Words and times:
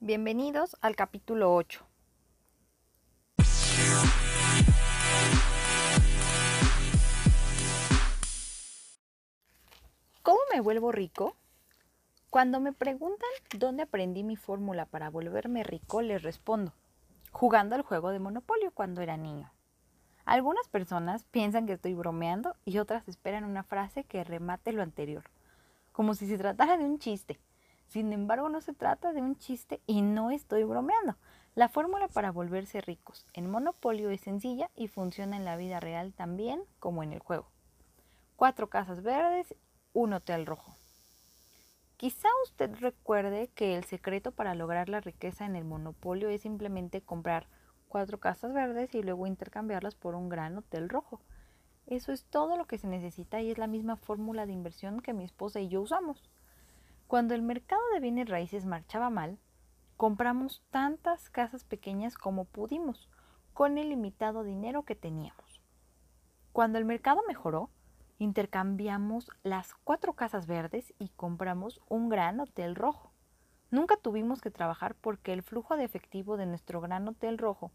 Bienvenidos 0.00 0.76
al 0.80 0.94
capítulo 0.94 1.52
8. 1.56 1.84
¿Cómo 10.22 10.38
me 10.54 10.60
vuelvo 10.60 10.92
rico? 10.92 11.34
Cuando 12.30 12.60
me 12.60 12.72
preguntan 12.72 13.28
dónde 13.56 13.82
aprendí 13.82 14.22
mi 14.22 14.36
fórmula 14.36 14.86
para 14.86 15.10
volverme 15.10 15.64
rico, 15.64 16.00
les 16.00 16.22
respondo, 16.22 16.72
jugando 17.32 17.74
al 17.74 17.82
juego 17.82 18.10
de 18.10 18.20
Monopolio 18.20 18.70
cuando 18.70 19.00
era 19.00 19.16
niño. 19.16 19.52
Algunas 20.24 20.68
personas 20.68 21.24
piensan 21.24 21.66
que 21.66 21.72
estoy 21.72 21.94
bromeando 21.94 22.54
y 22.64 22.78
otras 22.78 23.08
esperan 23.08 23.42
una 23.42 23.64
frase 23.64 24.04
que 24.04 24.22
remate 24.22 24.72
lo 24.72 24.82
anterior, 24.82 25.24
como 25.90 26.14
si 26.14 26.28
se 26.28 26.38
tratara 26.38 26.76
de 26.76 26.84
un 26.84 27.00
chiste. 27.00 27.40
Sin 27.88 28.12
embargo, 28.12 28.48
no 28.48 28.60
se 28.60 28.74
trata 28.74 29.12
de 29.12 29.22
un 29.22 29.36
chiste 29.36 29.80
y 29.86 30.02
no 30.02 30.30
estoy 30.30 30.62
bromeando. 30.64 31.16
La 31.54 31.68
fórmula 31.68 32.06
para 32.08 32.30
volverse 32.30 32.80
ricos 32.82 33.26
en 33.32 33.50
Monopolio 33.50 34.10
es 34.10 34.20
sencilla 34.20 34.70
y 34.76 34.88
funciona 34.88 35.36
en 35.36 35.44
la 35.44 35.56
vida 35.56 35.80
real 35.80 36.12
también 36.12 36.62
como 36.78 37.02
en 37.02 37.12
el 37.12 37.20
juego. 37.20 37.48
Cuatro 38.36 38.68
casas 38.68 39.02
verdes, 39.02 39.54
un 39.94 40.12
hotel 40.12 40.46
rojo. 40.46 40.76
Quizá 41.96 42.28
usted 42.44 42.76
recuerde 42.78 43.48
que 43.54 43.74
el 43.74 43.84
secreto 43.84 44.30
para 44.30 44.54
lograr 44.54 44.88
la 44.88 45.00
riqueza 45.00 45.46
en 45.46 45.56
el 45.56 45.64
monopolio 45.64 46.28
es 46.28 46.42
simplemente 46.42 47.00
comprar 47.00 47.48
cuatro 47.88 48.20
casas 48.20 48.52
verdes 48.52 48.94
y 48.94 49.02
luego 49.02 49.26
intercambiarlas 49.26 49.96
por 49.96 50.14
un 50.14 50.28
gran 50.28 50.56
hotel 50.58 50.88
rojo. 50.88 51.20
Eso 51.86 52.12
es 52.12 52.24
todo 52.24 52.56
lo 52.58 52.66
que 52.66 52.78
se 52.78 52.86
necesita 52.86 53.40
y 53.40 53.50
es 53.50 53.58
la 53.58 53.66
misma 53.66 53.96
fórmula 53.96 54.44
de 54.44 54.52
inversión 54.52 55.00
que 55.00 55.14
mi 55.14 55.24
esposa 55.24 55.58
y 55.58 55.68
yo 55.68 55.80
usamos. 55.80 56.22
Cuando 57.08 57.34
el 57.34 57.40
mercado 57.40 57.80
de 57.94 58.00
bienes 58.00 58.28
raíces 58.28 58.66
marchaba 58.66 59.08
mal, 59.08 59.38
compramos 59.96 60.62
tantas 60.70 61.30
casas 61.30 61.64
pequeñas 61.64 62.18
como 62.18 62.44
pudimos, 62.44 63.08
con 63.54 63.78
el 63.78 63.88
limitado 63.88 64.44
dinero 64.44 64.82
que 64.82 64.94
teníamos. 64.94 65.62
Cuando 66.52 66.76
el 66.76 66.84
mercado 66.84 67.22
mejoró, 67.26 67.70
intercambiamos 68.18 69.30
las 69.42 69.74
cuatro 69.84 70.12
casas 70.12 70.46
verdes 70.46 70.92
y 70.98 71.08
compramos 71.08 71.80
un 71.88 72.10
gran 72.10 72.40
hotel 72.40 72.76
rojo. 72.76 73.10
Nunca 73.70 73.96
tuvimos 73.96 74.42
que 74.42 74.50
trabajar 74.50 74.94
porque 74.94 75.32
el 75.32 75.42
flujo 75.42 75.78
de 75.78 75.84
efectivo 75.84 76.36
de 76.36 76.44
nuestro 76.44 76.82
gran 76.82 77.08
hotel 77.08 77.38
rojo, 77.38 77.72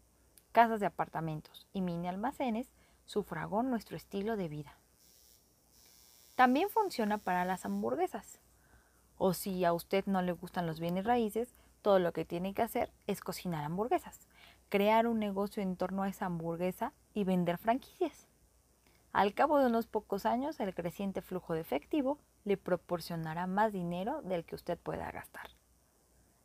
casas 0.52 0.78
de 0.78 0.86
apartamentos 0.86 1.66
y 1.72 1.80
mini 1.80 2.06
almacenes 2.06 2.72
sufragó 3.04 3.64
nuestro 3.64 3.96
estilo 3.96 4.36
de 4.36 4.46
vida. 4.46 4.78
También 6.36 6.70
funciona 6.70 7.18
para 7.18 7.44
las 7.44 7.64
hamburguesas. 7.64 8.38
O 9.18 9.32
si 9.32 9.64
a 9.64 9.72
usted 9.72 10.04
no 10.06 10.22
le 10.22 10.32
gustan 10.32 10.66
los 10.66 10.80
bienes 10.80 11.04
raíces, 11.04 11.54
todo 11.82 11.98
lo 11.98 12.12
que 12.12 12.24
tiene 12.24 12.54
que 12.54 12.62
hacer 12.62 12.90
es 13.06 13.20
cocinar 13.20 13.64
hamburguesas, 13.64 14.28
crear 14.68 15.06
un 15.06 15.18
negocio 15.18 15.62
en 15.62 15.76
torno 15.76 16.02
a 16.02 16.08
esa 16.08 16.26
hamburguesa 16.26 16.92
y 17.12 17.24
vender 17.24 17.58
franquicias. 17.58 18.26
Al 19.12 19.32
cabo 19.34 19.58
de 19.58 19.66
unos 19.66 19.86
pocos 19.86 20.26
años, 20.26 20.58
el 20.58 20.74
creciente 20.74 21.22
flujo 21.22 21.54
de 21.54 21.60
efectivo 21.60 22.18
le 22.44 22.56
proporcionará 22.56 23.46
más 23.46 23.72
dinero 23.72 24.22
del 24.22 24.44
que 24.44 24.56
usted 24.56 24.78
pueda 24.78 25.10
gastar. 25.12 25.50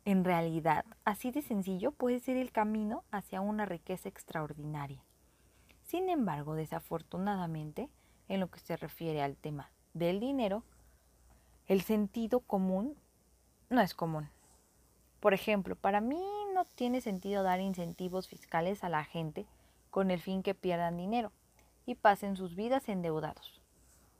En 0.04 0.24
realidad, 0.24 0.84
así 1.04 1.30
de 1.30 1.42
sencillo 1.42 1.90
puede 1.90 2.20
ser 2.20 2.36
el 2.36 2.52
camino 2.52 3.02
hacia 3.10 3.40
una 3.40 3.66
riqueza 3.66 4.08
extraordinaria. 4.08 5.02
Sin 5.82 6.08
embargo, 6.08 6.54
desafortunadamente, 6.54 7.90
en 8.28 8.40
lo 8.40 8.50
que 8.50 8.60
se 8.60 8.76
refiere 8.76 9.22
al 9.22 9.36
tema 9.36 9.70
del 9.92 10.20
dinero, 10.20 10.62
el 11.70 11.82
sentido 11.82 12.40
común 12.40 12.96
no 13.68 13.80
es 13.80 13.94
común. 13.94 14.28
Por 15.20 15.34
ejemplo, 15.34 15.76
para 15.76 16.00
mí 16.00 16.20
no 16.52 16.64
tiene 16.64 17.00
sentido 17.00 17.44
dar 17.44 17.60
incentivos 17.60 18.26
fiscales 18.26 18.82
a 18.82 18.88
la 18.88 19.04
gente 19.04 19.46
con 19.88 20.10
el 20.10 20.20
fin 20.20 20.42
que 20.42 20.56
pierdan 20.56 20.96
dinero 20.96 21.30
y 21.86 21.94
pasen 21.94 22.34
sus 22.34 22.56
vidas 22.56 22.88
endeudados, 22.88 23.62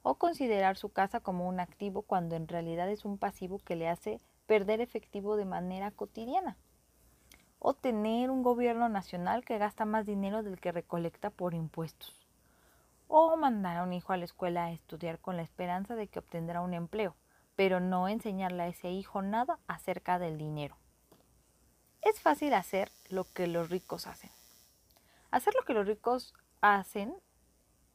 o 0.03 0.15
considerar 0.15 0.77
su 0.77 0.91
casa 0.91 1.19
como 1.19 1.49
un 1.49 1.59
activo 1.59 2.03
cuando 2.03 2.37
en 2.37 2.47
realidad 2.47 2.89
es 2.89 3.05
un 3.05 3.19
pasivo 3.19 3.59
que 3.59 3.75
le 3.75 3.89
hace 3.89 4.21
perder 4.47 4.81
efectivo 4.81 5.35
de 5.35 5.45
manera 5.45 5.91
cotidiana, 5.91 6.57
o 7.59 7.75
tener 7.75 8.31
un 8.31 8.45
gobierno 8.45 8.89
nacional 8.89 9.45
que 9.45 9.59
gasta 9.59 9.85
más 9.85 10.07
dinero 10.07 10.45
del 10.45 10.61
que 10.61 10.71
recolecta 10.71 11.31
por 11.31 11.55
impuestos, 11.55 12.15
o 13.09 13.37
mandar 13.37 13.79
a 13.79 13.83
un 13.83 13.93
hijo 13.93 14.13
a 14.13 14.17
la 14.17 14.25
escuela 14.25 14.67
a 14.67 14.71
estudiar 14.71 15.19
con 15.19 15.37
la 15.37 15.43
esperanza 15.43 15.97
de 15.97 16.07
que 16.07 16.21
obtendrá 16.21 16.61
un 16.61 16.75
empleo 16.75 17.17
pero 17.61 17.79
no 17.79 18.09
enseñarle 18.09 18.63
a 18.63 18.69
ese 18.69 18.89
hijo 18.89 19.21
nada 19.21 19.59
acerca 19.67 20.19
del 20.19 20.39
dinero. 20.39 20.79
Es 22.01 22.19
fácil 22.19 22.55
hacer 22.55 22.91
lo 23.11 23.25
que 23.35 23.47
los 23.47 23.69
ricos 23.69 24.07
hacen. 24.07 24.31
Hacer 25.31 25.53
lo 25.55 25.67
que 25.67 25.75
los 25.75 25.87
ricos 25.87 26.33
hacen 26.63 27.15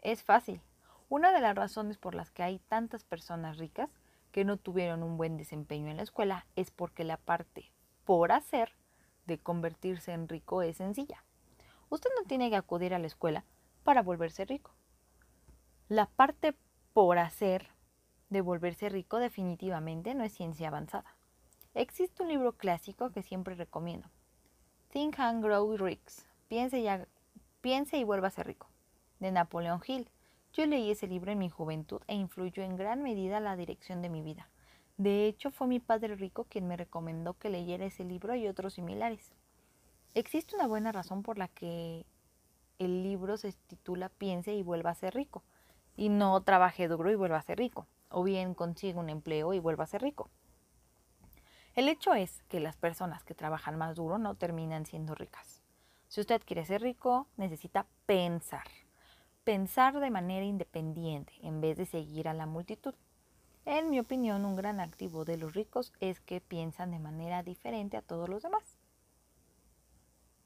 es 0.03 0.21
fácil. 0.21 0.61
Una 1.09 1.31
de 1.31 1.41
las 1.41 1.55
razones 1.55 1.97
por 1.97 2.13
las 2.13 2.29
que 2.29 2.43
hay 2.43 2.59
tantas 2.59 3.03
personas 3.03 3.57
ricas 3.57 3.89
que 4.31 4.45
no 4.45 4.57
tuvieron 4.57 5.01
un 5.01 5.17
buen 5.17 5.35
desempeño 5.35 5.89
en 5.89 5.97
la 5.97 6.03
escuela 6.03 6.45
es 6.55 6.69
porque 6.69 7.03
la 7.03 7.17
parte 7.17 7.71
por 8.03 8.33
hacer 8.33 8.71
de 9.25 9.39
convertirse 9.39 10.11
en 10.11 10.29
rico 10.29 10.61
es 10.61 10.77
sencilla. 10.77 11.23
Usted 11.89 12.11
no 12.15 12.27
tiene 12.27 12.51
que 12.51 12.55
acudir 12.55 12.93
a 12.93 12.99
la 12.99 13.07
escuela 13.07 13.45
para 13.83 14.03
volverse 14.03 14.45
rico. 14.45 14.75
La 15.89 16.05
parte 16.05 16.53
por 16.93 17.17
hacer 17.17 17.74
de 18.29 18.41
volverse 18.41 18.89
rico 18.89 19.19
definitivamente 19.19 20.13
no 20.15 20.23
es 20.23 20.33
ciencia 20.33 20.67
avanzada. 20.67 21.15
Existe 21.73 22.23
un 22.23 22.29
libro 22.29 22.53
clásico 22.53 23.11
que 23.11 23.21
siempre 23.21 23.55
recomiendo. 23.55 24.09
Think 24.89 25.19
and 25.19 25.43
Grow 25.43 25.75
Rich. 25.77 26.23
Piense 26.47 27.97
y, 27.97 28.03
vuelva 28.03 28.29
a 28.29 28.31
ser 28.31 28.47
rico. 28.47 28.69
De 29.19 29.31
Napoleón 29.31 29.81
Hill. 29.85 30.09
Yo 30.53 30.65
leí 30.65 30.91
ese 30.91 31.07
libro 31.07 31.31
en 31.31 31.39
mi 31.39 31.49
juventud 31.49 32.01
e 32.07 32.15
influyó 32.15 32.63
en 32.63 32.77
gran 32.77 33.03
medida 33.03 33.39
la 33.39 33.57
dirección 33.57 34.01
de 34.01 34.09
mi 34.09 34.21
vida. 34.21 34.49
De 34.97 35.27
hecho, 35.27 35.51
fue 35.51 35.67
mi 35.67 35.81
padre 35.81 36.15
rico 36.15 36.45
quien 36.45 36.67
me 36.67 36.77
recomendó 36.77 37.33
que 37.33 37.49
leyera 37.49 37.85
ese 37.85 38.05
libro 38.05 38.35
y 38.35 38.47
otros 38.47 38.75
similares. 38.75 39.33
Existe 40.13 40.55
una 40.55 40.67
buena 40.67 40.93
razón 40.93 41.23
por 41.23 41.37
la 41.37 41.49
que 41.49 42.05
el 42.79 43.03
libro 43.03 43.35
se 43.35 43.51
titula 43.51 44.07
Piense 44.07 44.53
y 44.53 44.63
vuelva 44.63 44.91
a 44.91 44.95
ser 44.95 45.13
rico, 45.13 45.43
y 45.97 46.07
no 46.07 46.41
trabaje 46.43 46.87
duro 46.87 47.11
y 47.11 47.15
vuelva 47.15 47.37
a 47.37 47.41
ser 47.41 47.57
rico 47.57 47.85
o 48.15 48.23
bien 48.23 48.53
consigue 48.53 48.97
un 48.97 49.09
empleo 49.09 49.53
y 49.53 49.59
vuelva 49.59 49.83
a 49.83 49.87
ser 49.87 50.01
rico. 50.01 50.29
El 51.75 51.89
hecho 51.89 52.13
es 52.13 52.43
que 52.43 52.61
las 52.61 52.77
personas 52.77 53.25
que 53.25 53.35
trabajan 53.35 53.77
más 53.77 53.97
duro 53.97 54.17
no 54.17 54.35
terminan 54.35 54.85
siendo 54.85 55.15
ricas. 55.15 55.61
Si 56.07 56.21
usted 56.21 56.41
quiere 56.45 56.65
ser 56.65 56.81
rico, 56.81 57.27
necesita 57.35 57.87
pensar. 58.05 58.63
Pensar 59.43 59.99
de 59.99 60.09
manera 60.11 60.45
independiente 60.45 61.33
en 61.41 61.59
vez 61.59 61.75
de 61.75 61.85
seguir 61.85 62.29
a 62.29 62.33
la 62.33 62.45
multitud. 62.45 62.93
En 63.65 63.89
mi 63.89 63.99
opinión, 63.99 64.45
un 64.45 64.55
gran 64.55 64.79
activo 64.79 65.25
de 65.25 65.35
los 65.35 65.53
ricos 65.53 65.91
es 65.99 66.21
que 66.21 66.39
piensan 66.39 66.91
de 66.91 66.99
manera 66.99 67.43
diferente 67.43 67.97
a 67.97 68.01
todos 68.01 68.29
los 68.29 68.43
demás. 68.43 68.77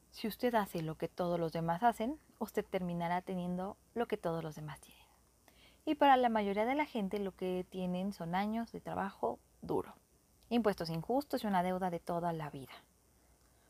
Si 0.10 0.28
usted 0.28 0.56
hace 0.56 0.82
lo 0.82 0.98
que 0.98 1.08
todos 1.08 1.40
los 1.40 1.54
demás 1.54 1.84
hacen, 1.84 2.20
usted 2.40 2.66
terminará 2.66 3.22
teniendo 3.22 3.78
lo 3.94 4.08
que 4.08 4.18
todos 4.18 4.44
los 4.44 4.56
demás 4.56 4.80
tienen 4.80 4.99
y 5.90 5.96
para 5.96 6.18
la 6.18 6.30
mayoría 6.30 6.66
de 6.66 6.76
la 6.76 6.86
gente 6.86 7.18
lo 7.18 7.36
que 7.36 7.66
tienen 7.68 8.14
son 8.14 8.36
años 8.36 8.72
de 8.72 8.80
trabajo 8.80 9.40
duro, 9.64 9.96
impuestos 10.50 10.92
injustos 10.92 11.44
y 11.44 11.48
una 11.48 11.64
deuda 11.64 11.90
de 11.90 12.00
toda 12.00 12.32
la 12.32 12.52
vida. 12.52 12.74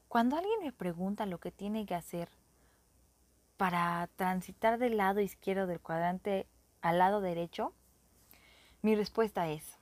Cuando 0.09 0.35
alguien 0.35 0.59
me 0.61 0.73
pregunta 0.73 1.25
lo 1.25 1.39
que 1.39 1.51
tiene 1.51 1.85
que 1.85 1.95
hacer 1.95 2.29
para 3.55 4.09
transitar 4.17 4.79
del 4.79 4.97
lado 4.97 5.21
izquierdo 5.21 5.65
del 5.65 5.79
cuadrante 5.79 6.45
al 6.81 6.97
lado 6.97 7.21
derecho, 7.21 7.73
mi 8.81 8.95
respuesta 8.95 9.47
es, 9.47 9.77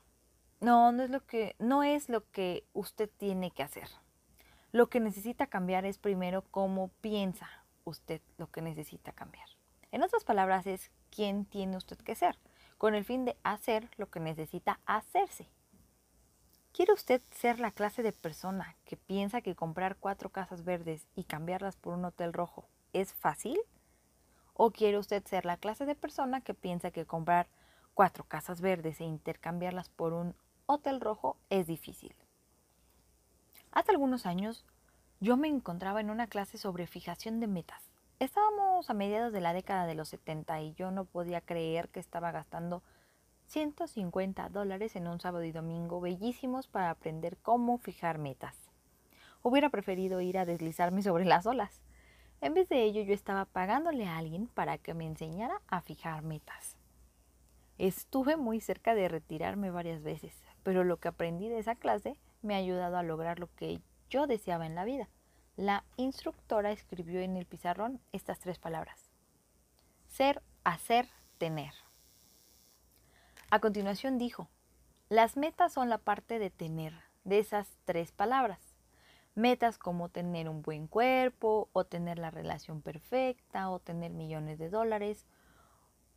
no, 0.59 0.91
no 0.91 1.01
es 1.01 1.09
lo 1.09 1.25
que, 1.25 1.55
no 1.57 1.81
es 1.81 2.07
lo 2.07 2.29
que 2.29 2.65
usted 2.73 3.09
tiene 3.17 3.49
que 3.49 3.63
hacer. 3.63 3.89
Lo 4.71 4.91
que 4.91 4.99
necesita 4.99 5.47
cambiar 5.47 5.85
es 5.85 5.97
primero 5.97 6.43
cómo 6.51 6.89
piensa 7.01 7.49
usted 7.83 8.21
lo 8.37 8.51
que 8.51 8.61
necesita 8.61 9.11
cambiar. 9.11 9.47
En 9.91 10.03
otras 10.03 10.23
palabras, 10.23 10.67
es 10.67 10.91
quién 11.17 11.45
tiene 11.45 11.77
usted 11.77 11.97
que 11.97 12.13
ser, 12.13 12.37
con 12.77 12.93
el 12.93 13.03
fin 13.03 13.25
de 13.25 13.35
hacer 13.41 13.89
lo 13.97 14.07
que 14.11 14.19
necesita 14.19 14.79
hacerse. 14.85 15.49
¿Quiere 16.71 16.93
usted 16.93 17.23
ser 17.31 17.59
la 17.59 17.71
clase 17.71 18.03
de 18.03 18.11
persona 18.11 18.75
que 18.85 18.97
piensa 18.97 19.41
que 19.41 19.55
comprar 19.55 19.95
cuatro 19.95 20.29
casas 20.29 20.63
verdes 20.63 21.07
y 21.15 21.23
cambiarlas 21.23 21.75
por 21.75 21.95
un 21.95 22.05
hotel 22.05 22.33
rojo 22.33 22.69
es 22.93 23.15
fácil? 23.15 23.59
¿O 24.53 24.69
quiere 24.69 24.99
usted 24.99 25.25
ser 25.25 25.43
la 25.43 25.57
clase 25.57 25.87
de 25.87 25.95
persona 25.95 26.41
que 26.41 26.53
piensa 26.53 26.91
que 26.91 27.07
comprar 27.07 27.47
cuatro 27.95 28.23
casas 28.25 28.61
verdes 28.61 29.01
e 29.01 29.05
intercambiarlas 29.05 29.89
por 29.89 30.13
un 30.13 30.35
hotel 30.67 31.01
rojo 31.01 31.37
es 31.49 31.65
difícil? 31.65 32.15
Hace 33.71 33.89
algunos 33.89 34.27
años 34.27 34.67
yo 35.19 35.35
me 35.35 35.47
encontraba 35.47 35.99
en 35.99 36.11
una 36.11 36.27
clase 36.27 36.59
sobre 36.59 36.85
fijación 36.85 37.39
de 37.39 37.47
metas 37.47 37.86
Estábamos 38.19 38.89
a 38.89 38.95
mediados 38.95 39.31
de 39.31 39.41
la 39.41 39.53
década 39.53 39.85
de 39.85 39.93
los 39.93 40.09
70 40.09 40.59
y 40.61 40.73
yo 40.73 40.89
no 40.89 41.05
podía 41.05 41.39
creer 41.39 41.89
que 41.89 41.99
estaba 41.99 42.31
gastando 42.31 42.81
150 43.45 44.49
dólares 44.49 44.95
en 44.95 45.07
un 45.07 45.19
sábado 45.19 45.43
y 45.43 45.51
domingo 45.51 46.01
bellísimos 46.01 46.67
para 46.67 46.89
aprender 46.89 47.37
cómo 47.37 47.77
fijar 47.77 48.17
metas. 48.17 48.71
Hubiera 49.43 49.69
preferido 49.69 50.19
ir 50.19 50.39
a 50.39 50.45
deslizarme 50.45 51.03
sobre 51.03 51.25
las 51.25 51.45
olas. 51.45 51.79
En 52.41 52.55
vez 52.55 52.67
de 52.69 52.81
ello, 52.81 53.03
yo 53.03 53.13
estaba 53.13 53.45
pagándole 53.45 54.07
a 54.07 54.17
alguien 54.17 54.47
para 54.47 54.79
que 54.79 54.95
me 54.95 55.05
enseñara 55.05 55.61
a 55.67 55.81
fijar 55.81 56.23
metas. 56.23 56.75
Estuve 57.77 58.35
muy 58.35 58.61
cerca 58.61 58.95
de 58.95 59.09
retirarme 59.09 59.69
varias 59.69 60.01
veces, 60.01 60.35
pero 60.63 60.83
lo 60.83 60.97
que 60.97 61.09
aprendí 61.09 61.49
de 61.49 61.59
esa 61.59 61.75
clase 61.75 62.17
me 62.41 62.55
ha 62.55 62.57
ayudado 62.57 62.97
a 62.97 63.03
lograr 63.03 63.37
lo 63.37 63.53
que 63.55 63.79
yo 64.09 64.25
deseaba 64.25 64.65
en 64.65 64.73
la 64.73 64.85
vida. 64.85 65.07
La 65.57 65.83
instructora 65.95 66.71
escribió 66.71 67.19
en 67.19 67.35
el 67.35 67.47
pizarrón 67.47 67.99
estas 68.11 68.37
tres 68.37 68.59
palabras. 68.59 69.09
Ser, 70.05 70.43
hacer, 70.63 71.09
tener. 71.39 71.73
A 73.49 73.59
continuación 73.59 74.19
dijo, 74.19 74.49
las 75.09 75.35
metas 75.35 75.73
son 75.73 75.89
la 75.89 75.97
parte 75.97 76.37
de 76.37 76.51
tener 76.51 76.93
de 77.23 77.39
esas 77.39 77.79
tres 77.85 78.11
palabras. 78.11 78.59
Metas 79.33 79.79
como 79.79 80.09
tener 80.09 80.47
un 80.47 80.61
buen 80.61 80.85
cuerpo, 80.85 81.69
o 81.73 81.85
tener 81.85 82.19
la 82.19 82.29
relación 82.29 82.83
perfecta, 82.83 83.71
o 83.71 83.79
tener 83.79 84.11
millones 84.11 84.59
de 84.59 84.69
dólares, 84.69 85.25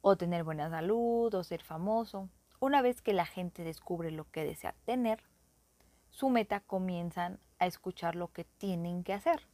o 0.03 0.17
tener 0.17 0.45
buena 0.45 0.69
salud, 0.69 1.33
o 1.33 1.45
ser 1.45 1.63
famoso. 1.63 2.29
Una 2.59 2.83
vez 2.83 3.01
que 3.01 3.15
la 3.15 3.25
gente 3.25 3.65
descubre 3.65 4.11
lo 4.11 4.31
que 4.31 4.45
desea 4.45 4.75
tener, 4.85 5.23
su 6.11 6.29
meta 6.29 6.61
comienzan 6.61 7.41
a 7.61 7.67
escuchar 7.67 8.17
lo 8.17 8.33
que 8.33 8.45
tienen 8.45 9.05
que 9.05 9.13
hacer. 9.13 9.47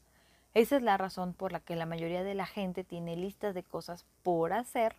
Esa 0.55 0.77
es 0.77 0.83
la 0.83 0.97
razón 0.97 1.35
por 1.35 1.53
la 1.53 1.61
que 1.61 1.77
la 1.77 1.85
mayoría 1.85 2.25
de 2.25 2.35
la 2.35 2.47
gente 2.47 2.83
tiene 2.83 3.15
listas 3.15 3.55
de 3.55 3.63
cosas 3.63 4.07
por 4.23 4.55
hacer. 4.55 4.97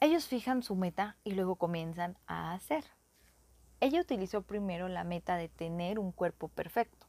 Ellos 0.00 0.26
fijan 0.26 0.62
su 0.62 0.76
meta 0.76 1.16
y 1.24 1.32
luego 1.32 1.56
comienzan 1.56 2.16
a 2.26 2.54
hacer. 2.54 2.84
Ella 3.80 4.00
utilizó 4.00 4.40
primero 4.40 4.88
la 4.88 5.04
meta 5.04 5.36
de 5.36 5.50
tener 5.50 5.98
un 5.98 6.12
cuerpo 6.12 6.48
perfecto. 6.48 7.06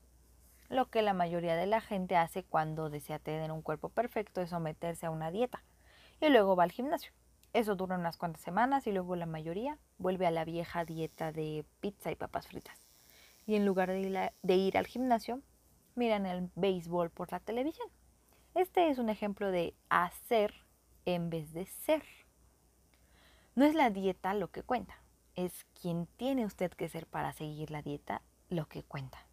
Lo 0.68 0.90
que 0.90 1.02
la 1.02 1.14
mayoría 1.14 1.56
de 1.56 1.68
la 1.68 1.80
gente 1.80 2.18
hace 2.18 2.44
cuando 2.44 2.90
desea 2.90 3.20
tener 3.20 3.52
un 3.54 3.62
cuerpo 3.62 3.88
perfecto 3.88 4.42
es 4.42 4.50
someterse 4.50 5.06
a 5.06 5.12
una 5.12 5.32
dieta 5.32 5.64
y 6.20 6.28
luego 6.28 6.58
va 6.58 6.64
al 6.66 6.74
gimnasio. 6.74 7.14
Eso 7.54 7.76
dura 7.76 7.96
unas 7.96 8.18
cuantas 8.18 8.42
semanas 8.42 8.88
y 8.88 8.92
luego 8.92 9.16
la 9.16 9.26
mayoría 9.26 9.78
vuelve 9.98 10.28
a 10.28 10.32
la 10.32 10.44
vieja 10.44 10.84
dieta 10.84 11.32
de 11.32 11.66
pizza 11.80 12.12
y 12.12 12.16
papas 12.16 12.48
fritas. 12.48 12.87
Y 13.48 13.56
en 13.56 13.66
lugar 13.66 13.90
de 13.90 14.56
ir, 14.56 14.78
al 14.78 14.86
gimnasio, 14.86 15.42
miran 15.96 16.28
el 16.28 16.52
béisbol 16.56 17.10
por 17.10 17.32
la 17.32 17.40
televisión. 17.40 17.88
Este 18.54 18.90
es 18.90 19.00
un 19.00 19.10
ejemplo 19.10 19.50
de 19.50 19.74
hacer 19.90 20.54
en 21.06 21.30
vez 21.30 21.54
de 21.54 21.66
ser. 21.66 22.04
No 23.56 23.66
es 23.66 23.74
la 23.74 23.90
dieta 23.90 24.34
lo 24.34 24.52
que 24.52 24.62
cuenta, 24.62 25.02
es 25.36 25.66
quien 25.82 26.08
tiene 26.18 26.46
usted 26.46 26.72
que 26.72 26.90
ser 26.90 27.08
para 27.08 27.32
seguir 27.34 27.72
la 27.72 27.82
dieta 27.82 28.22
lo 28.50 28.68
que 28.68 28.84
cuenta. 28.84 29.26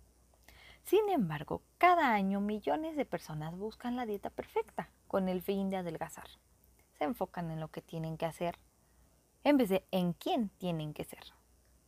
Sin 0.84 1.08
embargo, 1.08 1.62
cada 1.78 2.14
año 2.14 2.40
millones 2.40 2.96
de 2.96 3.04
personas 3.04 3.56
buscan 3.56 3.96
la 3.96 4.06
dieta 4.06 4.30
perfecta 4.30 4.90
con 5.08 5.28
el 5.28 5.42
fin 5.42 5.70
de 5.70 5.78
adelgazar. 5.78 6.28
Se 6.98 7.04
enfocan 7.04 7.50
en 7.50 7.58
lo 7.58 7.68
que 7.68 7.82
tienen 7.82 8.16
que 8.16 8.26
hacer 8.26 8.58
en 9.42 9.58
vez 9.58 9.68
de 9.68 9.84
en 9.90 10.12
quién 10.14 10.48
tienen 10.50 10.94
que 10.94 11.04
ser. 11.04 11.34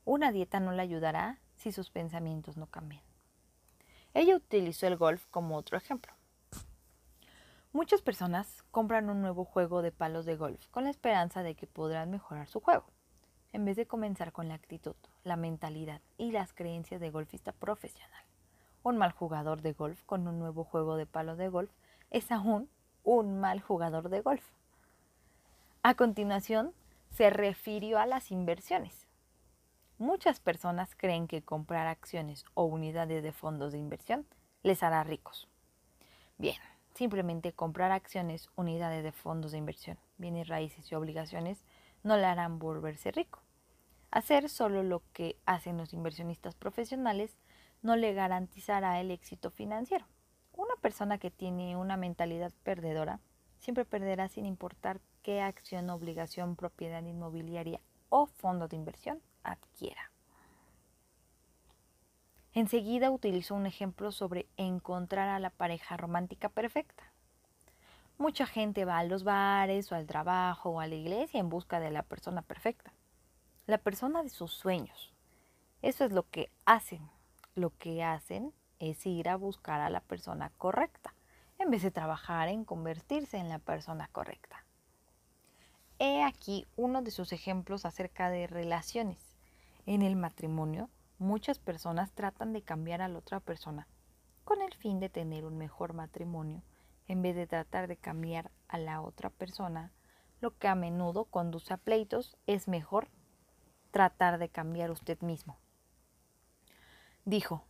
Una 0.04 0.32
dieta 0.32 0.60
no 0.60 0.72
le 0.72 0.82
ayudará 0.82 1.40
si 1.56 1.72
sus 1.72 1.90
pensamientos 1.90 2.56
no 2.56 2.66
cambian. 2.66 3.02
Ella 4.14 4.36
utilizó 4.36 4.86
el 4.86 4.96
golf 4.96 5.26
como 5.30 5.56
otro 5.56 5.76
ejemplo. 5.76 6.12
Muchas 7.72 8.00
personas 8.00 8.64
compran 8.70 9.10
un 9.10 9.20
nuevo 9.20 9.44
juego 9.44 9.82
de 9.82 9.92
palos 9.92 10.24
de 10.24 10.36
golf 10.36 10.66
con 10.68 10.84
la 10.84 10.90
esperanza 10.90 11.42
de 11.42 11.54
que 11.54 11.66
podrán 11.66 12.10
mejorar 12.10 12.48
su 12.48 12.60
juego 12.60 12.86
en 13.52 13.64
vez 13.64 13.76
de 13.76 13.86
comenzar 13.86 14.32
con 14.32 14.48
la 14.48 14.54
actitud, 14.54 14.94
la 15.24 15.36
mentalidad 15.36 16.02
y 16.18 16.30
las 16.30 16.52
creencias 16.52 17.00
de 17.00 17.10
golfista 17.10 17.52
profesional. 17.52 18.22
Un 18.82 18.98
mal 18.98 19.12
jugador 19.12 19.62
de 19.62 19.72
golf 19.72 20.02
con 20.04 20.28
un 20.28 20.38
nuevo 20.38 20.62
juego 20.62 20.96
de 20.96 21.06
palo 21.06 21.36
de 21.36 21.48
golf 21.48 21.70
es 22.10 22.30
aún 22.30 22.68
un 23.02 23.40
mal 23.40 23.60
jugador 23.60 24.10
de 24.10 24.20
golf. 24.20 24.44
A 25.82 25.94
continuación, 25.94 26.74
se 27.10 27.30
refirió 27.30 27.98
a 27.98 28.04
las 28.04 28.30
inversiones. 28.30 29.05
Muchas 29.98 30.40
personas 30.40 30.94
creen 30.94 31.26
que 31.26 31.40
comprar 31.40 31.86
acciones 31.86 32.44
o 32.52 32.64
unidades 32.64 33.22
de 33.22 33.32
fondos 33.32 33.72
de 33.72 33.78
inversión 33.78 34.26
les 34.62 34.82
hará 34.82 35.02
ricos. 35.04 35.48
Bien, 36.36 36.58
simplemente 36.92 37.54
comprar 37.54 37.92
acciones, 37.92 38.50
unidades 38.56 39.02
de 39.02 39.12
fondos 39.12 39.52
de 39.52 39.58
inversión, 39.58 39.96
bienes 40.18 40.48
raíces 40.48 40.92
y 40.92 40.94
obligaciones 40.94 41.64
no 42.02 42.18
le 42.18 42.26
harán 42.26 42.58
volverse 42.58 43.10
rico. 43.10 43.40
Hacer 44.10 44.50
solo 44.50 44.82
lo 44.82 45.02
que 45.14 45.38
hacen 45.46 45.78
los 45.78 45.94
inversionistas 45.94 46.54
profesionales 46.54 47.34
no 47.80 47.96
le 47.96 48.12
garantizará 48.12 49.00
el 49.00 49.10
éxito 49.10 49.50
financiero. 49.50 50.04
Una 50.52 50.76
persona 50.82 51.16
que 51.16 51.30
tiene 51.30 51.74
una 51.74 51.96
mentalidad 51.96 52.52
perdedora 52.64 53.20
siempre 53.60 53.86
perderá 53.86 54.28
sin 54.28 54.44
importar 54.44 55.00
qué 55.22 55.40
acción, 55.40 55.88
obligación, 55.88 56.54
propiedad 56.54 57.02
inmobiliaria 57.02 57.80
o 58.10 58.26
fondo 58.26 58.68
de 58.68 58.76
inversión 58.76 59.22
adquiera. 59.52 60.10
Enseguida 62.52 63.10
utilizó 63.10 63.54
un 63.54 63.66
ejemplo 63.66 64.12
sobre 64.12 64.46
encontrar 64.56 65.28
a 65.28 65.38
la 65.38 65.50
pareja 65.50 65.96
romántica 65.96 66.48
perfecta. 66.48 67.02
Mucha 68.18 68.46
gente 68.46 68.84
va 68.84 68.98
a 68.98 69.04
los 69.04 69.24
bares 69.24 69.92
o 69.92 69.94
al 69.94 70.06
trabajo 70.06 70.70
o 70.70 70.80
a 70.80 70.86
la 70.86 70.94
iglesia 70.94 71.38
en 71.38 71.50
busca 71.50 71.80
de 71.80 71.90
la 71.90 72.02
persona 72.02 72.42
perfecta 72.42 72.92
la 73.66 73.78
persona 73.78 74.22
de 74.22 74.28
sus 74.28 74.52
sueños. 74.52 75.12
Eso 75.82 76.04
es 76.04 76.12
lo 76.12 76.28
que 76.30 76.50
hacen. 76.64 77.10
Lo 77.54 77.76
que 77.76 78.04
hacen 78.04 78.52
es 78.78 79.04
ir 79.06 79.28
a 79.28 79.36
buscar 79.36 79.80
a 79.80 79.90
la 79.90 80.00
persona 80.00 80.52
correcta, 80.56 81.14
en 81.58 81.70
vez 81.70 81.82
de 81.82 81.90
trabajar 81.90 82.48
en 82.48 82.64
convertirse 82.64 83.38
en 83.38 83.48
la 83.48 83.58
persona 83.58 84.08
correcta. 84.12 84.64
He 85.98 86.22
aquí 86.22 86.66
uno 86.76 87.02
de 87.02 87.10
sus 87.10 87.32
ejemplos 87.32 87.84
acerca 87.86 88.30
de 88.30 88.46
relaciones. 88.46 89.25
En 89.86 90.02
el 90.02 90.16
matrimonio, 90.16 90.90
muchas 91.18 91.60
personas 91.60 92.10
tratan 92.10 92.52
de 92.52 92.62
cambiar 92.62 93.02
a 93.02 93.08
la 93.08 93.18
otra 93.18 93.38
persona 93.38 93.86
con 94.42 94.60
el 94.60 94.74
fin 94.74 95.00
de 95.00 95.08
tener 95.08 95.44
un 95.44 95.58
mejor 95.58 95.92
matrimonio, 95.92 96.62
en 97.08 97.20
vez 97.22 97.34
de 97.34 97.46
tratar 97.46 97.88
de 97.88 97.96
cambiar 97.96 98.50
a 98.68 98.78
la 98.78 99.00
otra 99.00 99.30
persona, 99.30 99.92
lo 100.40 100.56
que 100.56 100.68
a 100.68 100.74
menudo 100.74 101.24
conduce 101.24 101.72
a 101.72 101.76
pleitos, 101.76 102.36
es 102.46 102.68
mejor 102.68 103.08
tratar 103.90 104.38
de 104.38 104.48
cambiar 104.48 104.90
usted 104.90 105.20
mismo. 105.20 105.58
Dijo, 107.24 107.64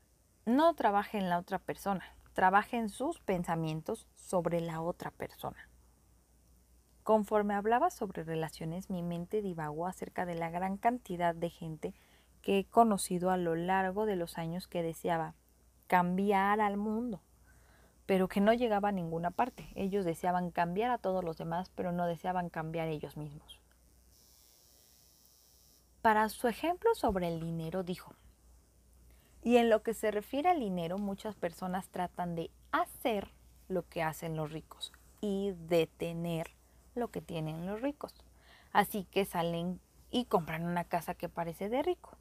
no 0.45 0.75
trabaje 0.75 1.17
en 1.17 1.31
la 1.31 1.39
otra 1.39 1.59
persona, 1.59 2.05
trabaje 2.35 2.77
en 2.77 2.91
sus 2.91 3.21
pensamientos 3.21 4.07
sobre 4.15 4.61
la 4.61 4.81
otra 4.83 5.11
persona. 5.11 5.71
Conforme 7.03 7.55
hablaba 7.55 7.91
sobre 7.91 8.25
relaciones, 8.25 8.91
mi 8.91 9.03
mente 9.03 9.41
divagó 9.41 9.87
acerca 9.87 10.27
de 10.27 10.35
la 10.35 10.51
gran 10.51 10.77
cantidad 10.77 11.35
de 11.35 11.51
gente 11.51 11.95
que 12.47 12.61
he 12.61 12.65
conocido 12.65 13.33
a 13.33 13.37
lo 13.37 13.57
largo 13.57 14.07
de 14.07 14.15
los 14.15 14.39
años 14.39 14.69
que 14.69 14.85
deseaba 14.85 15.35
cambiar 15.89 16.61
al 16.61 16.77
mundo, 16.77 17.21
pero 18.07 18.29
que 18.29 18.41
no 18.41 18.53
llegaba 18.53 18.91
a 18.91 18.93
ninguna 18.93 19.33
parte. 19.33 19.69
Ellos 19.75 20.05
deseaban 20.05 20.53
cambiar 20.53 20.93
a 20.93 20.99
todos 20.99 21.25
los 21.25 21.37
demás, 21.37 21.73
pero 21.75 21.91
no 21.91 22.07
deseaban 22.07 22.49
cambiar 22.49 22.87
ellos 22.87 23.17
mismos. 23.17 23.61
Para 26.03 26.29
su 26.29 26.47
ejemplo 26.47 26.95
sobre 26.95 27.27
el 27.27 27.41
dinero 27.41 27.83
dijo, 27.83 28.15
y 29.43 29.57
en 29.57 29.69
lo 29.69 29.83
que 29.83 29.93
se 29.93 30.13
refiere 30.13 30.49
al 30.49 30.61
dinero, 30.61 30.99
muchas 30.99 31.35
personas 31.35 31.89
tratan 31.89 32.37
de 32.37 32.53
hacer 32.71 33.33
lo 33.67 33.89
que 33.89 34.05
hacen 34.05 34.37
los 34.37 34.53
ricos 34.53 34.93
y 35.21 35.51
de 35.67 35.89
tener 35.89 36.53
lo 36.95 37.09
que 37.09 37.23
tienen 37.23 37.67
los 37.67 37.81
ricos. 37.83 38.15
Así 38.73 39.03
que 39.03 39.25
salen 39.25 39.81
y 40.13 40.27
compran 40.27 40.65
una 40.65 40.85
casa 40.85 41.15
que 41.15 41.29
parece 41.29 41.69
de 41.69 41.83
rico, 41.83 42.17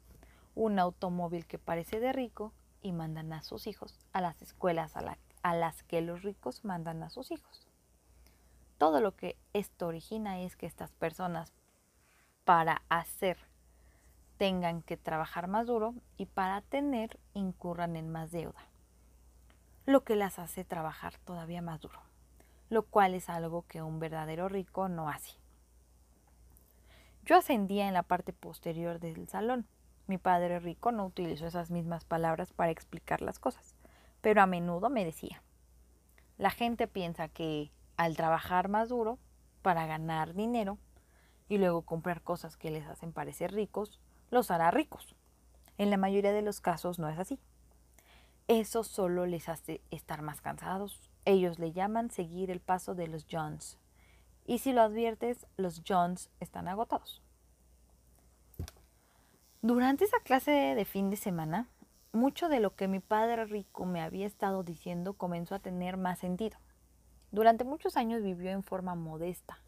un 0.56 0.80
automóvil 0.80 1.46
que 1.46 1.58
parece 1.58 2.00
de 2.00 2.12
rico 2.12 2.52
y 2.82 2.90
mandan 2.90 3.32
a 3.32 3.42
sus 3.42 3.66
hijos 3.66 4.00
a 4.12 4.20
las 4.20 4.42
escuelas 4.42 4.96
a, 4.96 5.54
las 5.54 5.82
que 5.84 6.00
los 6.00 6.22
ricos 6.22 6.64
mandan 6.64 7.04
a 7.04 7.10
sus 7.10 7.30
hijos. 7.30 7.68
Todo 8.78 9.00
lo 9.00 9.14
que 9.14 9.36
esto 9.52 9.86
origina 9.86 10.40
es 10.40 10.56
que 10.56 10.66
estas 10.66 10.92
personas, 10.92 11.52
para 12.44 12.82
hacer 12.88 13.38
tengan 14.38 14.82
que 14.82 14.96
trabajar 14.96 15.46
más 15.46 15.66
duro 15.66 15.94
y 16.16 16.26
para 16.26 16.62
tener 16.62 17.18
incurran 17.34 17.96
en 17.96 18.10
más 18.10 18.30
deuda, 18.32 18.66
lo 19.84 20.04
que 20.04 20.16
las 20.16 20.38
hace 20.38 20.64
trabajar 20.64 21.18
todavía 21.18 21.62
más 21.62 21.80
duro, 21.80 22.00
lo 22.70 22.82
cual 22.82 23.14
es 23.14 23.28
algo 23.28 23.66
que 23.68 23.82
un 23.82 24.00
verdadero 24.00 24.48
rico 24.48 24.88
no 24.88 25.08
hace. 25.08 25.32
Yo 27.24 27.36
ascendía 27.36 27.88
en 27.88 27.94
la 27.94 28.04
parte 28.04 28.32
posterior 28.32 29.00
del 29.00 29.28
salón. 29.28 29.66
Mi 30.06 30.18
padre 30.18 30.60
rico 30.60 30.92
no 30.92 31.04
utilizó 31.04 31.46
esas 31.46 31.70
mismas 31.70 32.04
palabras 32.04 32.52
para 32.52 32.70
explicar 32.70 33.22
las 33.22 33.38
cosas, 33.38 33.74
pero 34.20 34.40
a 34.40 34.46
menudo 34.46 34.88
me 34.88 35.04
decía, 35.04 35.42
la 36.38 36.50
gente 36.50 36.86
piensa 36.86 37.28
que 37.28 37.72
al 37.96 38.16
trabajar 38.16 38.68
más 38.68 38.90
duro 38.90 39.18
para 39.62 39.86
ganar 39.86 40.34
dinero 40.34 40.78
y 41.48 41.58
luego 41.58 41.82
comprar 41.82 42.22
cosas 42.22 42.56
que 42.56 42.70
les 42.70 42.86
hacen 42.86 43.12
parecer 43.12 43.52
ricos, 43.52 44.00
los 44.30 44.50
hará 44.50 44.70
ricos. 44.70 45.16
En 45.78 45.90
la 45.90 45.96
mayoría 45.96 46.32
de 46.32 46.42
los 46.42 46.60
casos 46.60 46.98
no 46.98 47.08
es 47.08 47.18
así. 47.18 47.38
eso 48.48 48.84
solo 48.84 49.26
les 49.26 49.48
hace 49.48 49.80
estar 49.90 50.22
más 50.22 50.40
cansados. 50.40 51.10
Ellos 51.24 51.58
le 51.58 51.72
llaman 51.72 52.10
seguir 52.10 52.52
el 52.52 52.60
paso 52.60 52.94
de 52.94 53.08
los 53.08 53.26
Jones. 53.28 53.78
Y 54.44 54.58
si 54.58 54.72
lo 54.72 54.82
adviertes, 54.82 55.46
los 55.56 55.82
Jones 55.86 56.30
están 56.38 56.68
agotados. 56.68 57.22
Durante 59.62 60.04
esa 60.04 60.20
clase 60.20 60.50
de 60.50 60.84
fin 60.84 61.08
de 61.08 61.16
semana, 61.16 61.66
mucho 62.12 62.48
de 62.48 62.60
lo 62.60 62.76
que 62.76 62.88
mi 62.88 63.00
padre 63.00 63.46
rico 63.46 63.86
me 63.86 64.02
había 64.02 64.26
estado 64.26 64.62
diciendo 64.62 65.14
comenzó 65.14 65.54
a 65.54 65.60
tener 65.60 65.96
más 65.96 66.18
sentido. 66.18 66.58
Durante 67.32 67.64
muchos 67.64 67.96
años 67.96 68.22
vivió 68.22 68.50
en 68.50 68.62
forma 68.62 68.94
modesta. 68.94 69.58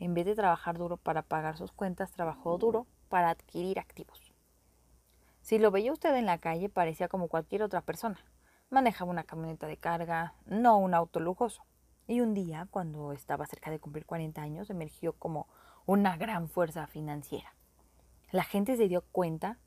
En 0.00 0.12
vez 0.12 0.26
de 0.26 0.34
trabajar 0.34 0.76
duro 0.76 0.96
para 0.96 1.22
pagar 1.22 1.56
sus 1.56 1.72
cuentas, 1.72 2.10
trabajó 2.10 2.58
duro 2.58 2.86
para 3.08 3.30
adquirir 3.30 3.78
activos. 3.78 4.32
Si 5.40 5.58
lo 5.58 5.70
veía 5.70 5.92
usted 5.92 6.14
en 6.16 6.26
la 6.26 6.38
calle, 6.38 6.68
parecía 6.68 7.08
como 7.08 7.28
cualquier 7.28 7.62
otra 7.62 7.80
persona. 7.80 8.18
Manejaba 8.70 9.10
una 9.10 9.24
camioneta 9.24 9.66
de 9.66 9.76
carga, 9.76 10.34
no 10.46 10.78
un 10.78 10.94
auto 10.94 11.20
lujoso. 11.20 11.64
Y 12.06 12.20
un 12.20 12.34
día, 12.34 12.66
cuando 12.70 13.12
estaba 13.12 13.46
cerca 13.46 13.70
de 13.70 13.78
cumplir 13.78 14.04
40 14.04 14.42
años, 14.42 14.68
emergió 14.68 15.12
como 15.12 15.46
una 15.86 16.16
gran 16.16 16.48
fuerza 16.48 16.86
financiera. 16.86 17.54
La 18.30 18.44
gente 18.44 18.76
se 18.76 18.88
dio 18.88 19.02
cuenta 19.10 19.58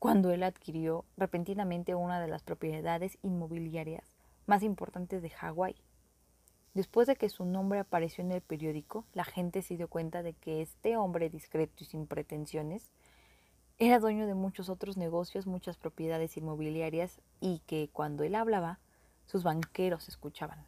cuando 0.00 0.32
él 0.32 0.42
adquirió 0.42 1.04
repentinamente 1.16 1.94
una 1.94 2.20
de 2.20 2.26
las 2.26 2.42
propiedades 2.42 3.18
inmobiliarias 3.22 4.16
más 4.46 4.64
importantes 4.64 5.22
de 5.22 5.30
Hawái. 5.30 5.76
Después 6.74 7.06
de 7.06 7.14
que 7.14 7.28
su 7.28 7.44
nombre 7.44 7.78
apareció 7.78 8.24
en 8.24 8.32
el 8.32 8.40
periódico, 8.40 9.04
la 9.12 9.22
gente 9.22 9.62
se 9.62 9.76
dio 9.76 9.86
cuenta 9.86 10.24
de 10.24 10.32
que 10.32 10.60
este 10.60 10.96
hombre 10.96 11.30
discreto 11.30 11.84
y 11.84 11.84
sin 11.84 12.08
pretensiones 12.08 12.90
era 13.78 14.00
dueño 14.00 14.26
de 14.26 14.34
muchos 14.34 14.70
otros 14.70 14.96
negocios, 14.96 15.46
muchas 15.46 15.76
propiedades 15.76 16.36
inmobiliarias 16.36 17.20
y 17.40 17.60
que 17.60 17.90
cuando 17.92 18.24
él 18.24 18.34
hablaba, 18.34 18.80
sus 19.24 19.44
banqueros 19.44 20.08
escuchaban. 20.08 20.66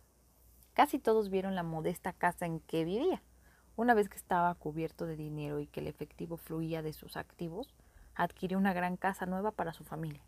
Casi 0.75 1.01
todos 1.01 1.29
vieron 1.29 1.57
la 1.57 1.65
modesta 1.65 2.13
casa 2.13 2.47
en 2.47 2.61
que 2.61 2.85
vivía. 2.85 3.21
Una 3.75 3.95
vez 3.95 4.09
que 4.09 4.17
estaba 4.17 4.55
cubierto 4.55 5.07
de 5.07 5.17
dinero 5.17 5.59
y 5.59 5.67
que 5.67 5.81
el 5.81 5.87
efectivo 5.87 6.37
fluía 6.37 6.83
de 6.83 6.93
sus 6.93 7.17
activos, 7.17 7.75
adquirió 8.15 8.59
una 8.59 8.73
gran 8.73 8.97
casa 8.97 9.25
nueva 9.25 9.51
para 9.51 9.73
su 9.73 9.85
familia. 9.85 10.23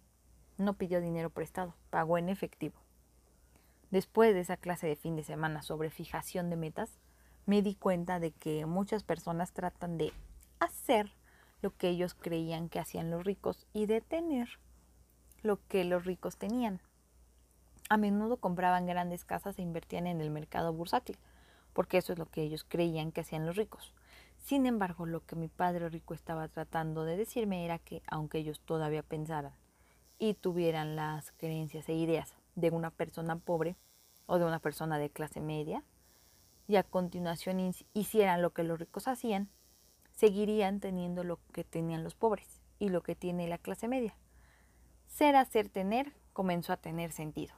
No 0.57 0.75
pidió 0.75 1.01
dinero 1.01 1.31
prestado, 1.31 1.75
pagó 1.91 2.17
en 2.17 2.29
efectivo. 2.29 2.77
Después 3.91 4.35
de 4.35 4.41
esa 4.41 4.57
clase 4.57 4.87
de 4.87 4.97
fin 4.97 5.15
de 5.15 5.25
semana 5.25 5.63
sobre 5.63 5.91
fijación 5.91 6.49
de 6.49 6.57
metas, 6.57 6.99
me 7.47 7.61
di 7.61 7.75
cuenta 7.75 8.19
de 8.19 8.33
que 8.33 8.65
muchas 8.65 9.03
personas 9.03 9.53
tratan 9.53 9.99
de 9.99 10.13
hacer 10.59 11.13
lo 11.61 11.77
que 11.77 11.89
ellos 11.89 12.15
creían 12.15 12.69
que 12.69 12.79
hacían 12.79 13.11
los 13.11 13.25
ricos 13.25 13.67
y 13.73 13.87
detener 13.87 14.49
lo 15.43 15.59
que 15.69 15.85
los 15.85 16.05
ricos 16.05 16.37
tenían. 16.37 16.81
A 17.91 17.99
menudo 17.99 18.39
compraban 18.39 18.87
grandes 18.87 19.25
casas 19.25 19.59
e 19.59 19.63
invertían 19.63 20.07
en 20.07 20.23
el 20.23 20.31
mercado 20.31 20.73
bursátil, 20.73 21.19
porque 21.75 21.99
eso 21.99 22.15
es 22.15 22.19
lo 22.19 22.27
que 22.27 22.43
ellos 22.43 22.65
creían 22.67 23.13
que 23.13 23.21
hacían 23.21 23.45
los 23.45 23.57
ricos. 23.57 23.93
Sin 24.39 24.65
embargo, 24.65 25.05
lo 25.05 25.25
que 25.27 25.37
mi 25.37 25.49
padre 25.49 25.89
rico 25.91 26.15
estaba 26.15 26.49
tratando 26.49 27.05
de 27.05 27.17
decirme 27.17 27.65
era 27.65 27.79
que, 27.79 28.03
aunque 28.07 28.39
ellos 28.39 28.61
todavía 28.61 29.03
pensaran 29.03 29.53
y 30.19 30.35
tuvieran 30.35 30.97
las 30.97 31.33
creencias 31.33 31.89
e 31.89 31.95
ideas 31.95 32.35
de 32.55 32.71
una 32.71 32.91
persona 32.91 33.37
pobre 33.37 33.77
o 34.27 34.39
de 34.39 34.45
una 34.45 34.61
persona 34.61 34.99
de 34.99 35.11
clase 35.11 35.41
media, 35.41 35.83
y 36.67 36.77
a 36.77 36.83
continuación 36.83 37.75
hicieran 37.93 38.41
lo 38.41 38.55
que 38.55 38.63
los 38.63 38.79
ricos 38.79 39.07
hacían, 39.07 39.51
seguirían 40.15 40.81
teniendo 40.81 41.25
lo 41.25 41.39
que 41.53 41.65
tenían 41.65 42.05
los 42.05 42.15
pobres 42.15 42.63
y 42.79 42.89
lo 42.89 43.03
que 43.03 43.15
tiene 43.15 43.49
la 43.49 43.59
clase 43.59 43.89
media. 43.89 44.17
Ser, 45.07 45.37
hacer, 45.37 45.69
tener 45.69 46.13
comenzó 46.33 46.73
a 46.73 46.79
tener 46.79 47.13
sentido. 47.13 47.55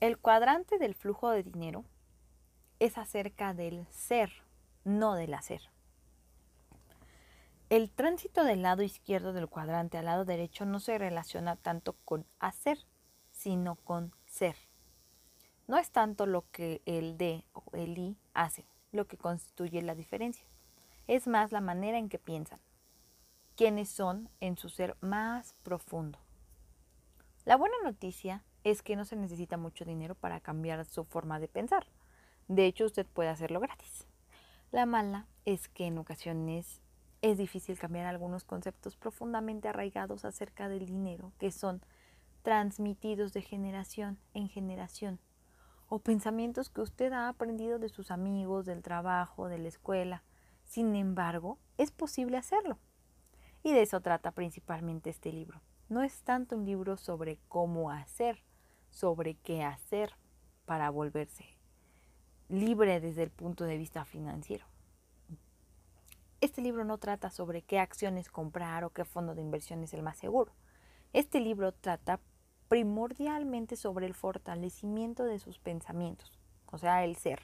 El 0.00 0.16
cuadrante 0.18 0.78
del 0.78 0.94
flujo 0.94 1.30
de 1.30 1.42
dinero 1.42 1.84
es 2.78 2.98
acerca 2.98 3.54
del 3.54 3.86
ser, 3.90 4.30
no 4.84 5.14
del 5.14 5.34
hacer. 5.34 5.62
El 7.70 7.90
tránsito 7.90 8.44
del 8.44 8.62
lado 8.62 8.82
izquierdo 8.82 9.32
del 9.32 9.48
cuadrante 9.48 9.98
al 9.98 10.06
lado 10.06 10.24
derecho 10.24 10.64
no 10.64 10.80
se 10.80 10.96
relaciona 10.96 11.56
tanto 11.56 11.94
con 12.04 12.26
hacer, 12.38 12.78
sino 13.30 13.76
con 13.76 14.14
ser. 14.26 14.56
No 15.66 15.76
es 15.76 15.90
tanto 15.90 16.24
lo 16.24 16.44
que 16.50 16.80
el 16.86 17.18
D 17.18 17.44
o 17.52 17.64
el 17.74 17.98
I 17.98 18.16
hace 18.32 18.64
lo 18.90 19.06
que 19.06 19.18
constituye 19.18 19.82
la 19.82 19.94
diferencia 19.94 20.46
es 21.06 21.26
más 21.26 21.52
la 21.52 21.60
manera 21.60 21.98
en 21.98 22.08
que 22.08 22.18
piensan, 22.18 22.60
quienes 23.56 23.88
son 23.88 24.28
en 24.40 24.56
su 24.56 24.68
ser 24.68 24.96
más 25.00 25.54
profundo. 25.62 26.18
La 27.44 27.56
buena 27.56 27.76
noticia 27.82 28.44
es 28.62 28.82
que 28.82 28.94
no 28.94 29.04
se 29.04 29.16
necesita 29.16 29.56
mucho 29.56 29.84
dinero 29.84 30.14
para 30.14 30.40
cambiar 30.40 30.84
su 30.84 31.04
forma 31.04 31.40
de 31.40 31.48
pensar. 31.48 31.86
De 32.48 32.64
hecho, 32.64 32.86
usted 32.86 33.06
puede 33.06 33.28
hacerlo 33.28 33.60
gratis. 33.60 34.06
La 34.70 34.86
mala 34.86 35.26
es 35.44 35.68
que 35.68 35.86
en 35.86 35.98
ocasiones 35.98 36.80
es 37.20 37.36
difícil 37.36 37.78
cambiar 37.78 38.06
algunos 38.06 38.44
conceptos 38.44 38.96
profundamente 38.96 39.68
arraigados 39.68 40.24
acerca 40.24 40.68
del 40.68 40.86
dinero 40.86 41.32
que 41.38 41.50
son 41.50 41.82
transmitidos 42.42 43.34
de 43.34 43.42
generación 43.42 44.18
en 44.32 44.48
generación 44.48 45.18
o 45.88 45.98
pensamientos 45.98 46.70
que 46.70 46.80
usted 46.80 47.12
ha 47.12 47.28
aprendido 47.28 47.78
de 47.78 47.88
sus 47.88 48.10
amigos, 48.10 48.66
del 48.66 48.82
trabajo, 48.82 49.48
de 49.48 49.58
la 49.58 49.68
escuela, 49.68 50.22
sin 50.64 50.94
embargo, 50.96 51.58
es 51.76 51.90
posible 51.90 52.36
hacerlo. 52.36 52.78
Y 53.62 53.72
de 53.72 53.82
eso 53.82 54.00
trata 54.00 54.32
principalmente 54.32 55.10
este 55.10 55.32
libro. 55.32 55.60
No 55.88 56.02
es 56.02 56.22
tanto 56.22 56.56
un 56.56 56.66
libro 56.66 56.96
sobre 56.96 57.38
cómo 57.48 57.90
hacer, 57.90 58.42
sobre 58.90 59.34
qué 59.34 59.64
hacer 59.64 60.14
para 60.66 60.90
volverse 60.90 61.57
libre 62.48 63.00
desde 63.00 63.22
el 63.22 63.30
punto 63.30 63.64
de 63.64 63.78
vista 63.78 64.04
financiero. 64.04 64.66
Este 66.40 66.62
libro 66.62 66.84
no 66.84 66.98
trata 66.98 67.30
sobre 67.30 67.62
qué 67.62 67.78
acciones 67.80 68.28
comprar 68.28 68.84
o 68.84 68.90
qué 68.90 69.04
fondo 69.04 69.34
de 69.34 69.42
inversión 69.42 69.82
es 69.82 69.92
el 69.92 70.02
más 70.02 70.18
seguro. 70.18 70.52
Este 71.12 71.40
libro 71.40 71.72
trata 71.72 72.20
primordialmente 72.68 73.76
sobre 73.76 74.06
el 74.06 74.14
fortalecimiento 74.14 75.24
de 75.24 75.38
sus 75.38 75.58
pensamientos, 75.58 76.38
o 76.66 76.78
sea, 76.78 77.04
el 77.04 77.16
ser 77.16 77.40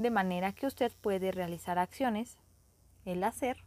de 0.00 0.10
manera 0.10 0.52
que 0.52 0.66
usted 0.66 0.90
puede 1.02 1.30
realizar 1.30 1.78
acciones, 1.78 2.38
el 3.04 3.22
hacer, 3.22 3.58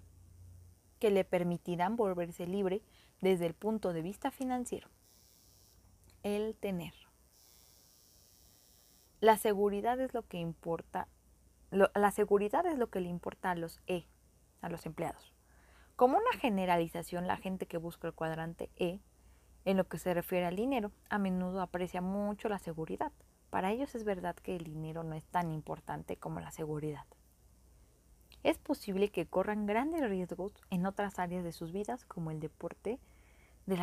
que 0.98 1.12
le 1.12 1.26
permitirán 1.26 1.96
volverse 1.96 2.48
libre 2.48 2.82
desde 3.22 3.46
el 3.46 3.54
punto 3.54 3.94
de 3.94 4.02
vista 4.02 4.32
financiero. 4.32 4.90
El 6.24 6.56
tener. 6.56 6.94
La 9.24 9.38
seguridad 9.38 10.02
es 10.02 10.14
lo 10.14 10.28
que 10.28 10.38
importa, 10.38 11.08
la 11.72 12.12
seguridad 12.12 12.66
es 12.66 12.78
lo 12.78 12.90
que 12.90 13.00
le 13.00 13.08
importa 13.08 13.52
a 13.52 13.56
los 13.56 13.80
E, 13.88 14.06
a 14.60 14.68
los 14.68 14.86
empleados. 14.86 15.34
Como 15.96 16.18
una 16.18 16.38
generalización, 16.42 17.26
la 17.26 17.38
gente 17.38 17.66
que 17.66 17.78
busca 17.78 18.06
el 18.06 18.14
cuadrante 18.14 18.70
E, 18.76 19.00
en 19.64 19.78
lo 19.78 19.88
que 19.88 19.98
se 19.98 20.14
refiere 20.14 20.46
al 20.46 20.58
dinero, 20.58 20.92
a 21.10 21.20
menudo 21.20 21.62
aprecia 21.62 22.02
mucho 22.02 22.50
la 22.50 22.60
seguridad 22.60 23.14
para 23.50 23.72
ellos 23.72 23.96
es 23.96 24.04
verdad 24.04 24.36
que 24.36 24.58
el 24.58 24.66
dinero 24.66 25.04
no 25.04 25.16
es 25.16 25.24
tan 25.24 25.54
importante 25.54 26.18
como 26.18 26.42
la 26.42 26.52
seguridad. 26.52 27.06
Es 28.44 28.58
posible 28.58 29.08
que 29.08 29.26
corran 29.26 29.68
grandes 29.68 30.02
riesgos 30.10 30.52
en 30.70 30.86
otras 30.86 31.18
áreas 31.18 31.46
de 31.46 31.54
sus 31.54 31.72
vidas, 31.72 32.04
como 32.04 32.32
el 32.32 32.42
deporte, 32.42 33.00
de, 33.68 33.78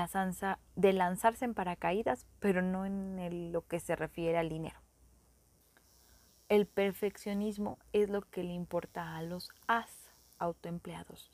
de 0.76 0.92
lanzarse 0.92 1.46
en 1.46 1.54
paracaídas, 1.54 2.26
pero 2.40 2.60
no 2.60 2.84
en 2.84 3.52
lo 3.52 3.66
que 3.66 3.80
se 3.80 3.96
refiere 3.96 4.36
al 4.36 4.50
dinero. 4.50 4.80
El 6.50 6.66
perfeccionismo 6.66 7.78
es 7.92 8.10
lo 8.10 8.22
que 8.22 8.42
le 8.42 8.52
importa 8.52 9.16
a 9.16 9.22
los 9.22 9.50
as 9.68 10.10
autoempleados. 10.40 11.30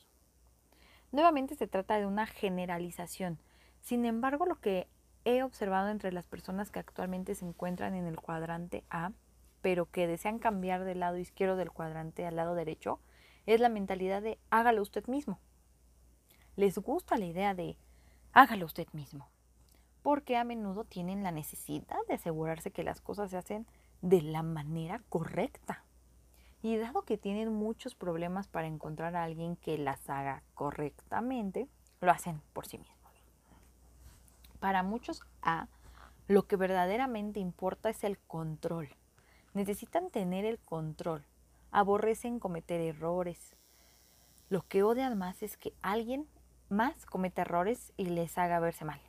Nuevamente 1.11 1.55
se 1.55 1.65
trata 1.65 1.97
de 1.97 2.05
una 2.05 2.27
generalización. 2.27 3.39
Sin 3.81 4.05
embargo, 4.05 4.45
lo 4.45 4.59
que 4.61 4.87
he 5.25 5.41
observado 5.41 5.89
entre 5.89 6.11
las 6.11 6.27
personas 6.27 6.69
que 6.69 6.77
actualmente 6.77 7.33
se 7.33 7.45
encuentran 7.45 7.95
en 7.95 8.05
el 8.05 8.19
cuadrante 8.19 8.83
A, 8.91 9.11
pero 9.63 9.89
que 9.89 10.05
desean 10.05 10.37
cambiar 10.37 10.83
del 10.83 10.99
lado 10.99 11.17
izquierdo 11.17 11.55
del 11.55 11.71
cuadrante 11.71 12.27
al 12.27 12.35
lado 12.35 12.53
derecho, 12.53 12.99
es 13.47 13.59
la 13.59 13.69
mentalidad 13.69 14.21
de 14.21 14.37
hágalo 14.51 14.83
usted 14.83 15.07
mismo. 15.07 15.39
Les 16.55 16.77
gusta 16.77 17.17
la 17.17 17.25
idea 17.25 17.55
de 17.55 17.75
hágalo 18.33 18.67
usted 18.67 18.87
mismo, 18.93 19.31
porque 20.03 20.37
a 20.37 20.43
menudo 20.43 20.83
tienen 20.83 21.23
la 21.23 21.31
necesidad 21.31 21.97
de 22.07 22.13
asegurarse 22.13 22.69
que 22.69 22.83
las 22.83 23.01
cosas 23.01 23.31
se 23.31 23.37
hacen 23.37 23.65
de 24.01 24.21
la 24.21 24.43
manera 24.43 25.01
correcta. 25.09 25.83
Y 26.61 26.77
dado 26.77 27.03
que 27.03 27.17
tienen 27.17 27.53
muchos 27.53 27.95
problemas 27.95 28.47
para 28.47 28.67
encontrar 28.67 29.15
a 29.15 29.23
alguien 29.23 29.55
que 29.55 29.77
las 29.77 30.09
haga 30.09 30.43
correctamente, 30.53 31.67
lo 32.01 32.11
hacen 32.11 32.41
por 32.53 32.65
sí 32.65 32.77
mismos. 32.77 32.97
Para 34.59 34.83
muchos 34.83 35.21
A, 35.41 35.67
lo 36.27 36.47
que 36.47 36.55
verdaderamente 36.55 37.39
importa 37.39 37.89
es 37.89 38.03
el 38.03 38.19
control. 38.19 38.89
Necesitan 39.53 40.09
tener 40.09 40.45
el 40.45 40.59
control. 40.59 41.25
Aborrecen 41.71 42.39
cometer 42.39 42.81
errores. 42.81 43.55
Lo 44.49 44.61
que 44.63 44.83
odian 44.83 45.17
más 45.17 45.43
es 45.43 45.57
que 45.57 45.73
alguien 45.81 46.27
más 46.69 47.05
cometa 47.05 47.43
errores 47.43 47.93
y 47.97 48.05
les 48.05 48.37
haga 48.37 48.59
verse 48.59 48.83
mal. 48.83 48.99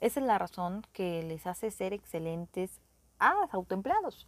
Esa 0.00 0.20
es 0.20 0.26
la 0.26 0.38
razón 0.38 0.82
que 0.92 1.22
les 1.22 1.46
hace 1.46 1.70
ser 1.70 1.92
excelentes 1.92 2.80
a 3.18 3.48
autoempleados 3.52 4.26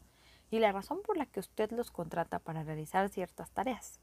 y 0.50 0.58
la 0.58 0.72
razón 0.72 1.00
por 1.02 1.16
la 1.16 1.26
que 1.26 1.40
usted 1.40 1.70
los 1.70 1.90
contrata 1.90 2.38
para 2.38 2.64
realizar 2.64 3.08
ciertas 3.08 3.50
tareas. 3.50 4.00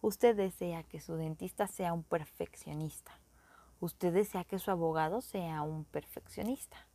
Usted 0.00 0.36
desea 0.36 0.82
que 0.82 1.00
su 1.00 1.14
dentista 1.14 1.66
sea 1.66 1.92
un 1.92 2.02
perfeccionista. 2.02 3.18
Usted 3.80 4.12
desea 4.12 4.44
que 4.44 4.58
su 4.58 4.70
abogado 4.70 5.20
sea 5.20 5.62
un 5.62 5.84
perfeccionista. 5.84 6.86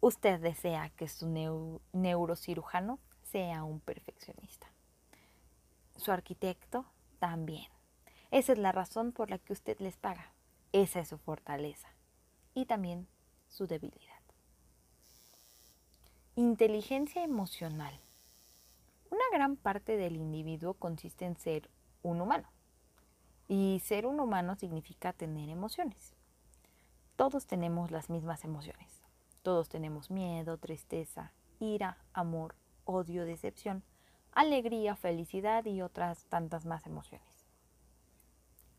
Usted 0.00 0.40
desea 0.40 0.90
que 0.90 1.08
su 1.08 1.28
neurocirujano 1.92 2.98
sea 3.22 3.64
un 3.64 3.80
perfeccionista. 3.80 4.68
Su 5.96 6.12
arquitecto 6.12 6.86
también. 7.18 7.70
Esa 8.30 8.52
es 8.52 8.58
la 8.58 8.72
razón 8.72 9.12
por 9.12 9.30
la 9.30 9.38
que 9.38 9.52
usted 9.52 9.78
les 9.80 9.96
paga. 9.96 10.32
Esa 10.72 11.00
es 11.00 11.08
su 11.08 11.18
fortaleza 11.18 11.88
y 12.52 12.66
también 12.66 13.08
su 13.48 13.66
debilidad. 13.66 14.13
Inteligencia 16.36 17.22
emocional. 17.22 17.96
Una 19.08 19.22
gran 19.32 19.54
parte 19.54 19.96
del 19.96 20.16
individuo 20.16 20.74
consiste 20.74 21.26
en 21.26 21.36
ser 21.36 21.70
un 22.02 22.20
humano. 22.20 22.48
Y 23.46 23.80
ser 23.84 24.04
un 24.04 24.18
humano 24.18 24.56
significa 24.56 25.12
tener 25.12 25.48
emociones. 25.48 26.16
Todos 27.14 27.46
tenemos 27.46 27.92
las 27.92 28.10
mismas 28.10 28.42
emociones. 28.42 29.04
Todos 29.42 29.68
tenemos 29.68 30.10
miedo, 30.10 30.58
tristeza, 30.58 31.30
ira, 31.60 31.98
amor, 32.12 32.56
odio, 32.84 33.24
decepción, 33.24 33.84
alegría, 34.32 34.96
felicidad 34.96 35.64
y 35.66 35.82
otras 35.82 36.24
tantas 36.24 36.66
más 36.66 36.84
emociones. 36.84 37.46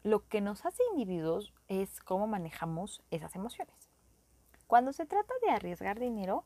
Lo 0.04 0.28
que 0.28 0.42
nos 0.42 0.66
hace 0.66 0.84
individuos 0.92 1.54
es 1.70 2.02
cómo 2.02 2.28
manejamos 2.28 3.02
esas 3.12 3.34
emociones. 3.34 3.90
Cuando 4.68 4.92
se 4.92 5.06
trata 5.06 5.34
de 5.42 5.52
arriesgar 5.52 6.02
dinero, 6.02 6.44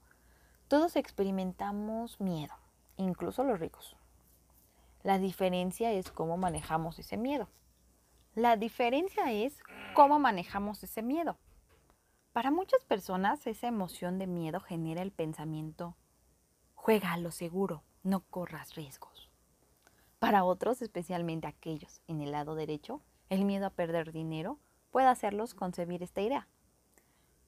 todos 0.69 0.95
experimentamos 0.97 2.21
miedo, 2.21 2.53
incluso 2.95 3.43
los 3.43 3.59
ricos. 3.59 3.97
La 5.01 5.17
diferencia 5.17 5.91
es 5.91 6.11
cómo 6.11 6.37
manejamos 6.37 6.99
ese 6.99 7.17
miedo. 7.17 7.49
La 8.35 8.55
diferencia 8.55 9.31
es 9.31 9.63
cómo 9.95 10.19
manejamos 10.19 10.83
ese 10.83 11.01
miedo. 11.01 11.39
Para 12.33 12.51
muchas 12.51 12.85
personas 12.85 13.47
esa 13.47 13.65
emoción 13.65 14.19
de 14.19 14.27
miedo 14.27 14.59
genera 14.59 15.01
el 15.01 15.11
pensamiento, 15.11 15.95
juega 16.75 17.13
a 17.13 17.17
lo 17.17 17.31
seguro, 17.31 17.81
no 18.03 18.19
corras 18.19 18.75
riesgos. 18.75 19.31
Para 20.19 20.43
otros, 20.43 20.83
especialmente 20.83 21.47
aquellos 21.47 21.99
en 22.07 22.21
el 22.21 22.31
lado 22.31 22.53
derecho, 22.53 23.01
el 23.29 23.43
miedo 23.43 23.65
a 23.65 23.71
perder 23.71 24.11
dinero 24.11 24.59
puede 24.91 25.07
hacerlos 25.07 25.55
concebir 25.55 26.03
esta 26.03 26.21
idea. 26.21 26.47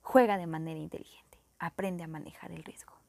Juega 0.01 0.38
de 0.38 0.48
manera 0.48 0.80
inteligente, 0.80 1.38
aprende 1.60 2.04
a 2.04 2.08
manejar 2.08 2.51
el 2.51 2.63
riesgo. 2.63 3.00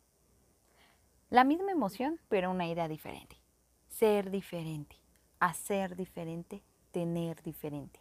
La 1.32 1.44
misma 1.44 1.72
emoción, 1.72 2.20
pero 2.28 2.50
una 2.50 2.66
idea 2.66 2.88
diferente. 2.88 3.40
Ser 3.88 4.30
diferente, 4.30 5.00
hacer 5.40 5.96
diferente, 5.96 6.62
tener 6.90 7.42
diferente. 7.42 8.00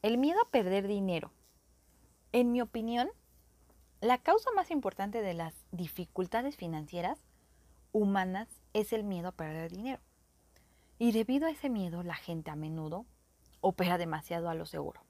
El 0.00 0.16
miedo 0.16 0.40
a 0.40 0.48
perder 0.48 0.88
dinero. 0.88 1.30
En 2.32 2.52
mi 2.52 2.62
opinión, 2.62 3.10
la 4.00 4.16
causa 4.16 4.48
más 4.56 4.70
importante 4.70 5.20
de 5.20 5.34
las 5.34 5.52
dificultades 5.72 6.56
financieras 6.56 7.18
humanas 7.92 8.48
es 8.72 8.94
el 8.94 9.04
miedo 9.04 9.28
a 9.28 9.32
perder 9.32 9.70
dinero. 9.70 10.00
Y 10.98 11.12
debido 11.12 11.48
a 11.48 11.50
ese 11.50 11.68
miedo, 11.68 12.02
la 12.02 12.14
gente 12.14 12.50
a 12.50 12.56
menudo 12.56 13.04
opera 13.60 13.98
demasiado 13.98 14.48
a 14.48 14.54
lo 14.54 14.64
seguro, 14.64 15.02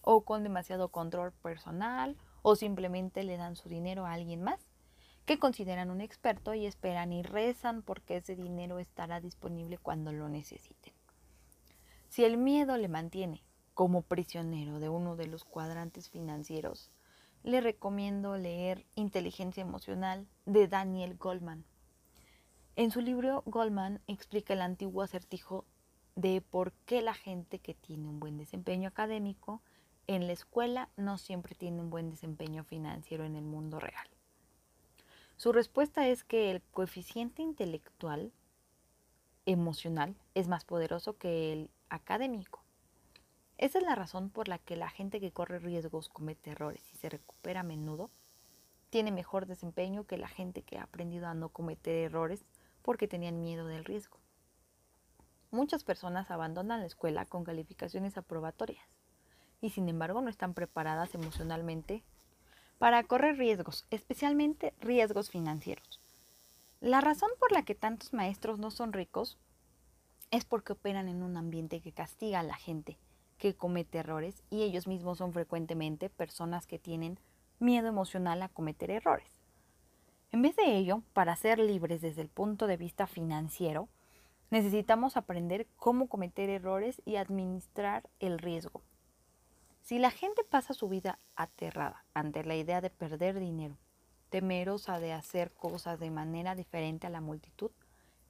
o 0.00 0.22
con 0.22 0.44
demasiado 0.44 0.88
control 0.88 1.30
personal, 1.30 2.16
o 2.40 2.56
simplemente 2.56 3.22
le 3.22 3.36
dan 3.36 3.54
su 3.54 3.68
dinero 3.68 4.06
a 4.06 4.14
alguien 4.14 4.42
más 4.42 4.67
que 5.28 5.38
consideran 5.38 5.90
un 5.90 6.00
experto 6.00 6.54
y 6.54 6.64
esperan 6.64 7.12
y 7.12 7.22
rezan 7.22 7.82
porque 7.82 8.16
ese 8.16 8.34
dinero 8.34 8.78
estará 8.78 9.20
disponible 9.20 9.76
cuando 9.76 10.10
lo 10.10 10.30
necesiten. 10.30 10.94
Si 12.08 12.24
el 12.24 12.38
miedo 12.38 12.78
le 12.78 12.88
mantiene 12.88 13.44
como 13.74 14.00
prisionero 14.00 14.80
de 14.80 14.88
uno 14.88 15.16
de 15.16 15.26
los 15.26 15.44
cuadrantes 15.44 16.08
financieros, 16.08 16.90
le 17.42 17.60
recomiendo 17.60 18.38
leer 18.38 18.86
Inteligencia 18.94 19.60
Emocional 19.60 20.26
de 20.46 20.66
Daniel 20.66 21.18
Goldman. 21.18 21.66
En 22.74 22.90
su 22.90 23.02
libro, 23.02 23.42
Goldman 23.44 24.00
explica 24.06 24.54
el 24.54 24.62
antiguo 24.62 25.02
acertijo 25.02 25.66
de 26.16 26.40
por 26.40 26.72
qué 26.86 27.02
la 27.02 27.12
gente 27.12 27.58
que 27.58 27.74
tiene 27.74 28.08
un 28.08 28.18
buen 28.18 28.38
desempeño 28.38 28.88
académico 28.88 29.60
en 30.06 30.26
la 30.26 30.32
escuela 30.32 30.88
no 30.96 31.18
siempre 31.18 31.54
tiene 31.54 31.82
un 31.82 31.90
buen 31.90 32.08
desempeño 32.08 32.64
financiero 32.64 33.26
en 33.26 33.36
el 33.36 33.44
mundo 33.44 33.78
real. 33.78 34.08
Su 35.38 35.52
respuesta 35.52 36.08
es 36.08 36.24
que 36.24 36.50
el 36.50 36.62
coeficiente 36.72 37.42
intelectual 37.42 38.32
emocional 39.46 40.16
es 40.34 40.48
más 40.48 40.64
poderoso 40.64 41.16
que 41.16 41.52
el 41.52 41.70
académico. 41.90 42.64
Esa 43.56 43.78
es 43.78 43.84
la 43.84 43.94
razón 43.94 44.30
por 44.30 44.48
la 44.48 44.58
que 44.58 44.74
la 44.74 44.90
gente 44.90 45.20
que 45.20 45.30
corre 45.30 45.60
riesgos 45.60 46.08
comete 46.08 46.50
errores 46.50 46.82
y 46.92 46.96
se 46.96 47.08
recupera 47.08 47.60
a 47.60 47.62
menudo 47.62 48.10
tiene 48.90 49.12
mejor 49.12 49.46
desempeño 49.46 50.08
que 50.08 50.18
la 50.18 50.26
gente 50.26 50.62
que 50.62 50.76
ha 50.76 50.82
aprendido 50.82 51.28
a 51.28 51.34
no 51.34 51.50
cometer 51.50 51.94
errores 51.94 52.44
porque 52.82 53.06
tenían 53.06 53.40
miedo 53.40 53.68
del 53.68 53.84
riesgo. 53.84 54.18
Muchas 55.52 55.84
personas 55.84 56.32
abandonan 56.32 56.80
la 56.80 56.86
escuela 56.86 57.26
con 57.26 57.44
calificaciones 57.44 58.18
aprobatorias 58.18 58.88
y 59.60 59.70
sin 59.70 59.88
embargo 59.88 60.20
no 60.20 60.30
están 60.30 60.52
preparadas 60.52 61.14
emocionalmente 61.14 62.02
para 62.78 63.02
correr 63.04 63.36
riesgos, 63.36 63.86
especialmente 63.90 64.74
riesgos 64.80 65.30
financieros. 65.30 66.00
La 66.80 67.00
razón 67.00 67.30
por 67.40 67.52
la 67.52 67.64
que 67.64 67.74
tantos 67.74 68.12
maestros 68.12 68.58
no 68.58 68.70
son 68.70 68.92
ricos 68.92 69.36
es 70.30 70.44
porque 70.44 70.74
operan 70.74 71.08
en 71.08 71.22
un 71.22 71.36
ambiente 71.36 71.80
que 71.80 71.92
castiga 71.92 72.40
a 72.40 72.44
la 72.44 72.54
gente 72.54 72.98
que 73.38 73.54
comete 73.54 73.98
errores 73.98 74.42
y 74.50 74.62
ellos 74.62 74.86
mismos 74.86 75.18
son 75.18 75.32
frecuentemente 75.32 76.10
personas 76.10 76.66
que 76.66 76.78
tienen 76.78 77.18
miedo 77.58 77.88
emocional 77.88 78.42
a 78.42 78.48
cometer 78.48 78.90
errores. 78.90 79.40
En 80.30 80.42
vez 80.42 80.56
de 80.56 80.76
ello, 80.76 81.02
para 81.14 81.36
ser 81.36 81.58
libres 81.58 82.02
desde 82.02 82.20
el 82.20 82.28
punto 82.28 82.66
de 82.66 82.76
vista 82.76 83.06
financiero, 83.06 83.88
necesitamos 84.50 85.16
aprender 85.16 85.66
cómo 85.76 86.08
cometer 86.08 86.50
errores 86.50 87.00
y 87.04 87.16
administrar 87.16 88.08
el 88.20 88.38
riesgo. 88.38 88.82
Si 89.88 89.98
la 89.98 90.10
gente 90.10 90.44
pasa 90.44 90.74
su 90.74 90.86
vida 90.90 91.18
aterrada 91.34 92.04
ante 92.12 92.44
la 92.44 92.54
idea 92.54 92.82
de 92.82 92.90
perder 92.90 93.40
dinero, 93.40 93.78
temerosa 94.28 95.00
de 95.00 95.14
hacer 95.14 95.50
cosas 95.54 95.98
de 95.98 96.10
manera 96.10 96.54
diferente 96.54 97.06
a 97.06 97.10
la 97.10 97.22
multitud, 97.22 97.70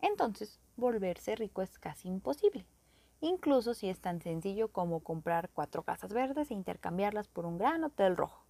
entonces 0.01 0.61
volverse 0.77 1.35
rico 1.35 1.61
es 1.61 1.77
casi 1.81 2.07
imposible, 2.07 2.65
incluso 3.21 3.75
si 3.75 3.89
es 3.89 3.99
tan 3.99 4.23
sencillo 4.23 4.69
como 4.71 5.01
comprar 5.01 5.51
cuatro 5.51 5.83
casas 5.83 6.13
verdes 6.13 6.53
e 6.53 6.55
intercambiarlas 6.55 7.27
por 7.27 7.45
un 7.45 7.59
gran 7.59 7.83
hotel 7.83 8.17
rojo. 8.17 8.45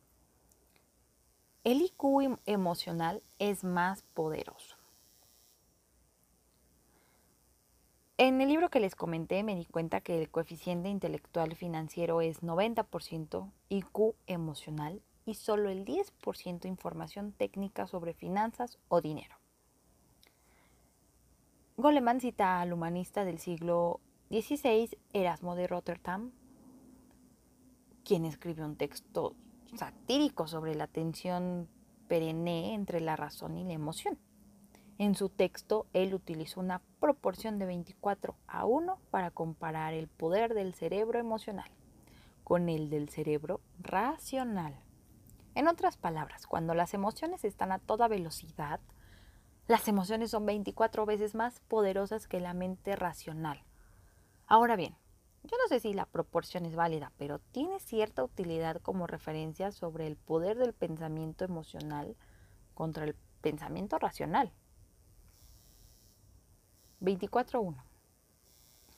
El 1.65 1.81
IQ 1.81 2.39
emocional 2.45 3.23
es 3.39 3.65
más 3.65 4.03
poderoso. 4.03 4.78
En 8.21 8.41
el 8.41 8.49
libro 8.49 8.69
que 8.69 8.81
les 8.81 8.97
comenté 8.97 9.45
me 9.45 9.55
di 9.55 9.65
cuenta 9.65 10.01
que 10.01 10.21
el 10.21 10.29
coeficiente 10.29 10.89
intelectual 10.89 11.55
financiero 11.55 12.21
es 12.21 12.43
90% 12.43 13.53
IQ 13.69 14.17
emocional 14.27 15.01
y 15.25 15.35
solo 15.35 15.71
el 15.71 15.85
10% 15.85 16.67
información 16.67 17.31
técnica 17.31 17.87
sobre 17.87 18.15
finanzas 18.15 18.81
o 18.89 19.01
dinero. 19.01 19.37
Goleman 21.77 22.21
cita 22.21 22.61
al 22.61 22.73
humanista 22.73 23.25
del 23.25 23.39
siglo 23.39 24.01
XVI, 24.31 24.99
Erasmo 25.13 25.55
de 25.55 25.69
Rotterdam, 25.69 26.33
quien 28.03 28.25
escribió 28.25 28.65
un 28.65 28.75
texto 28.75 29.37
satírico 29.77 30.49
sobre 30.49 30.75
la 30.75 30.89
tensión 30.89 31.69
perenne 32.09 32.75
entre 32.75 33.01
la 33.01 33.15
razón 33.15 33.57
y 33.59 33.63
la 33.63 33.75
emoción. 33.75 34.19
En 34.99 35.15
su 35.15 35.29
texto, 35.29 35.87
él 35.93 36.13
utilizó 36.13 36.61
una 36.61 36.83
proporción 36.99 37.59
de 37.61 37.67
24 37.67 38.37
a 38.49 38.65
1 38.65 38.99
para 39.11 39.31
comparar 39.31 39.95
el 39.95 40.09
poder 40.09 40.55
del 40.55 40.75
cerebro 40.75 41.21
emocional 41.21 41.71
con 42.43 42.69
el 42.69 42.89
del 42.89 43.09
cerebro 43.11 43.61
racional. 43.79 44.75
En 45.55 45.69
otras 45.69 45.99
palabras, 45.99 46.47
cuando 46.47 46.73
las 46.73 46.95
emociones 46.95 47.45
están 47.45 47.73
a 47.73 47.79
toda 47.79 48.09
velocidad, 48.09 48.81
las 49.67 49.87
emociones 49.87 50.31
son 50.31 50.47
24 50.47 51.05
veces 51.05 51.35
más 51.35 51.61
poderosas 51.61 52.27
que 52.27 52.41
la 52.41 52.55
mente 52.55 52.97
racional. 52.97 53.63
Ahora 54.47 54.77
bien, 54.77 54.97
yo 55.45 55.57
no 55.59 55.69
sé 55.69 55.79
si 55.79 55.93
la 55.93 56.07
proporción 56.07 56.65
es 56.65 56.75
válida, 56.75 57.13
pero 57.19 57.39
tiene 57.39 57.79
cierta 57.81 58.25
utilidad 58.25 58.81
como 58.81 59.07
referencia 59.07 59.71
sobre 59.71 60.07
el 60.07 60.17
poder 60.17 60.57
del 60.57 60.73
pensamiento 60.73 61.45
emocional 61.45 62.17
contra 62.73 63.05
el 63.05 63.15
pensamiento 63.43 63.99
racional. 63.99 64.53
24.1. 67.01 67.77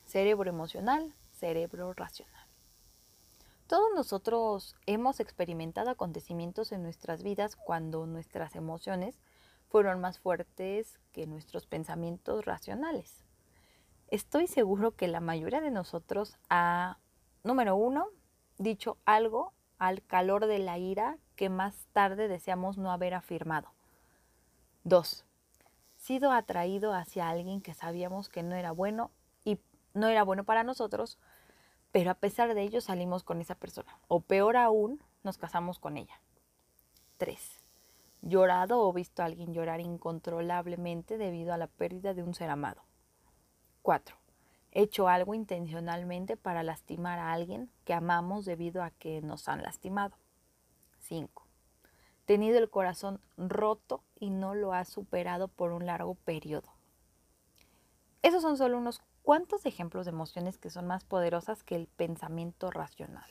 Cerebro 0.05 0.49
emocional, 0.49 1.13
cerebro 1.31 1.93
racional. 1.93 2.47
Todos 3.67 3.89
nosotros 3.95 4.75
hemos 4.85 5.19
experimentado 5.19 5.89
acontecimientos 5.89 6.71
en 6.71 6.83
nuestras 6.83 7.23
vidas 7.23 7.55
cuando 7.55 8.05
nuestras 8.05 8.55
emociones 8.55 9.19
fueron 9.69 10.01
más 10.01 10.19
fuertes 10.19 10.99
que 11.13 11.25
nuestros 11.27 11.65
pensamientos 11.65 12.43
racionales. 12.43 13.23
Estoy 14.09 14.47
seguro 14.47 14.91
que 14.97 15.07
la 15.07 15.21
mayoría 15.21 15.61
de 15.61 15.71
nosotros 15.71 16.37
ha, 16.49 16.97
número 17.43 17.77
uno, 17.77 18.07
dicho 18.57 18.97
algo 19.05 19.53
al 19.77 20.03
calor 20.03 20.47
de 20.47 20.59
la 20.59 20.77
ira 20.77 21.17
que 21.37 21.49
más 21.49 21.87
tarde 21.93 22.27
deseamos 22.27 22.77
no 22.77 22.91
haber 22.91 23.13
afirmado. 23.13 23.71
Dos, 24.83 25.25
sido 26.01 26.31
atraído 26.31 26.93
hacia 26.95 27.29
alguien 27.29 27.61
que 27.61 27.75
sabíamos 27.75 28.27
que 28.27 28.41
no 28.41 28.55
era 28.55 28.71
bueno 28.71 29.11
y 29.45 29.59
no 29.93 30.07
era 30.07 30.23
bueno 30.23 30.43
para 30.43 30.63
nosotros, 30.63 31.19
pero 31.91 32.09
a 32.09 32.15
pesar 32.15 32.55
de 32.55 32.63
ello 32.63 32.81
salimos 32.81 33.23
con 33.23 33.39
esa 33.39 33.53
persona. 33.53 33.99
O 34.07 34.19
peor 34.19 34.57
aún, 34.57 34.99
nos 35.23 35.37
casamos 35.37 35.77
con 35.77 35.97
ella. 35.97 36.19
Tres, 37.17 37.61
llorado 38.23 38.81
o 38.81 38.91
visto 38.91 39.21
a 39.21 39.25
alguien 39.25 39.53
llorar 39.53 39.79
incontrolablemente 39.79 41.19
debido 41.19 41.53
a 41.53 41.57
la 41.57 41.67
pérdida 41.67 42.15
de 42.15 42.23
un 42.23 42.33
ser 42.33 42.49
amado. 42.49 42.81
4. 43.83 44.15
Hecho 44.71 45.07
algo 45.07 45.35
intencionalmente 45.35 46.35
para 46.35 46.63
lastimar 46.63 47.19
a 47.19 47.31
alguien 47.31 47.69
que 47.85 47.93
amamos 47.93 48.45
debido 48.45 48.81
a 48.81 48.89
que 48.89 49.21
nos 49.21 49.47
han 49.47 49.61
lastimado. 49.61 50.17
5. 51.01 51.45
Tenido 52.25 52.57
el 52.57 52.71
corazón 52.71 53.21
roto 53.37 54.03
y 54.21 54.29
no 54.29 54.55
lo 54.55 54.71
ha 54.71 54.85
superado 54.85 55.49
por 55.49 55.73
un 55.73 55.85
largo 55.85 56.15
periodo. 56.15 56.71
Esos 58.21 58.43
son 58.43 58.55
solo 58.55 58.77
unos 58.77 59.01
cuantos 59.23 59.65
ejemplos 59.65 60.05
de 60.05 60.11
emociones 60.11 60.57
que 60.57 60.69
son 60.69 60.87
más 60.87 61.03
poderosas 61.03 61.63
que 61.63 61.75
el 61.75 61.87
pensamiento 61.87 62.69
racional. 62.71 63.29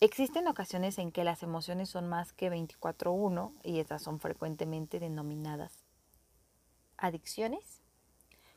Existen 0.00 0.48
ocasiones 0.48 0.98
en 0.98 1.12
que 1.12 1.24
las 1.24 1.42
emociones 1.42 1.90
son 1.90 2.08
más 2.08 2.32
que 2.32 2.50
24-1 2.50 3.52
y 3.62 3.80
estas 3.80 4.02
son 4.02 4.18
frecuentemente 4.18 4.98
denominadas 4.98 5.84
adicciones, 6.96 7.82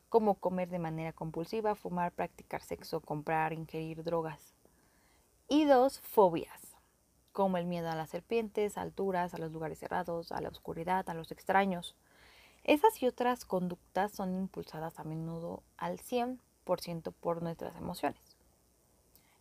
como 0.08 0.36
comer 0.36 0.70
de 0.70 0.80
manera 0.80 1.12
compulsiva, 1.12 1.76
fumar, 1.76 2.14
practicar 2.14 2.62
sexo, 2.62 3.02
comprar, 3.02 3.52
ingerir 3.52 4.04
drogas. 4.04 4.54
Y 5.50 5.66
dos, 5.66 6.00
fobias, 6.00 6.73
como 7.34 7.58
el 7.58 7.66
miedo 7.66 7.90
a 7.90 7.96
las 7.96 8.12
serpientes, 8.12 8.78
a 8.78 8.82
alturas, 8.82 9.34
a 9.34 9.40
los 9.40 9.52
lugares 9.52 9.80
cerrados, 9.80 10.32
a 10.32 10.40
la 10.40 10.50
oscuridad, 10.50 11.10
a 11.10 11.14
los 11.14 11.32
extraños. 11.32 11.96
Esas 12.64 13.02
y 13.02 13.08
otras 13.08 13.44
conductas 13.44 14.14
son 14.14 14.34
impulsadas 14.36 15.00
a 15.00 15.04
menudo 15.04 15.64
al 15.78 16.00
100% 16.00 17.12
por 17.20 17.42
nuestras 17.42 17.76
emociones. 17.76 18.22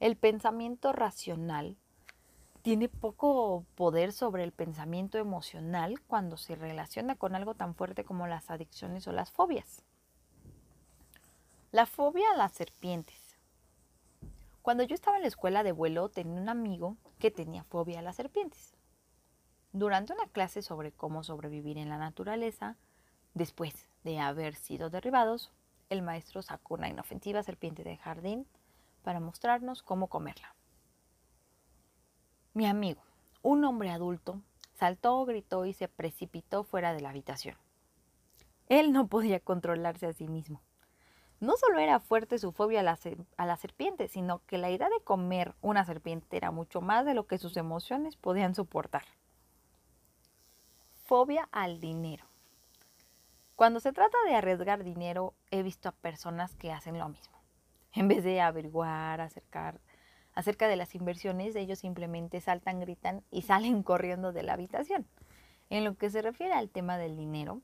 El 0.00 0.16
pensamiento 0.16 0.92
racional 0.92 1.76
tiene 2.62 2.88
poco 2.88 3.64
poder 3.74 4.12
sobre 4.12 4.42
el 4.44 4.52
pensamiento 4.52 5.18
emocional 5.18 6.00
cuando 6.06 6.36
se 6.36 6.56
relaciona 6.56 7.16
con 7.16 7.34
algo 7.34 7.54
tan 7.54 7.74
fuerte 7.74 8.04
como 8.04 8.26
las 8.26 8.50
adicciones 8.50 9.06
o 9.06 9.12
las 9.12 9.30
fobias. 9.30 9.82
La 11.70 11.86
fobia 11.86 12.26
a 12.32 12.36
las 12.36 12.52
serpientes. 12.52 13.36
Cuando 14.62 14.84
yo 14.84 14.94
estaba 14.94 15.16
en 15.16 15.22
la 15.22 15.28
escuela 15.28 15.62
de 15.64 15.72
vuelo 15.72 16.08
tenía 16.08 16.40
un 16.40 16.48
amigo 16.48 16.96
que 17.22 17.30
tenía 17.30 17.62
fobia 17.62 18.00
a 18.00 18.02
las 18.02 18.16
serpientes. 18.16 18.74
Durante 19.70 20.12
una 20.12 20.26
clase 20.26 20.60
sobre 20.60 20.90
cómo 20.90 21.22
sobrevivir 21.22 21.78
en 21.78 21.88
la 21.88 21.96
naturaleza, 21.96 22.76
después 23.32 23.86
de 24.02 24.18
haber 24.18 24.56
sido 24.56 24.90
derribados, 24.90 25.52
el 25.88 26.02
maestro 26.02 26.42
sacó 26.42 26.74
una 26.74 26.88
inofensiva 26.88 27.44
serpiente 27.44 27.84
de 27.84 27.96
jardín 27.96 28.44
para 29.04 29.20
mostrarnos 29.20 29.84
cómo 29.84 30.08
comerla. 30.08 30.56
Mi 32.54 32.66
amigo, 32.66 33.02
un 33.40 33.64
hombre 33.64 33.90
adulto, 33.90 34.42
saltó, 34.74 35.24
gritó 35.24 35.64
y 35.64 35.74
se 35.74 35.86
precipitó 35.86 36.64
fuera 36.64 36.92
de 36.92 37.02
la 37.02 37.10
habitación. 37.10 37.56
Él 38.66 38.92
no 38.92 39.06
podía 39.06 39.38
controlarse 39.38 40.06
a 40.06 40.12
sí 40.12 40.26
mismo. 40.26 40.60
No 41.42 41.56
solo 41.56 41.80
era 41.80 41.98
fuerte 41.98 42.38
su 42.38 42.52
fobia 42.52 42.78
a 42.78 43.46
la, 43.46 43.56
serpiente, 43.56 44.06
sino 44.06 44.46
que 44.46 44.58
la 44.58 44.70
idea 44.70 44.88
de 44.88 45.02
comer 45.02 45.56
una 45.60 45.84
serpiente 45.84 46.36
era 46.36 46.52
mucho 46.52 46.80
más 46.80 47.04
de 47.04 47.14
lo 47.14 47.26
que 47.26 47.36
sus 47.36 47.56
emociones 47.56 48.14
podían 48.14 48.54
soportar. 48.54 49.02
Fobia 51.04 51.48
al 51.50 51.80
dinero. 51.80 52.26
Cuando 53.56 53.80
se 53.80 53.92
trata 53.92 54.16
de 54.24 54.36
arriesgar 54.36 54.84
dinero, 54.84 55.34
he 55.50 55.64
visto 55.64 55.88
a 55.88 55.96
personas 55.96 56.54
que 56.54 56.70
hacen 56.70 56.96
lo 56.96 57.08
mismo. 57.08 57.36
En 57.92 58.06
vez 58.06 58.22
de 58.22 58.40
averiguar, 58.40 59.20
acercar, 59.20 59.80
acerca 60.34 60.68
de 60.68 60.76
las 60.76 60.94
inversiones, 60.94 61.56
ellos 61.56 61.80
simplemente 61.80 62.40
saltan, 62.40 62.78
gritan 62.78 63.24
y 63.32 63.42
salen 63.42 63.82
corriendo 63.82 64.32
de 64.32 64.44
la 64.44 64.52
habitación. 64.52 65.08
En 65.70 65.82
lo 65.82 65.96
que 65.96 66.08
se 66.08 66.22
refiere 66.22 66.54
al 66.54 66.70
tema 66.70 66.98
del 66.98 67.16
dinero, 67.16 67.62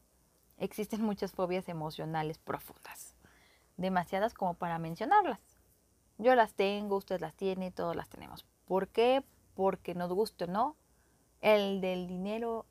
existen 0.57 1.01
muchas 1.01 1.31
fobias 1.31 1.69
emocionales 1.69 2.39
profundas, 2.39 3.15
demasiadas 3.79 4.35
como 4.35 4.55
para 4.55 4.79
mencionarlas. 4.79 5.41
Yo 6.19 6.35
las 6.35 6.53
tengo, 6.53 6.97
usted 6.97 7.21
las 7.21 7.35
tiene, 7.35 7.71
todos 7.71 7.97
las 7.97 8.11
tenemos. 8.11 8.45
¿Por 8.67 8.89
qué? 8.89 9.25
Porque 9.55 9.95
nos 9.95 10.13
guste 10.13 10.45
o 10.45 10.49
no, 10.49 10.77
el 11.41 11.81
del 11.81 12.07
dinero 12.07 12.67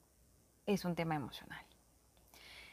es 0.65 0.85
un 0.85 0.95
tema 0.95 1.15
emocional. 1.15 1.65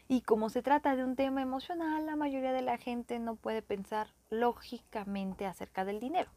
Y 0.09 0.21
como 0.21 0.51
se 0.51 0.63
trata 0.63 0.97
de 0.97 1.05
un 1.05 1.17
tema 1.17 1.41
emocional, 1.41 2.05
la 2.05 2.17
mayoría 2.17 2.53
de 2.53 2.61
la 2.61 2.77
gente 2.77 3.19
no 3.19 3.37
puede 3.37 3.63
pensar 3.63 4.09
lógicamente 4.29 5.47
acerca 5.47 5.85
del 5.85 6.01
dinero. 6.01 6.31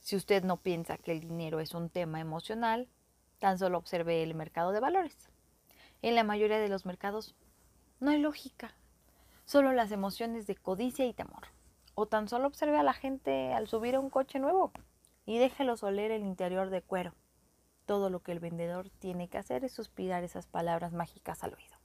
Si 0.00 0.16
usted 0.16 0.42
no 0.42 0.56
piensa 0.56 0.96
que 0.96 1.12
el 1.12 1.20
dinero 1.20 1.60
es 1.60 1.74
un 1.74 1.90
tema 1.90 2.20
emocional, 2.20 2.88
tan 3.38 3.58
solo 3.58 3.78
observe 3.78 4.22
el 4.22 4.34
mercado 4.34 4.72
de 4.72 4.80
valores. 4.80 5.30
En 6.02 6.14
la 6.14 6.24
mayoría 6.24 6.58
de 6.58 6.68
los 6.68 6.86
mercados 6.86 7.36
no 8.00 8.10
hay 8.10 8.18
lógica, 8.18 8.74
solo 9.48 9.72
las 9.72 9.92
emociones 9.92 10.46
de 10.46 10.56
codicia 10.56 11.06
y 11.06 11.14
temor. 11.14 11.48
O 11.94 12.04
tan 12.04 12.28
solo 12.28 12.46
observe 12.46 12.76
a 12.76 12.82
la 12.82 12.92
gente 12.92 13.54
al 13.54 13.66
subir 13.66 13.94
a 13.94 14.00
un 14.00 14.10
coche 14.10 14.38
nuevo 14.38 14.72
y 15.24 15.38
déjelos 15.38 15.82
oler 15.82 16.10
el 16.10 16.22
interior 16.22 16.68
de 16.68 16.82
cuero. 16.82 17.14
Todo 17.86 18.10
lo 18.10 18.20
que 18.20 18.32
el 18.32 18.40
vendedor 18.40 18.90
tiene 18.90 19.28
que 19.28 19.38
hacer 19.38 19.64
es 19.64 19.72
suspirar 19.72 20.22
esas 20.22 20.46
palabras 20.46 20.92
mágicas 20.92 21.42
al 21.42 21.54
oído. 21.54 21.76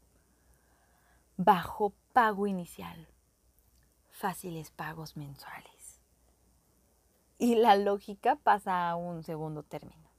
Bajo 1.37 1.93
pago 2.11 2.47
inicial. 2.47 3.07
Fáciles 4.09 4.69
pagos 4.69 5.15
mensuales 5.15 5.73
y 7.37 7.55
la 7.55 7.75
lógica 7.75 8.35
pasa 8.35 8.89
a 8.89 8.95
un 8.95 9.23
segundo 9.23 9.63
término. 9.63 10.09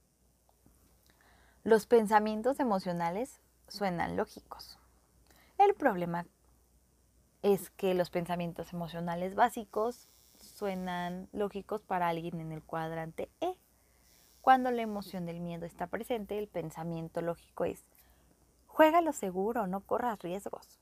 Los 1.63 1.85
pensamientos 1.85 2.59
emocionales 2.59 3.39
suenan 3.67 4.17
lógicos. 4.17 4.77
El 5.57 5.73
problema 5.73 6.27
es 7.45 7.69
que 7.69 7.93
los 7.93 8.09
pensamientos 8.09 8.73
emocionales 8.73 9.35
básicos 9.35 10.09
suenan 10.39 11.29
lógicos 11.31 11.83
para 11.83 12.07
alguien 12.07 12.41
en 12.41 12.51
el 12.51 12.63
cuadrante 12.63 13.29
E. 13.39 13.53
Cuando 14.41 14.71
la 14.71 14.81
emoción 14.81 15.27
del 15.27 15.41
miedo 15.41 15.67
está 15.67 15.85
presente, 15.85 16.39
el 16.39 16.47
pensamiento 16.47 17.21
lógico 17.21 17.65
es, 17.65 17.85
juega 18.65 18.99
lo 19.01 19.13
seguro, 19.13 19.67
no 19.67 19.81
corras 19.81 20.17
riesgos. 20.23 20.79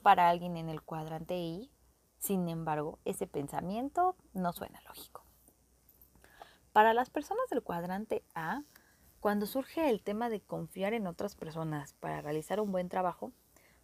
Para 0.00 0.28
alguien 0.28 0.56
en 0.56 0.68
el 0.68 0.82
cuadrante 0.82 1.36
I, 1.36 1.68
sin 2.18 2.48
embargo, 2.48 3.00
ese 3.04 3.26
pensamiento 3.26 4.14
no 4.34 4.52
suena 4.52 4.80
lógico. 4.82 5.24
Para 6.72 6.94
las 6.94 7.10
personas 7.10 7.48
del 7.50 7.64
cuadrante 7.64 8.22
A, 8.36 8.62
cuando 9.18 9.46
surge 9.46 9.90
el 9.90 10.04
tema 10.04 10.28
de 10.28 10.42
confiar 10.42 10.94
en 10.94 11.08
otras 11.08 11.34
personas 11.34 11.94
para 11.94 12.20
realizar 12.20 12.60
un 12.60 12.70
buen 12.70 12.88
trabajo, 12.88 13.32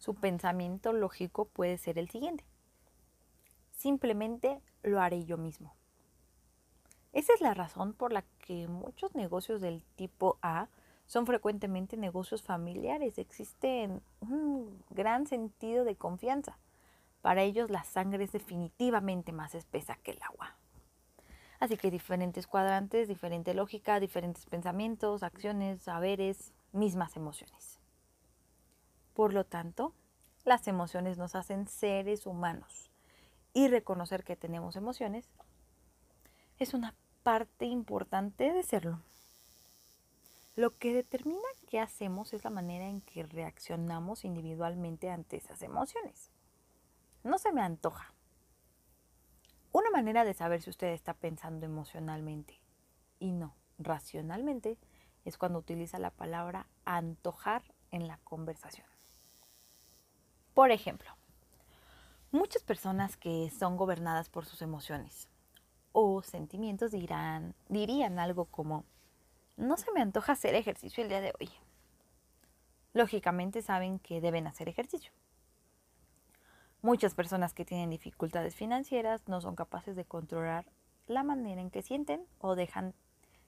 su 0.05 0.13
pensamiento 0.13 0.93
lógico 0.93 1.45
puede 1.45 1.79
ser 1.79 1.97
el 1.97 2.11
siguiente. 2.11 2.45
Simplemente 3.71 4.61
lo 4.83 5.01
haré 5.01 5.25
yo 5.25 5.35
mismo. 5.35 5.73
Esa 7.11 7.33
es 7.33 7.41
la 7.41 7.55
razón 7.55 7.93
por 7.93 8.13
la 8.13 8.21
que 8.37 8.67
muchos 8.67 9.15
negocios 9.15 9.61
del 9.61 9.83
tipo 9.95 10.37
A 10.43 10.67
son 11.07 11.25
frecuentemente 11.25 11.97
negocios 11.97 12.43
familiares. 12.43 13.17
Existe 13.17 13.89
un 14.19 14.83
gran 14.91 15.25
sentido 15.25 15.83
de 15.85 15.95
confianza. 15.95 16.59
Para 17.23 17.41
ellos 17.41 17.71
la 17.71 17.83
sangre 17.83 18.25
es 18.25 18.31
definitivamente 18.31 19.31
más 19.31 19.55
espesa 19.55 19.95
que 20.03 20.11
el 20.11 20.21
agua. 20.21 20.55
Así 21.59 21.77
que 21.77 21.89
diferentes 21.89 22.45
cuadrantes, 22.45 23.07
diferente 23.07 23.55
lógica, 23.55 23.99
diferentes 23.99 24.45
pensamientos, 24.45 25.23
acciones, 25.23 25.81
saberes, 25.81 26.53
mismas 26.73 27.15
emociones. 27.15 27.79
Por 29.15 29.33
lo 29.33 29.45
tanto, 29.45 29.93
las 30.43 30.67
emociones 30.67 31.17
nos 31.17 31.35
hacen 31.35 31.69
seres 31.69 32.25
humanos 32.25 32.91
y 33.53 33.69
reconocer 33.69 34.25
que 34.25 34.35
tenemos 34.35 34.75
emociones 34.75 35.29
es 36.59 36.73
una 36.73 36.93
parte 37.23 37.65
importante 37.65 38.51
de 38.51 38.61
serlo. 38.61 38.99
Lo 40.57 40.77
que 40.77 40.93
determina 40.93 41.39
qué 41.69 41.79
hacemos 41.79 42.33
es 42.33 42.43
la 42.43 42.49
manera 42.49 42.87
en 42.87 42.99
que 42.99 43.23
reaccionamos 43.23 44.25
individualmente 44.25 45.09
ante 45.09 45.37
esas 45.37 45.61
emociones. 45.61 46.29
No 47.23 47.37
se 47.37 47.53
me 47.53 47.61
antoja 47.61 48.13
una 49.71 49.91
manera 49.91 50.25
de 50.25 50.33
saber 50.33 50.61
si 50.61 50.69
usted 50.69 50.87
está 50.87 51.13
pensando 51.13 51.65
emocionalmente 51.65 52.59
y 53.19 53.31
no, 53.31 53.55
racionalmente 53.77 54.77
es 55.23 55.37
cuando 55.37 55.59
utiliza 55.59 55.99
la 55.99 56.11
palabra 56.11 56.67
antojar 56.83 57.63
en 57.91 58.07
la 58.07 58.17
conversación. 58.25 58.94
Por 60.55 60.71
ejemplo, 60.71 61.11
muchas 62.31 62.63
personas 62.63 63.17
que 63.17 63.51
son 63.51 63.75
gobernadas 63.75 64.29
por 64.29 64.45
sus 64.45 64.61
emociones 64.61 65.27
o 65.91 66.21
sentimientos 66.21 66.91
dirán, 66.91 67.53
dirían 67.67 68.19
algo 68.19 68.45
como, 68.45 68.85
no 69.57 69.75
se 69.75 69.91
me 69.91 70.01
antoja 70.01 70.31
hacer 70.31 70.55
ejercicio 70.55 71.03
el 71.03 71.09
día 71.09 71.19
de 71.19 71.33
hoy. 71.37 71.49
Lógicamente 72.93 73.61
saben 73.61 73.99
que 73.99 74.21
deben 74.21 74.47
hacer 74.47 74.69
ejercicio. 74.69 75.11
Muchas 76.81 77.15
personas 77.15 77.53
que 77.53 77.65
tienen 77.65 77.89
dificultades 77.89 78.55
financieras 78.55 79.27
no 79.27 79.41
son 79.41 79.57
capaces 79.57 79.97
de 79.97 80.05
controlar 80.05 80.65
la 81.05 81.23
manera 81.23 81.59
en 81.59 81.69
que 81.69 81.81
sienten 81.81 82.25
o 82.39 82.55
dejan 82.55 82.93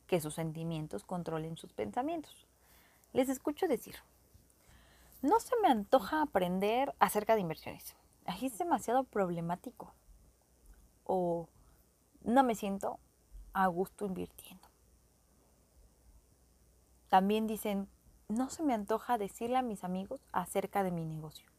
que 0.08 0.20
sus 0.20 0.34
sentimientos 0.34 1.06
controlen 1.06 1.56
sus 1.56 1.72
pensamientos. 1.72 2.48
Les 3.14 3.30
escucho 3.30 3.70
decir, 3.70 3.96
no 5.22 5.40
se 5.40 5.56
me 5.62 5.70
antoja 5.70 6.22
aprender 6.22 6.94
acerca 7.00 7.36
de 7.36 7.42
inversiones. 7.42 7.96
Ahí 8.26 8.48
es 8.48 8.58
demasiado 8.58 9.04
problemático. 9.04 9.94
O 11.04 11.48
no 12.24 12.44
me 12.44 12.56
siento 12.56 13.00
a 13.54 13.68
gusto 13.68 14.06
invirtiendo. 14.06 14.68
También 17.10 17.48
dicen, 17.48 17.88
no 18.28 18.50
se 18.50 18.64
me 18.64 18.74
antoja 18.74 19.18
decirle 19.18 19.58
a 19.58 19.62
mis 19.62 19.84
amigos 19.84 20.20
acerca 20.34 20.84
de 20.84 20.92
mi 20.92 21.06
negocio. 21.06 21.50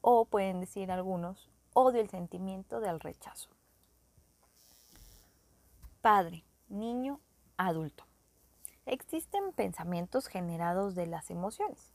O 0.00 0.24
pueden 0.24 0.60
decir 0.60 0.90
algunos, 0.90 1.48
odio 1.72 2.00
el 2.00 2.10
sentimiento 2.10 2.80
del 2.80 2.98
rechazo. 2.98 3.50
Padre, 6.00 6.44
niño, 6.68 7.20
adulto. 7.56 8.07
Existen 8.90 9.52
pensamientos 9.52 10.28
generados 10.28 10.94
de 10.94 11.06
las 11.06 11.28
emociones, 11.28 11.92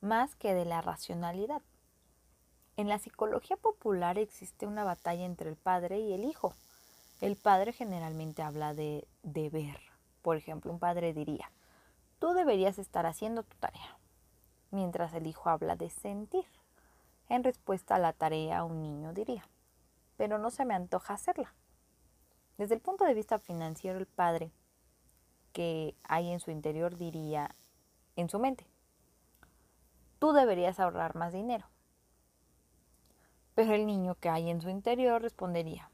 más 0.00 0.36
que 0.36 0.54
de 0.54 0.64
la 0.64 0.80
racionalidad. 0.80 1.62
En 2.76 2.88
la 2.88 3.00
psicología 3.00 3.56
popular 3.56 4.18
existe 4.18 4.64
una 4.64 4.84
batalla 4.84 5.24
entre 5.24 5.50
el 5.50 5.56
padre 5.56 5.98
y 5.98 6.12
el 6.12 6.24
hijo. 6.24 6.54
El 7.20 7.34
padre 7.34 7.72
generalmente 7.72 8.42
habla 8.42 8.72
de 8.72 9.04
deber. 9.24 9.80
Por 10.22 10.36
ejemplo, 10.36 10.70
un 10.70 10.78
padre 10.78 11.12
diría, 11.12 11.50
tú 12.20 12.34
deberías 12.34 12.78
estar 12.78 13.04
haciendo 13.04 13.42
tu 13.42 13.56
tarea, 13.56 13.98
mientras 14.70 15.14
el 15.14 15.26
hijo 15.26 15.50
habla 15.50 15.74
de 15.74 15.90
sentir. 15.90 16.44
En 17.28 17.42
respuesta 17.42 17.96
a 17.96 17.98
la 17.98 18.12
tarea, 18.12 18.62
un 18.62 18.80
niño 18.80 19.12
diría, 19.12 19.44
pero 20.16 20.38
no 20.38 20.52
se 20.52 20.64
me 20.64 20.74
antoja 20.74 21.14
hacerla. 21.14 21.52
Desde 22.58 22.76
el 22.76 22.80
punto 22.80 23.04
de 23.04 23.14
vista 23.14 23.40
financiero, 23.40 23.98
el 23.98 24.06
padre 24.06 24.52
que 25.58 25.96
hay 26.04 26.30
en 26.30 26.38
su 26.38 26.52
interior 26.52 26.96
diría 26.96 27.56
en 28.14 28.28
su 28.28 28.38
mente, 28.38 28.64
tú 30.20 30.30
deberías 30.30 30.78
ahorrar 30.78 31.16
más 31.16 31.32
dinero. 31.32 31.66
Pero 33.56 33.74
el 33.74 33.84
niño 33.84 34.14
que 34.14 34.28
hay 34.28 34.50
en 34.50 34.60
su 34.60 34.70
interior 34.70 35.20
respondería, 35.20 35.90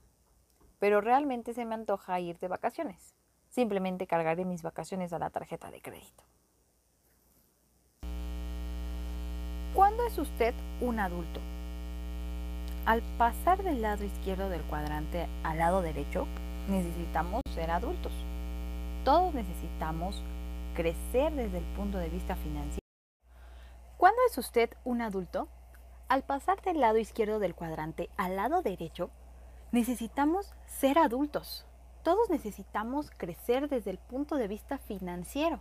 pero 0.79 1.01
realmente 1.01 1.55
se 1.55 1.65
me 1.65 1.77
antoja 1.77 2.21
ir 2.21 2.39
de 2.41 2.49
vacaciones. 2.49 3.15
Simplemente 3.49 4.07
cargaré 4.07 4.45
mis 4.45 4.63
vacaciones 4.63 5.15
a 5.15 5.19
la 5.19 5.31
tarjeta 5.31 5.71
de 5.71 5.81
crédito. 5.81 6.25
¿Cuándo 9.73 10.07
es 10.07 10.19
usted 10.19 10.53
un 10.83 11.01
adulto? 11.01 11.41
Al 12.85 13.01
pasar 13.17 13.63
del 13.63 13.81
lado 13.81 14.05
izquierdo 14.05 14.51
del 14.51 14.61
cuadrante 14.65 15.27
al 15.43 15.57
lado 15.57 15.81
derecho, 15.81 16.27
necesitamos 16.69 17.41
ser 17.55 17.71
adultos. 17.71 18.13
Todos 19.05 19.35
necesitamos 19.35 20.23
crecer 20.75 21.35
desde 21.35 21.59
el 21.59 21.65
punto 21.77 21.99
de 21.99 22.09
vista 22.09 22.37
financiero. 22.37 22.81
¿Cuándo 23.99 24.19
es 24.31 24.39
usted 24.39 24.71
un 24.83 25.03
adulto? 25.03 25.47
Al 26.09 26.23
pasar 26.23 26.63
del 26.63 26.81
lado 26.81 26.97
izquierdo 26.97 27.39
del 27.39 27.55
cuadrante 27.55 28.09
al 28.17 28.37
lado 28.37 28.63
derecho, 28.63 29.11
necesitamos 29.73 30.55
ser 30.65 30.99
adultos. 30.99 31.67
Todos 32.03 32.31
necesitamos 32.31 33.11
crecer 33.11 33.69
desde 33.69 33.91
el 33.91 33.99
punto 33.99 34.37
de 34.37 34.49
vista 34.49 34.79
financiero. 34.79 35.61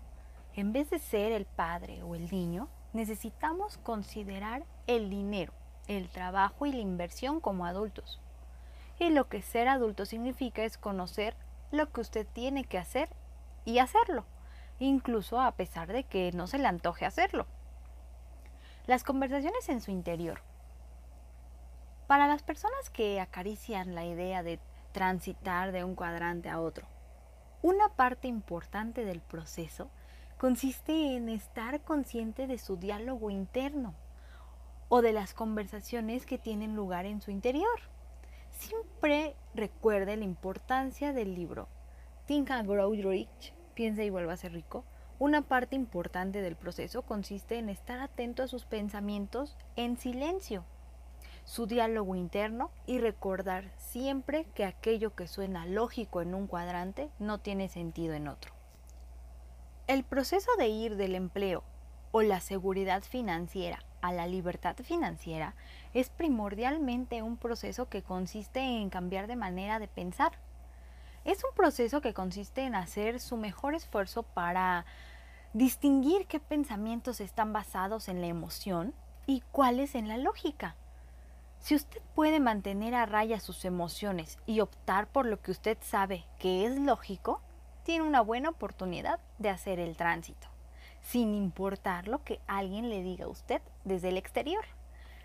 En 0.53 0.71
vez 0.71 0.89
de 0.89 0.99
ser 0.99 1.33
el 1.33 1.45
padre 1.45 2.01
o 2.01 2.15
el 2.15 2.31
niño, 2.31 2.69
necesitamos 2.93 3.77
considerar 3.77 4.63
el 4.87 5.09
dinero, 5.09 5.51
el 5.89 6.07
trabajo 6.07 6.65
y 6.65 6.71
la 6.71 6.79
inversión 6.79 7.41
como 7.41 7.65
adultos. 7.65 8.21
Y 8.99 9.09
lo 9.09 9.27
que 9.27 9.41
ser 9.41 9.67
adulto 9.67 10.05
significa 10.05 10.63
es 10.63 10.77
conocer 10.77 11.35
lo 11.71 11.91
que 11.91 11.99
usted 11.99 12.25
tiene 12.31 12.63
que 12.63 12.77
hacer 12.77 13.09
y 13.65 13.79
hacerlo, 13.79 14.25
incluso 14.79 15.39
a 15.39 15.51
pesar 15.53 15.91
de 15.91 16.03
que 16.03 16.31
no 16.31 16.47
se 16.47 16.57
le 16.57 16.67
antoje 16.67 17.05
hacerlo. 17.05 17.45
Las 18.85 19.03
conversaciones 19.03 19.69
en 19.69 19.81
su 19.81 19.91
interior. 19.91 20.41
Para 22.07 22.27
las 22.27 22.43
personas 22.43 22.89
que 22.89 23.21
acarician 23.21 23.95
la 23.95 24.05
idea 24.05 24.43
de 24.43 24.59
transitar 24.91 25.71
de 25.71 25.83
un 25.83 25.95
cuadrante 25.95 26.49
a 26.49 26.59
otro, 26.59 26.87
una 27.61 27.89
parte 27.89 28.27
importante 28.27 29.05
del 29.05 29.21
proceso 29.21 29.89
consiste 30.37 31.15
en 31.15 31.29
estar 31.29 31.81
consciente 31.81 32.45
de 32.45 32.57
su 32.57 32.75
diálogo 32.75 33.29
interno 33.29 33.95
o 34.89 35.01
de 35.01 35.13
las 35.13 35.33
conversaciones 35.33 36.25
que 36.25 36.37
tienen 36.37 36.75
lugar 36.75 37.05
en 37.05 37.21
su 37.21 37.31
interior. 37.31 37.79
Siempre 38.51 39.35
recuerde 39.55 40.17
la 40.17 40.25
importancia 40.25 41.13
del 41.13 41.33
libro 41.33 41.69
Think 42.25 42.51
and 42.51 42.69
Grow 42.69 42.93
Rich, 42.93 43.53
piensa 43.73 44.03
y 44.03 44.09
vuelva 44.09 44.33
a 44.33 44.37
ser 44.37 44.53
rico. 44.53 44.85
Una 45.19 45.41
parte 45.41 45.75
importante 45.75 46.41
del 46.41 46.55
proceso 46.55 47.01
consiste 47.01 47.57
en 47.57 47.69
estar 47.69 47.99
atento 47.99 48.43
a 48.43 48.47
sus 48.47 48.65
pensamientos 48.65 49.57
en 49.75 49.97
silencio, 49.97 50.63
su 51.43 51.67
diálogo 51.67 52.15
interno 52.15 52.71
y 52.85 52.99
recordar 52.99 53.71
siempre 53.77 54.45
que 54.55 54.63
aquello 54.63 55.13
que 55.15 55.27
suena 55.27 55.65
lógico 55.65 56.21
en 56.21 56.33
un 56.33 56.47
cuadrante 56.47 57.09
no 57.19 57.39
tiene 57.39 57.67
sentido 57.67 58.13
en 58.13 58.29
otro. 58.29 58.53
El 59.87 60.05
proceso 60.05 60.49
de 60.57 60.67
ir 60.67 60.95
del 60.95 61.15
empleo 61.15 61.63
o 62.13 62.21
la 62.21 62.39
seguridad 62.39 63.03
financiera 63.03 63.79
a 64.01 64.13
la 64.13 64.27
libertad 64.27 64.77
financiera 64.77 65.55
es 65.93 66.09
primordialmente 66.09 67.21
un 67.21 67.35
proceso 67.35 67.89
que 67.89 68.01
consiste 68.01 68.61
en 68.61 68.89
cambiar 68.89 69.27
de 69.27 69.35
manera 69.35 69.79
de 69.79 69.89
pensar. 69.89 70.31
Es 71.25 71.41
un 71.45 71.55
proceso 71.55 72.01
que 72.01 72.13
consiste 72.13 72.63
en 72.63 72.75
hacer 72.75 73.21
su 73.21 73.37
mejor 73.37 73.75
esfuerzo 73.75 74.23
para 74.23 74.85
distinguir 75.53 76.27
qué 76.27 76.41
pensamientos 76.41 77.21
están 77.21 77.53
basados 77.53 78.09
en 78.09 78.19
la 78.19 78.27
emoción 78.27 78.93
y 79.25 79.41
cuáles 79.51 79.95
en 79.95 80.09
la 80.09 80.17
lógica. 80.17 80.75
Si 81.59 81.75
usted 81.75 82.01
puede 82.13 82.41
mantener 82.41 82.93
a 82.93 83.05
raya 83.05 83.39
sus 83.39 83.63
emociones 83.63 84.37
y 84.45 84.59
optar 84.59 85.07
por 85.07 85.25
lo 85.25 85.41
que 85.41 85.51
usted 85.51 85.77
sabe 85.79 86.25
que 86.39 86.65
es 86.65 86.77
lógico, 86.77 87.39
tiene 87.83 88.05
una 88.05 88.19
buena 88.19 88.49
oportunidad 88.49 89.21
de 89.39 89.49
hacer 89.49 89.79
el 89.79 89.95
tránsito, 89.95 90.47
sin 91.01 91.33
importar 91.35 92.09
lo 92.09 92.21
que 92.25 92.41
alguien 92.47 92.89
le 92.89 93.01
diga 93.01 93.25
a 93.25 93.29
usted 93.29 93.61
desde 93.85 94.09
el 94.09 94.17
exterior. 94.17 94.65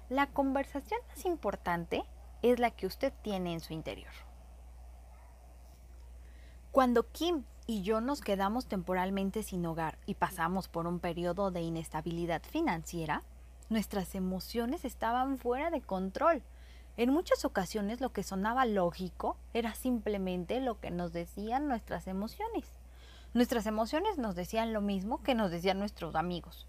La 0.09 0.29
conversación 0.29 1.01
más 1.09 1.25
importante 1.25 2.05
es 2.43 2.61
la 2.61 2.71
que 2.71 2.87
usted 2.87 3.13
tiene 3.23 3.53
en 3.53 3.61
su 3.61 3.73
interior. 3.73 4.28
Cuando 6.79 7.11
Kim 7.11 7.43
y 7.67 7.83
yo 7.83 8.01
nos 8.01 8.21
quedamos 8.21 8.67
temporalmente 8.67 9.43
sin 9.43 9.67
hogar 9.67 9.99
y 10.07 10.14
pasamos 10.14 10.69
por 10.69 10.87
un 10.87 11.01
periodo 11.01 11.51
de 11.51 11.61
inestabilidad 11.61 12.41
financiera, 12.45 13.25
nuestras 13.69 14.14
emociones 14.14 14.85
estaban 14.85 15.38
fuera 15.38 15.71
de 15.71 15.81
control 15.81 16.41
en 16.97 17.11
muchas 17.11 17.45
ocasiones 17.45 18.01
lo 18.01 18.12
que 18.12 18.23
sonaba 18.23 18.64
lógico 18.64 19.37
era 19.55 19.75
simplemente 19.75 20.61
lo 20.61 20.79
que 20.79 20.93
nos 20.93 21.12
decían 21.12 21.67
nuestras 21.67 22.07
emociones. 22.07 22.71
Nuestras 23.35 23.67
emociones 23.67 24.17
nos 24.17 24.37
decían 24.37 24.73
lo 24.73 24.81
mismo 24.81 25.21
que 25.25 25.35
nos 25.35 25.51
decían 25.51 25.81
nuestros 25.81 26.14
amigos. 26.14 26.69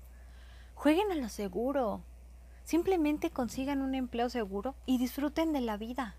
Jueguen 0.74 1.12
a 1.12 1.16
lo 1.18 1.30
seguro. 1.30 2.02
Simplemente 2.64 3.30
consigan 3.30 3.84
un 3.84 3.94
empleo 3.94 4.30
seguro 4.30 4.74
y 4.88 4.98
disfruten 4.98 5.54
de 5.54 5.62
la 5.62 5.78
vida. 5.78 6.16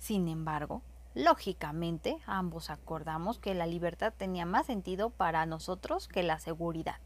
Sin 0.00 0.26
embargo, 0.26 0.82
lógicamente 1.14 2.18
ambos 2.26 2.70
acordamos 2.70 3.38
que 3.38 3.54
la 3.54 3.66
libertad 3.66 4.12
tenía 4.16 4.46
más 4.46 4.66
sentido 4.66 5.10
para 5.10 5.46
nosotros 5.46 6.08
que 6.08 6.22
la 6.22 6.38
seguridad. 6.38 6.98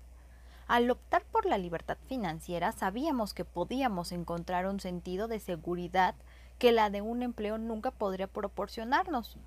Al 0.67 0.91
optar 0.91 1.25
por 1.25 1.47
la 1.47 1.57
libertad 1.57 1.97
financiera 2.09 2.73
sabíamos 2.73 3.33
que 3.33 3.45
podíamos 3.45 4.13
encontrar 4.13 4.67
un 4.67 4.81
sentido 4.81 5.27
de 5.27 5.41
seguridad 5.41 6.15
que 6.59 6.73
la 6.73 6.91
de 6.91 7.01
un 7.01 7.23
empleo 7.23 7.57
nunca 7.57 7.91
podría 7.91 8.27
proporcionarnos. 8.27 9.39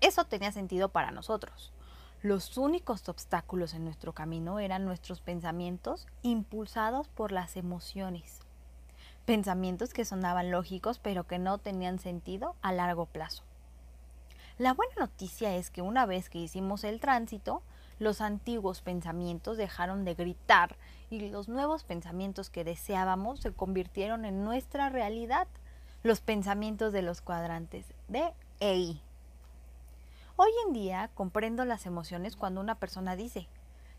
Eso 0.00 0.24
tenía 0.24 0.52
sentido 0.52 0.88
para 0.88 1.12
nosotros. 1.12 1.72
Los 2.22 2.56
únicos 2.56 3.08
obstáculos 3.08 3.74
en 3.74 3.84
nuestro 3.84 4.12
camino 4.12 4.58
eran 4.58 4.84
nuestros 4.84 5.20
pensamientos 5.20 6.06
impulsados 6.22 7.08
por 7.08 7.32
las 7.32 7.56
emociones. 7.56 8.40
Pensamientos 9.26 9.92
que 9.92 10.04
sonaban 10.04 10.50
lógicos 10.50 10.98
pero 10.98 11.26
que 11.26 11.38
no 11.38 11.58
tenían 11.58 11.98
sentido 11.98 12.56
a 12.60 12.72
largo 12.72 13.06
plazo. 13.06 13.44
La 14.56 14.72
buena 14.72 14.94
noticia 14.96 15.56
es 15.56 15.72
que 15.72 15.82
una 15.82 16.06
vez 16.06 16.30
que 16.30 16.38
hicimos 16.38 16.84
el 16.84 17.00
tránsito, 17.00 17.62
los 17.98 18.20
antiguos 18.20 18.82
pensamientos 18.82 19.56
dejaron 19.56 20.04
de 20.04 20.14
gritar 20.14 20.76
y 21.10 21.28
los 21.28 21.48
nuevos 21.48 21.82
pensamientos 21.82 22.50
que 22.50 22.62
deseábamos 22.62 23.40
se 23.40 23.52
convirtieron 23.52 24.24
en 24.24 24.44
nuestra 24.44 24.90
realidad, 24.90 25.48
los 26.04 26.20
pensamientos 26.20 26.92
de 26.92 27.02
los 27.02 27.20
cuadrantes 27.20 27.86
de 28.06 28.32
EI. 28.60 29.02
Hoy 30.36 30.50
en 30.68 30.72
día 30.72 31.10
comprendo 31.14 31.64
las 31.64 31.84
emociones 31.84 32.36
cuando 32.36 32.60
una 32.60 32.76
persona 32.76 33.16
dice, 33.16 33.48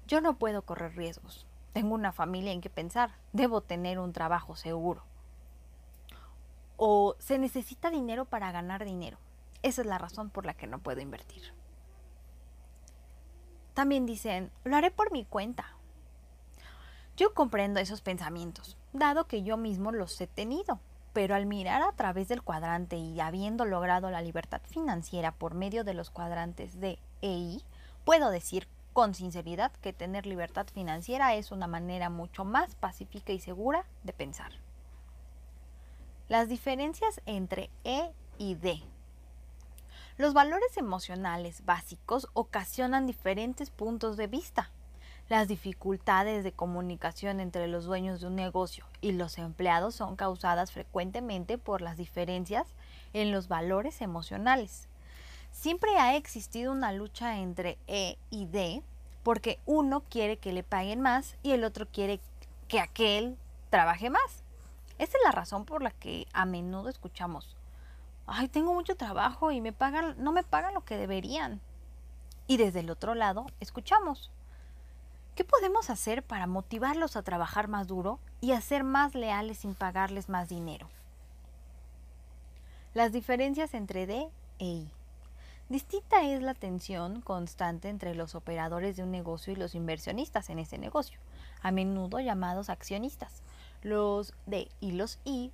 yo 0.08 0.22
no 0.22 0.38
puedo 0.38 0.62
correr 0.62 0.96
riesgos, 0.96 1.46
tengo 1.74 1.96
una 1.96 2.13
familia 2.13 2.54
en 2.54 2.62
que 2.62 2.70
pensar, 2.70 3.12
debo 3.34 3.60
tener 3.60 4.00
un 4.00 4.13
trabajo 4.13 4.56
seguro. 4.56 5.04
O 6.78 7.15
se 7.20 7.39
necesita 7.39 7.89
dinero 7.89 8.24
para 8.24 8.54
ganar 8.54 8.86
dinero. 8.86 9.18
Esa 9.63 9.82
es 9.82 9.88
la 9.88 9.98
razón 9.98 10.30
por 10.30 10.46
la 10.46 10.54
que 10.54 10.68
no 10.68 10.80
puedo 10.80 11.02
invertir. 11.02 11.54
También 13.74 14.06
dicen, 14.06 14.52
lo 14.63 14.78
haré 14.78 14.89
por 14.89 15.12
mi 15.12 15.26
cuenta. 15.26 15.76
Yo 17.18 17.34
comprendo 17.34 17.80
esos 17.80 18.02
pensamientos, 18.02 18.78
dado 18.94 19.28
que 19.28 19.44
yo 19.44 19.58
mismo 19.58 19.91
los 19.91 20.20
he 20.22 20.28
tenido, 20.28 20.80
pero 21.13 21.36
al 21.36 21.46
mirar 21.46 21.82
a 21.82 21.91
través 21.91 22.28
del 22.28 22.41
cuadrante 22.41 22.98
y 22.98 23.20
habiendo 23.20 23.65
logrado 23.65 24.10
la 24.12 24.22
libertad 24.22 24.62
financiera 24.65 25.32
por 25.32 25.54
medio 25.56 25.84
de 25.84 25.94
los 25.94 26.10
cuadrantes 26.10 26.80
de 26.80 27.00
EI, 27.22 27.63
puedo 28.06 28.30
decir 28.32 28.68
con 28.94 29.13
sinceridad 29.13 29.74
que 29.82 29.94
tener 29.94 30.26
libertad 30.26 30.68
financiera 30.74 31.36
es 31.36 31.52
una 31.52 31.68
manera 31.68 32.10
mucho 32.10 32.46
más 32.46 32.76
pacífica 32.76 33.34
y 33.34 33.39
segura 33.39 33.86
de 34.04 34.13
pensar. 34.13 34.52
Las 36.30 36.48
diferencias 36.48 37.22
entre 37.26 37.70
E 37.84 38.12
y 38.38 38.56
D 38.56 38.82
los 40.17 40.34
valores 40.34 40.78
emocionales 40.78 41.65
básicos 41.65 42.30
ocasionan 42.34 43.06
diferentes 43.06 43.69
puntos 43.69 44.15
de 44.15 44.28
vista. 44.28 44.71
Las 45.28 45.47
dificultades 45.47 46.43
de 46.43 46.54
comunicación 46.54 47.41
entre 47.41 47.67
los 47.67 47.84
dueños 47.84 48.21
de 48.21 48.28
un 48.28 48.36
negocio 48.36 48.86
y 49.01 49.12
los 49.12 49.38
empleados 49.38 49.95
son 49.95 50.15
causadas 50.15 50.71
frecuentemente 50.71 51.58
por 51.58 51.82
las 51.82 51.97
diferencias 51.97 52.67
en 53.12 53.32
los 53.32 53.47
valores 53.47 54.01
emocionales. 54.01 54.88
Siempre 55.51 55.97
ha 55.97 56.15
existido 56.15 56.71
una 56.71 56.93
lucha 56.93 57.39
entre 57.39 57.78
E 57.88 58.17
y 58.30 58.45
D 58.45 58.84
porque 59.23 59.60
uno 59.65 60.01
quiere 60.01 60.38
que 60.38 60.54
le 60.54 60.63
paguen 60.63 61.01
más 61.01 61.36
y 61.43 61.51
el 61.51 61.63
otro 61.63 61.88
quiere 61.88 62.21
que 62.67 62.80
aquel 62.80 63.38
trabaje 63.69 64.10
más. 64.10 64.43
Esa 64.97 65.17
es 65.17 65.23
la 65.25 65.32
razón 65.32 65.65
por 65.65 65.82
la 65.82 65.91
que 65.91 66.28
a 66.32 66.45
menudo 66.45 66.88
escuchamos 66.88 67.58
ay, 68.28 68.48
tengo 68.48 68.74
mucho 68.74 68.96
trabajo 68.96 69.52
y 69.52 69.62
me 69.62 69.74
pagan, 69.74 70.16
no 70.18 70.32
me 70.32 70.44
pagan 70.44 70.74
lo 70.74 70.84
que 70.84 70.98
deberían. 70.98 71.62
Y 72.48 72.58
desde 72.58 72.82
el 72.82 72.90
otro 72.90 73.16
lado, 73.16 73.46
escuchamos. 73.60 74.32
¿Qué 75.36 75.44
podemos 75.44 75.90
hacer 75.90 76.24
para 76.24 76.48
motivarlos 76.48 77.18
a 77.18 77.24
trabajar 77.24 77.68
más 77.68 77.88
duro 77.88 78.20
y 78.40 78.54
a 78.54 78.62
ser 78.62 78.84
más 78.84 79.16
leales 79.16 79.60
sin 79.60 79.76
pagarles 79.76 80.30
más 80.30 80.48
dinero? 80.48 80.88
Las 82.94 83.12
diferencias 83.12 83.74
entre 83.74 84.06
D 84.06 84.30
e 84.60 84.66
I. 84.66 84.90
Distinta 85.68 86.24
es 86.24 86.42
la 86.42 86.54
tensión 86.54 87.22
constante 87.22 87.90
entre 87.90 88.16
los 88.16 88.36
operadores 88.36 88.96
de 88.96 89.04
un 89.04 89.12
negocio 89.12 89.52
y 89.52 89.56
los 89.56 89.76
inversionistas 89.76 90.50
en 90.50 90.60
ese 90.60 90.78
negocio, 90.78 91.20
a 91.62 91.72
menudo 91.72 92.20
llamados 92.20 92.70
accionistas. 92.70 93.42
Los 93.82 94.34
D 94.46 94.70
y 94.80 94.92
los 94.92 95.20
I 95.26 95.52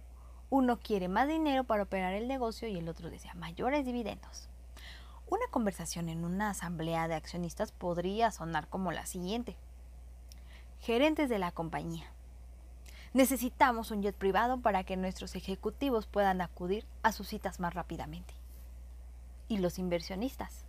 uno 0.52 0.78
quiere 0.78 1.08
más 1.08 1.30
dinero 1.30 1.64
para 1.64 1.84
operar 1.84 2.14
el 2.14 2.28
negocio 2.28 2.68
y 2.68 2.78
el 2.78 2.90
otro 2.90 3.10
desea 3.10 3.34
mayores 3.34 3.86
dividendos. 3.86 4.50
Una 5.30 5.48
conversación 5.50 6.10
en 6.10 6.26
una 6.26 6.50
asamblea 6.50 7.08
de 7.08 7.16
accionistas 7.16 7.72
podría 7.72 8.32
sonar 8.32 8.68
como 8.68 8.92
la 8.92 9.06
siguiente. 9.06 9.56
Gerentes 10.82 11.30
de 11.30 11.40
la 11.40 11.54
compañía. 11.54 12.06
Necesitamos 13.14 13.92
un 13.92 14.04
jet 14.04 14.14
privado 14.14 14.60
para 14.60 14.84
que 14.84 14.98
nuestros 14.98 15.36
ejecutivos 15.36 16.06
puedan 16.06 16.42
acudir 16.42 16.86
a 17.02 17.14
sus 17.14 17.30
citas 17.30 17.62
más 17.62 17.74
rápidamente. 17.74 18.34
Y 19.48 19.60
los 19.60 19.80
inversionistas. 19.80 20.66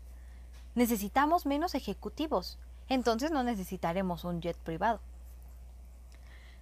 Necesitamos 0.77 1.45
menos 1.45 1.75
ejecutivos, 1.75 2.57
entonces 2.89 3.33
no 3.33 3.43
necesitaremos 3.43 4.23
un 4.23 4.41
jet 4.41 4.57
privado. 4.59 5.01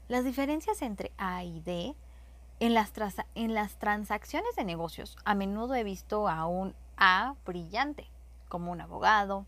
Las 0.09 0.25
diferencias 0.25 0.81
entre 0.81 1.13
A 1.19 1.45
y 1.45 1.61
D 1.61 1.95
en 2.61 2.75
las, 2.75 2.93
transacciones 3.79 4.55
de 4.55 4.65
negocios, 4.65 5.17
a 5.25 5.35
menudo 5.35 5.75
he 5.75 5.83
visto 5.83 6.29
a 6.29 6.45
un 6.45 6.75
A 6.99 7.35
brillante, 7.47 8.07
como 8.49 8.71
un 8.71 8.83
abogado, 8.83 9.47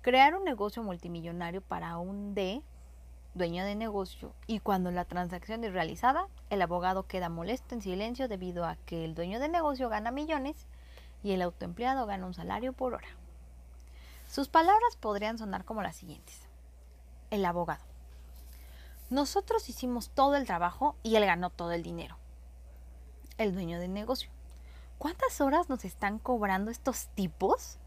crear 0.00 0.34
un 0.34 0.44
negocio 0.44 0.82
multimillonario 0.82 1.60
para 1.60 1.98
un 1.98 2.34
D, 2.34 2.62
dueño 3.34 3.62
de 3.66 3.74
negocio, 3.74 4.32
y 4.46 4.60
cuando 4.60 4.90
la 4.90 5.04
transacción 5.04 5.64
es 5.64 5.74
realizada, 5.74 6.28
el 6.48 6.62
abogado 6.62 7.06
queda 7.06 7.28
molesto 7.28 7.74
en 7.74 7.82
silencio 7.82 8.26
debido 8.26 8.64
a 8.64 8.76
que 8.86 9.04
el 9.04 9.14
dueño 9.14 9.38
de 9.38 9.50
negocio 9.50 9.90
gana 9.90 10.10
millones 10.10 10.56
y 11.22 11.32
el 11.32 11.42
autoempleado 11.42 12.06
gana 12.06 12.24
un 12.24 12.32
salario 12.32 12.72
por 12.72 12.94
hora. 12.94 13.08
Sus 14.30 14.48
palabras 14.48 14.96
podrían 14.98 15.36
sonar 15.36 15.66
como 15.66 15.82
las 15.82 15.96
siguientes. 15.96 16.40
El 17.30 17.44
abogado. 17.44 17.84
Nosotros 19.10 19.68
hicimos 19.68 20.08
todo 20.08 20.36
el 20.36 20.46
trabajo 20.46 20.96
y 21.02 21.16
él 21.16 21.26
ganó 21.26 21.50
todo 21.50 21.72
el 21.72 21.82
dinero 21.82 22.16
el 23.38 23.54
dueño 23.54 23.78
del 23.80 23.92
negocio. 23.92 24.30
¿Cuántas 24.98 25.40
horas 25.40 25.68
nos 25.68 25.84
están 25.84 26.18
cobrando 26.18 26.70
estos 26.70 27.08
tipos? 27.08 27.78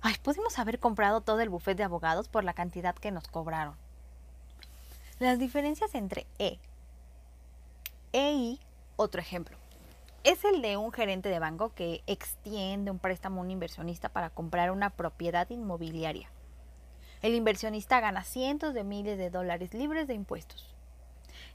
Ay, 0.00 0.14
pudimos 0.22 0.58
haber 0.58 0.78
comprado 0.78 1.20
todo 1.20 1.40
el 1.40 1.48
buffet 1.48 1.76
de 1.76 1.84
abogados 1.84 2.28
por 2.28 2.44
la 2.44 2.54
cantidad 2.54 2.94
que 2.94 3.10
nos 3.10 3.26
cobraron. 3.28 3.76
Las 5.18 5.38
diferencias 5.38 5.94
entre 5.94 6.26
E 6.38 6.58
e 8.12 8.58
otro 8.96 9.20
ejemplo, 9.20 9.56
es 10.22 10.44
el 10.44 10.62
de 10.62 10.76
un 10.76 10.92
gerente 10.92 11.28
de 11.28 11.38
banco 11.38 11.72
que 11.74 12.02
extiende 12.06 12.90
un 12.90 12.98
préstamo 12.98 13.40
a 13.40 13.44
un 13.44 13.50
inversionista 13.50 14.08
para 14.08 14.30
comprar 14.30 14.70
una 14.70 14.90
propiedad 14.90 15.48
inmobiliaria. 15.50 16.30
El 17.22 17.34
inversionista 17.34 18.00
gana 18.00 18.22
cientos 18.24 18.74
de 18.74 18.84
miles 18.84 19.18
de 19.18 19.30
dólares 19.30 19.74
libres 19.74 20.06
de 20.06 20.14
impuestos 20.14 20.71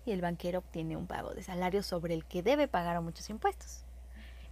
y 0.07 0.11
el 0.11 0.21
banquero 0.21 0.59
obtiene 0.59 0.95
un 0.95 1.05
pago 1.05 1.33
de 1.33 1.43
salario 1.43 1.83
sobre 1.83 2.13
el 2.13 2.25
que 2.25 2.41
debe 2.41 2.67
pagar 2.67 2.99
muchos 3.01 3.29
impuestos. 3.29 3.83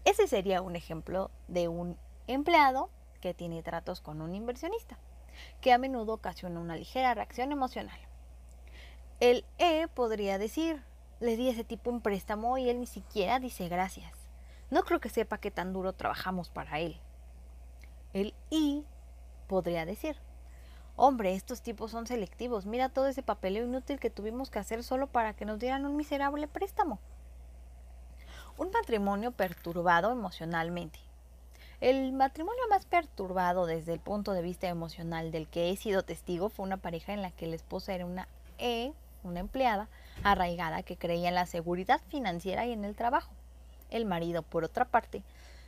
Ese 0.04 0.28
sería 0.28 0.62
un 0.62 0.76
ejemplo 0.76 1.32
de 1.48 1.68
un 1.68 1.98
empleado 2.28 2.90
que 3.22 3.34
tiene 3.34 3.64
tratos 3.64 4.02
con 4.02 4.22
un 4.22 4.36
inversionista, 4.36 5.00
que 5.62 5.72
a 5.72 5.78
menudo 5.78 6.14
ocasiona 6.14 6.60
una 6.60 6.76
ligera 6.76 7.14
reacción 7.14 7.52
emocional. 7.52 8.00
El 9.20 9.46
E 9.58 9.88
podría 9.88 10.38
decir, 10.38 10.84
le 11.22 11.38
di 11.38 11.50
ese 11.50 11.64
tipo 11.64 11.90
un 11.90 12.02
préstamo 12.02 12.58
y 12.58 12.70
él 12.70 12.82
ni 12.82 12.88
siquiera 12.88 13.40
dice 13.40 13.70
gracias. 13.70 14.14
No 14.70 14.84
creo 14.84 15.00
que 15.00 15.10
sepa 15.10 15.38
qué 15.38 15.52
tan 15.52 15.72
duro 15.72 15.94
trabajamos 15.94 16.50
para 16.50 16.80
él. 16.80 17.00
El 18.14 18.34
I 18.50 18.84
podría 19.48 19.86
decir, 19.86 20.18
Hombre, 20.98 21.34
estos 21.34 21.62
tipos 21.62 21.92
son 21.92 22.08
selectivos. 22.08 22.66
Mira 22.66 22.88
todo 22.88 23.08
ese 23.08 23.22
papeleo 23.22 23.66
inútil 23.66 24.00
que 24.00 24.10
tuvimos 24.10 24.50
que 24.50 24.60
hacer 24.60 24.82
solo 24.82 25.08
para 25.08 25.34
que 25.34 25.44
nos 25.44 25.60
dieran 25.60 25.86
un 25.86 25.98
miserable 25.98 26.48
préstamo. 26.48 27.00
Un 28.58 28.72
matrimonio 28.72 29.32
perturbado 29.32 30.12
emocionalmente. 30.12 31.00
El 31.82 32.14
matrimonio 32.14 32.64
más 32.70 32.86
perturbado 32.86 33.66
desde 33.66 33.92
el 33.92 34.00
punto 34.00 34.32
de 34.32 34.42
vista 34.42 34.68
emocional 34.68 35.34
del 35.34 35.50
que 35.50 35.70
he 35.70 35.76
sido 35.76 36.04
testigo 36.04 36.48
fue 36.48 36.66
una 36.66 36.78
pareja 36.78 37.12
en 37.12 37.22
la 37.22 37.32
que 37.32 37.48
la 37.48 37.58
esposa 37.58 37.94
era 37.94 38.06
una 38.06 38.30
E, 38.58 38.94
una 39.24 39.42
empleada 39.42 39.90
arraigada 40.24 40.84
que 40.84 40.96
creía 40.96 41.28
en 41.28 41.36
la 41.36 41.46
seguridad 41.46 42.00
financiera 42.08 42.66
y 42.66 42.72
en 42.72 42.86
el 42.86 42.96
trabajo. 42.96 43.34
El 43.90 44.06
marido, 44.06 44.44
por 44.44 44.64
otra 44.64 44.86
parte, 44.86 45.24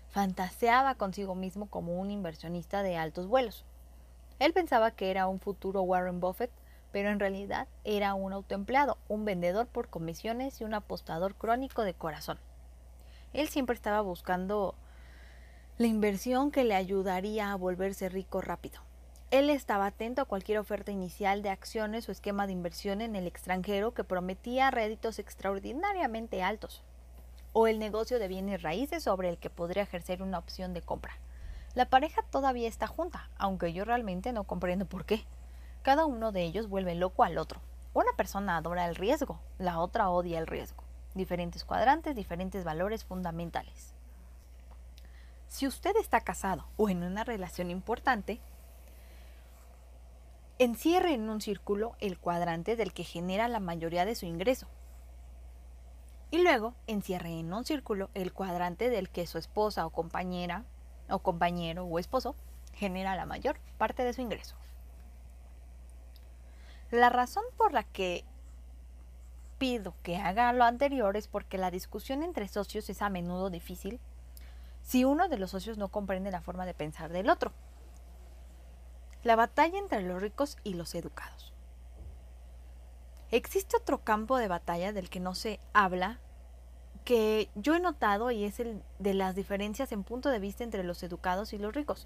fantaseaba 0.08 0.96
consigo 0.96 1.36
mismo 1.36 1.66
como 1.66 2.00
un 2.00 2.12
inversionista 2.12 2.82
de 2.82 2.96
altos 2.96 3.28
vuelos. 3.28 3.66
Él 4.40 4.54
pensaba 4.54 4.92
que 4.92 5.10
era 5.10 5.28
un 5.28 5.40
futuro 5.40 5.82
Warren 5.82 6.20
Buffett, 6.20 6.52
pero 6.92 7.10
en 7.10 7.20
realidad 7.20 7.68
era 7.84 8.14
un 8.14 8.34
autoempleado, 8.34 8.98
un 9.08 9.26
vendedor 9.26 9.68
por 9.68 9.90
comisiones 9.90 10.62
y 10.62 10.64
un 10.64 10.74
apostador 10.74 11.36
crónico 11.36 11.84
de 11.84 11.94
corazón. 11.94 12.40
Él 13.34 13.50
siempre 13.50 13.76
estaba 13.76 14.02
buscando 14.02 14.76
la 15.78 15.88
inversión 15.88 16.52
que 16.52 16.64
le 16.64 16.76
ayudaría 16.76 17.52
a 17.52 17.56
volverse 17.56 18.10
rico 18.10 18.42
rápido. 18.42 18.82
Él 19.30 19.50
estaba 19.50 19.88
atento 19.88 20.22
a 20.22 20.26
cualquier 20.26 20.58
oferta 20.58 20.92
inicial 20.92 21.42
de 21.42 21.50
acciones 21.50 22.08
o 22.08 22.12
esquema 22.12 22.48
de 22.48 22.54
inversión 22.54 23.02
en 23.02 23.16
el 23.16 23.28
extranjero 23.28 23.94
que 23.94 24.04
prometía 24.04 24.72
réditos 24.72 25.20
extraordinariamente 25.20 26.42
altos, 26.42 26.82
o 27.52 27.68
el 27.68 27.78
negocio 27.78 28.20
de 28.20 28.30
bienes 28.30 28.62
raíces 28.62 29.04
sobre 29.04 29.30
el 29.30 29.38
que 29.38 29.50
podría 29.50 29.84
ejercer 29.84 30.24
una 30.24 30.38
opción 30.38 30.74
de 30.74 30.82
compra. 30.82 31.18
La 31.78 31.86
pareja 31.86 32.24
todavía 32.24 32.68
está 32.68 32.88
junta, 32.88 33.30
aunque 33.38 33.72
yo 33.72 33.86
realmente 33.86 34.34
no 34.34 34.46
comprendo 34.46 34.88
por 34.88 35.06
qué. 35.06 35.24
Cada 35.84 36.08
uno 36.08 36.32
de 36.32 36.42
ellos 36.42 36.68
vuelve 36.68 36.96
loco 36.96 37.24
al 37.24 37.38
otro. 37.38 37.62
Una 37.94 38.12
persona 38.18 38.58
adora 38.58 38.88
el 38.88 38.96
riesgo, 38.96 39.40
la 39.60 39.78
otra 39.78 40.10
odia 40.10 40.40
el 40.40 40.48
riesgo. 40.48 40.84
Diferentes 41.14 41.64
cuadrantes, 41.66 42.16
diferentes 42.16 42.64
valores 42.64 43.06
fundamentales. 43.06 43.94
Si 45.50 45.68
usted 45.68 45.96
está 45.98 46.22
casado 46.22 46.66
o 46.78 46.90
en 46.90 47.04
una 47.04 47.24
relación 47.24 47.70
importante, 47.70 48.42
encierre 50.58 51.14
en 51.14 51.30
un 51.30 51.42
círculo 51.42 51.96
el 52.00 52.18
cuadrante 52.18 52.76
del 52.76 52.92
que 52.92 53.04
genera 53.04 53.48
la 53.48 53.60
mayoría 53.60 54.04
de 54.04 54.16
su 54.16 54.26
ingreso. 54.26 54.66
Y 56.32 56.40
luego 56.42 56.74
encierre 56.88 57.40
en 57.40 57.54
un 57.54 57.66
círculo 57.66 58.10
el 58.16 58.34
cuadrante 58.34 58.90
del 58.90 59.10
que 59.10 59.28
su 59.28 59.38
esposa 59.38 59.86
o 59.86 59.92
compañera 59.92 60.66
o 61.10 61.20
compañero 61.20 61.86
o 61.86 62.00
esposo 62.00 62.36
genera 62.74 63.16
la 63.16 63.26
mayor 63.26 63.60
parte 63.78 64.04
de 64.04 64.14
su 64.14 64.22
ingreso. 64.22 64.56
La 66.92 67.10
razón 67.10 67.44
por 67.58 67.74
la 67.74 67.84
que 67.84 68.24
pido 69.58 69.96
que 70.04 70.18
haga 70.18 70.54
lo 70.54 70.64
anterior 70.64 71.18
es 71.18 71.28
porque 71.28 71.58
la 71.58 71.72
discusión 71.72 72.24
entre 72.24 72.48
socios 72.48 72.90
es 72.90 73.02
a 73.02 73.10
menudo 73.10 73.50
difícil 73.50 74.00
si 74.84 75.04
uno 75.04 75.28
de 75.28 75.38
los 75.38 75.52
socios 75.52 75.78
no 75.78 75.90
comprende 75.90 76.32
la 76.32 76.42
forma 76.42 76.66
de 76.66 76.74
pensar 76.74 77.12
del 77.12 77.30
otro. 77.30 77.52
La 79.24 79.36
batalla 79.36 79.78
entre 79.78 80.02
los 80.02 80.22
ricos 80.22 80.58
y 80.64 80.76
los 80.76 80.96
educados. 80.96 81.54
Existe 83.30 83.76
otro 83.76 84.06
campo 84.06 84.38
de 84.38 84.48
batalla 84.48 84.94
del 84.94 85.10
que 85.10 85.20
no 85.20 85.36
se 85.36 85.60
habla 85.74 86.22
que 87.08 87.50
yo 87.56 87.74
he 87.74 87.80
notado 87.80 88.32
y 88.32 88.44
es 88.44 88.60
el 88.60 88.84
de 89.00 89.14
las 89.14 89.34
diferencias 89.34 89.94
en 89.94 90.04
punto 90.04 90.30
de 90.30 90.40
vista 90.40 90.66
entre 90.66 90.84
los 90.84 91.02
educados 91.04 91.54
y 91.54 91.58
los 91.58 91.74
ricos. 91.74 92.06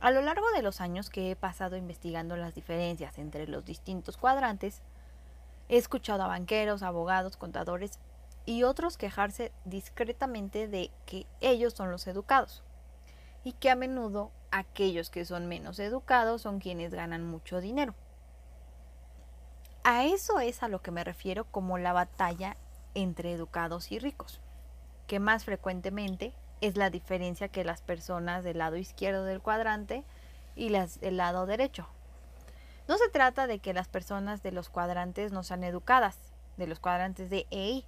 A 0.00 0.10
lo 0.10 0.20
largo 0.20 0.46
de 0.54 0.60
los 0.60 0.82
años 0.82 1.08
que 1.08 1.30
he 1.30 1.34
pasado 1.34 1.78
investigando 1.78 2.36
las 2.36 2.54
diferencias 2.54 3.16
entre 3.16 3.48
los 3.48 3.64
distintos 3.64 4.18
cuadrantes, 4.18 4.82
he 5.70 5.78
escuchado 5.78 6.24
a 6.24 6.26
banqueros, 6.26 6.82
abogados, 6.82 7.38
contadores 7.38 7.98
y 8.44 8.64
otros 8.64 8.98
quejarse 8.98 9.50
discretamente 9.64 10.68
de 10.68 10.90
que 11.06 11.26
ellos 11.40 11.72
son 11.72 11.90
los 11.90 12.06
educados 12.06 12.62
y 13.44 13.52
que 13.52 13.70
a 13.70 13.76
menudo 13.76 14.30
aquellos 14.50 15.08
que 15.08 15.24
son 15.24 15.46
menos 15.46 15.78
educados 15.78 16.42
son 16.42 16.60
quienes 16.60 16.92
ganan 16.92 17.24
mucho 17.24 17.62
dinero. 17.62 17.94
A 19.84 20.04
eso 20.04 20.38
es 20.38 20.62
a 20.62 20.68
lo 20.68 20.82
que 20.82 20.90
me 20.90 21.02
refiero 21.02 21.46
como 21.46 21.78
la 21.78 21.94
batalla 21.94 22.58
entre 22.94 23.32
educados 23.32 23.92
y 23.92 23.98
ricos, 23.98 24.40
que 25.06 25.20
más 25.20 25.44
frecuentemente 25.44 26.32
es 26.60 26.76
la 26.76 26.90
diferencia 26.90 27.48
que 27.48 27.64
las 27.64 27.82
personas 27.82 28.44
del 28.44 28.58
lado 28.58 28.76
izquierdo 28.76 29.24
del 29.24 29.42
cuadrante 29.42 30.04
y 30.56 30.70
las 30.70 31.00
del 31.00 31.16
lado 31.16 31.46
derecho. 31.46 31.86
No 32.88 32.98
se 32.98 33.08
trata 33.08 33.46
de 33.46 33.58
que 33.58 33.74
las 33.74 33.88
personas 33.88 34.42
de 34.42 34.52
los 34.52 34.68
cuadrantes 34.68 35.32
no 35.32 35.42
sean 35.42 35.64
educadas, 35.64 36.18
de 36.56 36.66
los 36.66 36.80
cuadrantes 36.80 37.30
de 37.30 37.46
EI, 37.50 37.84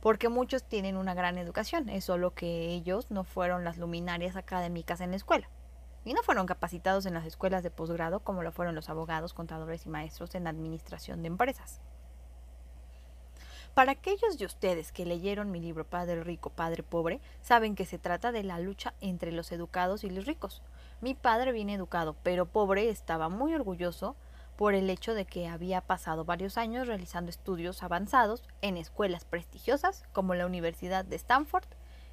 porque 0.00 0.28
muchos 0.28 0.64
tienen 0.64 0.96
una 0.96 1.14
gran 1.14 1.36
educación, 1.38 1.88
es 1.88 2.04
solo 2.04 2.32
que 2.32 2.68
ellos 2.68 3.10
no 3.10 3.24
fueron 3.24 3.64
las 3.64 3.76
luminarias 3.76 4.36
académicas 4.36 5.00
en 5.00 5.10
la 5.10 5.16
escuela 5.16 5.48
y 6.04 6.14
no 6.14 6.22
fueron 6.22 6.46
capacitados 6.46 7.04
en 7.06 7.14
las 7.14 7.26
escuelas 7.26 7.64
de 7.64 7.72
posgrado 7.72 8.20
como 8.20 8.44
lo 8.44 8.52
fueron 8.52 8.76
los 8.76 8.88
abogados, 8.88 9.34
contadores 9.34 9.86
y 9.86 9.88
maestros 9.88 10.36
en 10.36 10.46
administración 10.46 11.22
de 11.22 11.26
empresas. 11.26 11.80
Para 13.76 13.92
aquellos 13.92 14.38
de 14.38 14.46
ustedes 14.46 14.90
que 14.90 15.04
leyeron 15.04 15.50
mi 15.50 15.60
libro 15.60 15.84
Padre 15.84 16.24
Rico, 16.24 16.48
Padre 16.48 16.82
Pobre, 16.82 17.20
saben 17.42 17.74
que 17.74 17.84
se 17.84 17.98
trata 17.98 18.32
de 18.32 18.42
la 18.42 18.58
lucha 18.58 18.94
entre 19.02 19.32
los 19.32 19.52
educados 19.52 20.02
y 20.02 20.08
los 20.08 20.24
ricos. 20.24 20.62
Mi 21.02 21.12
padre 21.12 21.52
bien 21.52 21.68
educado, 21.68 22.16
pero 22.22 22.46
pobre, 22.46 22.88
estaba 22.88 23.28
muy 23.28 23.54
orgulloso 23.54 24.16
por 24.56 24.72
el 24.72 24.88
hecho 24.88 25.12
de 25.12 25.26
que 25.26 25.46
había 25.46 25.82
pasado 25.82 26.24
varios 26.24 26.56
años 26.56 26.86
realizando 26.86 27.28
estudios 27.28 27.82
avanzados 27.82 28.48
en 28.62 28.78
escuelas 28.78 29.26
prestigiosas 29.26 30.04
como 30.14 30.34
la 30.34 30.46
Universidad 30.46 31.04
de 31.04 31.16
Stanford 31.16 31.68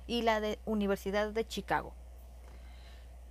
y 0.05 0.23
la 0.23 0.41
Universidad 0.65 1.31
de 1.31 1.47
Chicago. 1.47 1.93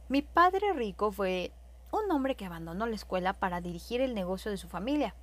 Mi 0.09 0.23
padre 0.23 0.73
rico 0.73 1.13
fue 1.13 1.53
un 1.91 2.11
hombre 2.11 2.35
que 2.35 2.47
abandonó 2.47 2.87
la 2.87 2.95
escuela 2.95 3.35
para 3.35 3.61
dirigir 3.61 4.01
el 4.01 4.15
negocio 4.15 4.51
de 4.51 4.57
su 4.57 4.69
familia 4.69 5.15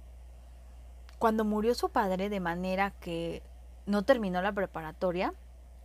cuando 1.19 1.43
murió 1.43 1.75
su 1.75 1.89
padre 1.89 2.29
de 2.29 2.39
manera 2.39 2.91
que 2.91 3.43
no 3.85 4.03
terminó 4.03 4.41
la 4.41 4.53
preparatoria 4.53 5.33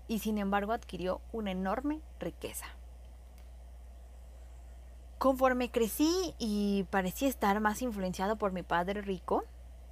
y 0.07 0.21
sin 0.21 0.39
embargo 0.39 0.73
adquirió 0.73 1.21
una 1.33 1.51
enorme 1.51 2.01
riqueza. 2.21 2.67
Conforme 5.19 5.71
crecí 5.71 6.35
y 6.39 6.85
parecía 6.91 7.29
estar 7.29 7.59
más 7.61 7.83
influenciado 7.83 8.37
por 8.37 8.53
mi 8.53 8.63
padre 8.63 9.03
rico, 9.03 9.45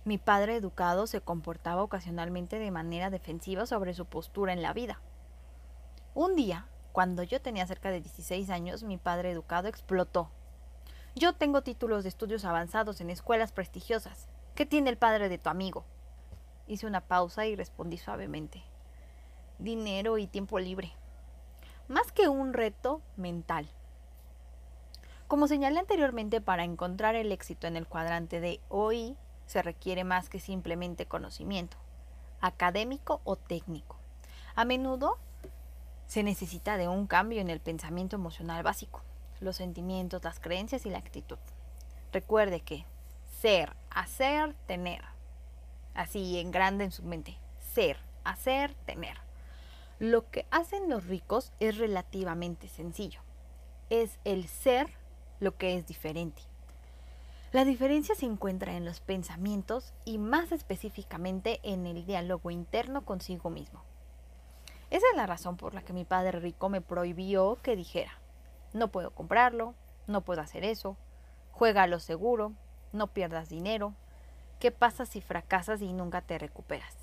mi 0.04 0.18
padre 0.18 0.56
educado 0.56 1.06
se 1.06 1.20
comportaba 1.20 1.82
ocasionalmente 1.82 2.58
de 2.58 2.70
manera 2.70 3.10
defensiva 3.10 3.66
sobre 3.66 3.94
su 3.94 4.04
postura 4.04 4.52
en 4.52 4.62
la 4.62 4.72
vida. 4.72 5.00
Un 6.14 6.36
día, 6.36 6.66
cuando 6.92 7.22
yo 7.22 7.40
tenía 7.40 7.66
cerca 7.66 7.90
de 7.90 8.00
16 8.00 8.50
años, 8.50 8.84
mi 8.84 8.98
padre 8.98 9.30
educado 9.30 9.68
explotó. 9.68 10.28
Yo 11.16 11.32
tengo 11.32 11.62
títulos 11.62 12.04
de 12.04 12.10
estudios 12.10 12.44
avanzados 12.44 13.00
en 13.00 13.10
escuelas 13.10 13.52
prestigiosas 13.52 14.28
¿Qué 14.54 14.66
tiene 14.66 14.90
el 14.90 14.98
padre 14.98 15.30
de 15.30 15.38
tu 15.38 15.48
amigo? 15.48 15.84
Hice 16.66 16.86
una 16.86 17.00
pausa 17.00 17.46
y 17.46 17.56
respondí 17.56 17.96
suavemente. 17.96 18.62
Dinero 19.58 20.18
y 20.18 20.26
tiempo 20.26 20.58
libre. 20.58 20.92
Más 21.88 22.12
que 22.12 22.28
un 22.28 22.52
reto 22.52 23.00
mental. 23.16 23.66
Como 25.26 25.48
señalé 25.48 25.78
anteriormente, 25.78 26.42
para 26.42 26.64
encontrar 26.64 27.14
el 27.14 27.32
éxito 27.32 27.66
en 27.66 27.76
el 27.76 27.86
cuadrante 27.86 28.40
de 28.40 28.60
OI 28.68 29.16
se 29.46 29.62
requiere 29.62 30.04
más 30.04 30.28
que 30.28 30.38
simplemente 30.38 31.06
conocimiento, 31.06 31.78
académico 32.42 33.22
o 33.24 33.36
técnico. 33.36 33.96
A 34.54 34.66
menudo 34.66 35.16
se 36.06 36.22
necesita 36.22 36.76
de 36.76 36.88
un 36.88 37.06
cambio 37.06 37.40
en 37.40 37.48
el 37.48 37.60
pensamiento 37.60 38.16
emocional 38.16 38.62
básico, 38.62 39.02
los 39.40 39.56
sentimientos, 39.56 40.22
las 40.22 40.40
creencias 40.40 40.84
y 40.84 40.90
la 40.90 40.98
actitud. 40.98 41.38
Recuerde 42.12 42.60
que 42.60 42.84
ser, 43.40 43.74
hacer, 44.00 44.54
tener. 44.66 45.02
Así 45.94 46.38
en 46.38 46.50
grande 46.50 46.84
en 46.84 46.92
su 46.92 47.02
mente. 47.02 47.38
Ser, 47.58 47.98
hacer, 48.24 48.74
tener. 48.86 49.18
Lo 49.98 50.30
que 50.30 50.46
hacen 50.50 50.88
los 50.88 51.06
ricos 51.06 51.52
es 51.60 51.78
relativamente 51.78 52.68
sencillo. 52.68 53.20
Es 53.90 54.18
el 54.24 54.48
ser 54.48 54.88
lo 55.40 55.56
que 55.56 55.76
es 55.76 55.86
diferente. 55.86 56.42
La 57.52 57.66
diferencia 57.66 58.14
se 58.14 58.24
encuentra 58.24 58.76
en 58.76 58.86
los 58.86 59.00
pensamientos 59.00 59.92
y 60.06 60.16
más 60.16 60.52
específicamente 60.52 61.60
en 61.62 61.86
el 61.86 62.06
diálogo 62.06 62.50
interno 62.50 63.04
consigo 63.04 63.50
mismo. 63.50 63.82
Esa 64.88 65.06
es 65.10 65.16
la 65.16 65.26
razón 65.26 65.56
por 65.56 65.74
la 65.74 65.82
que 65.82 65.92
mi 65.92 66.04
padre 66.04 66.40
rico 66.40 66.68
me 66.68 66.80
prohibió 66.80 67.58
que 67.62 67.76
dijera, 67.76 68.12
no 68.72 68.88
puedo 68.88 69.10
comprarlo, 69.10 69.74
no 70.06 70.22
puedo 70.22 70.40
hacer 70.40 70.64
eso, 70.64 70.96
juega 71.50 71.82
a 71.82 71.86
lo 71.86 72.00
seguro, 72.00 72.54
no 72.92 73.08
pierdas 73.08 73.48
dinero. 73.48 73.94
¿Qué 74.60 74.70
pasa 74.70 75.06
si 75.06 75.20
fracasas 75.20 75.82
y 75.82 75.92
nunca 75.92 76.20
te 76.20 76.38
recuperas? 76.38 76.94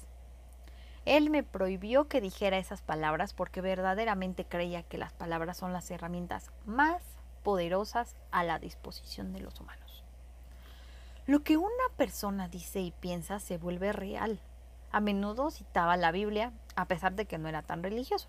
Él 1.06 1.30
me 1.30 1.44
prohibió 1.44 2.08
que 2.08 2.22
dijera 2.22 2.58
esas 2.58 2.82
palabras 2.82 3.34
porque 3.34 3.62
verdaderamente 3.62 4.46
creía 4.46 4.84
que 4.84 4.98
las 4.98 5.14
palabras 5.14 5.58
son 5.58 5.74
las 5.74 5.90
herramientas 5.92 6.52
más 6.66 7.02
poderosas 7.44 8.16
a 8.32 8.44
la 8.44 8.60
disposición 8.60 9.34
de 9.34 9.40
los 9.40 9.60
humanos. 9.60 10.04
Lo 11.26 11.44
que 11.44 11.58
una 11.58 11.90
persona 11.96 12.48
dice 12.48 12.80
y 12.80 12.92
piensa 12.92 13.40
se 13.40 13.58
vuelve 13.58 13.92
real. 13.94 14.40
A 14.92 15.00
menudo 15.00 15.52
citaba 15.52 15.96
la 15.98 16.12
Biblia, 16.12 16.52
a 16.76 16.86
pesar 16.86 17.14
de 17.14 17.26
que 17.26 17.38
no 17.38 17.48
era 17.48 17.62
tan 17.62 17.84
religioso. 17.84 18.28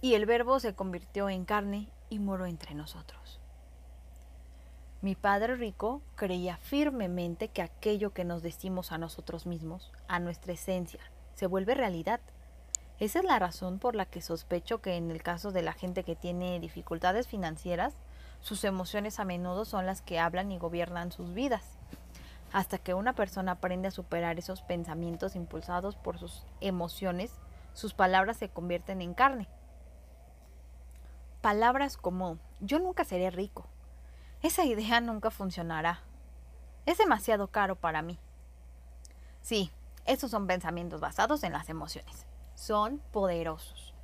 Y 0.00 0.14
el 0.14 0.26
verbo 0.26 0.60
se 0.60 0.74
convirtió 0.74 1.28
en 1.28 1.44
carne 1.44 1.88
y 2.08 2.18
moró 2.18 2.46
entre 2.46 2.74
nosotros. 2.74 3.37
Mi 5.00 5.14
padre 5.14 5.54
rico 5.54 6.02
creía 6.16 6.56
firmemente 6.56 7.46
que 7.46 7.62
aquello 7.62 8.12
que 8.12 8.24
nos 8.24 8.42
decimos 8.42 8.90
a 8.90 8.98
nosotros 8.98 9.46
mismos, 9.46 9.92
a 10.08 10.18
nuestra 10.18 10.54
esencia, 10.54 10.98
se 11.34 11.46
vuelve 11.46 11.76
realidad. 11.76 12.18
Esa 12.98 13.20
es 13.20 13.24
la 13.24 13.38
razón 13.38 13.78
por 13.78 13.94
la 13.94 14.06
que 14.06 14.20
sospecho 14.20 14.82
que 14.82 14.96
en 14.96 15.12
el 15.12 15.22
caso 15.22 15.52
de 15.52 15.62
la 15.62 15.72
gente 15.72 16.02
que 16.02 16.16
tiene 16.16 16.58
dificultades 16.58 17.28
financieras, 17.28 17.94
sus 18.40 18.64
emociones 18.64 19.20
a 19.20 19.24
menudo 19.24 19.64
son 19.64 19.86
las 19.86 20.02
que 20.02 20.18
hablan 20.18 20.50
y 20.50 20.58
gobiernan 20.58 21.12
sus 21.12 21.32
vidas. 21.32 21.62
Hasta 22.52 22.78
que 22.78 22.94
una 22.94 23.12
persona 23.12 23.52
aprende 23.52 23.86
a 23.86 23.92
superar 23.92 24.36
esos 24.40 24.62
pensamientos 24.62 25.36
impulsados 25.36 25.94
por 25.94 26.18
sus 26.18 26.44
emociones, 26.60 27.30
sus 27.72 27.94
palabras 27.94 28.36
se 28.36 28.48
convierten 28.48 29.00
en 29.00 29.14
carne. 29.14 29.46
Palabras 31.40 31.96
como 31.96 32.38
yo 32.58 32.80
nunca 32.80 33.04
seré 33.04 33.30
rico, 33.30 33.68
esa 34.42 34.64
idea 34.64 35.00
nunca 35.00 35.30
funcionará. 35.30 36.00
Es 36.86 36.98
demasiado 36.98 37.48
caro 37.48 37.76
para 37.76 38.02
mí. 38.02 38.18
Sí, 39.40 39.72
esos 40.06 40.30
son 40.30 40.46
pensamientos 40.46 41.00
basados 41.00 41.42
en 41.42 41.52
las 41.52 41.68
emociones. 41.68 42.26
Son 42.54 42.98
poderosos. 43.12 43.94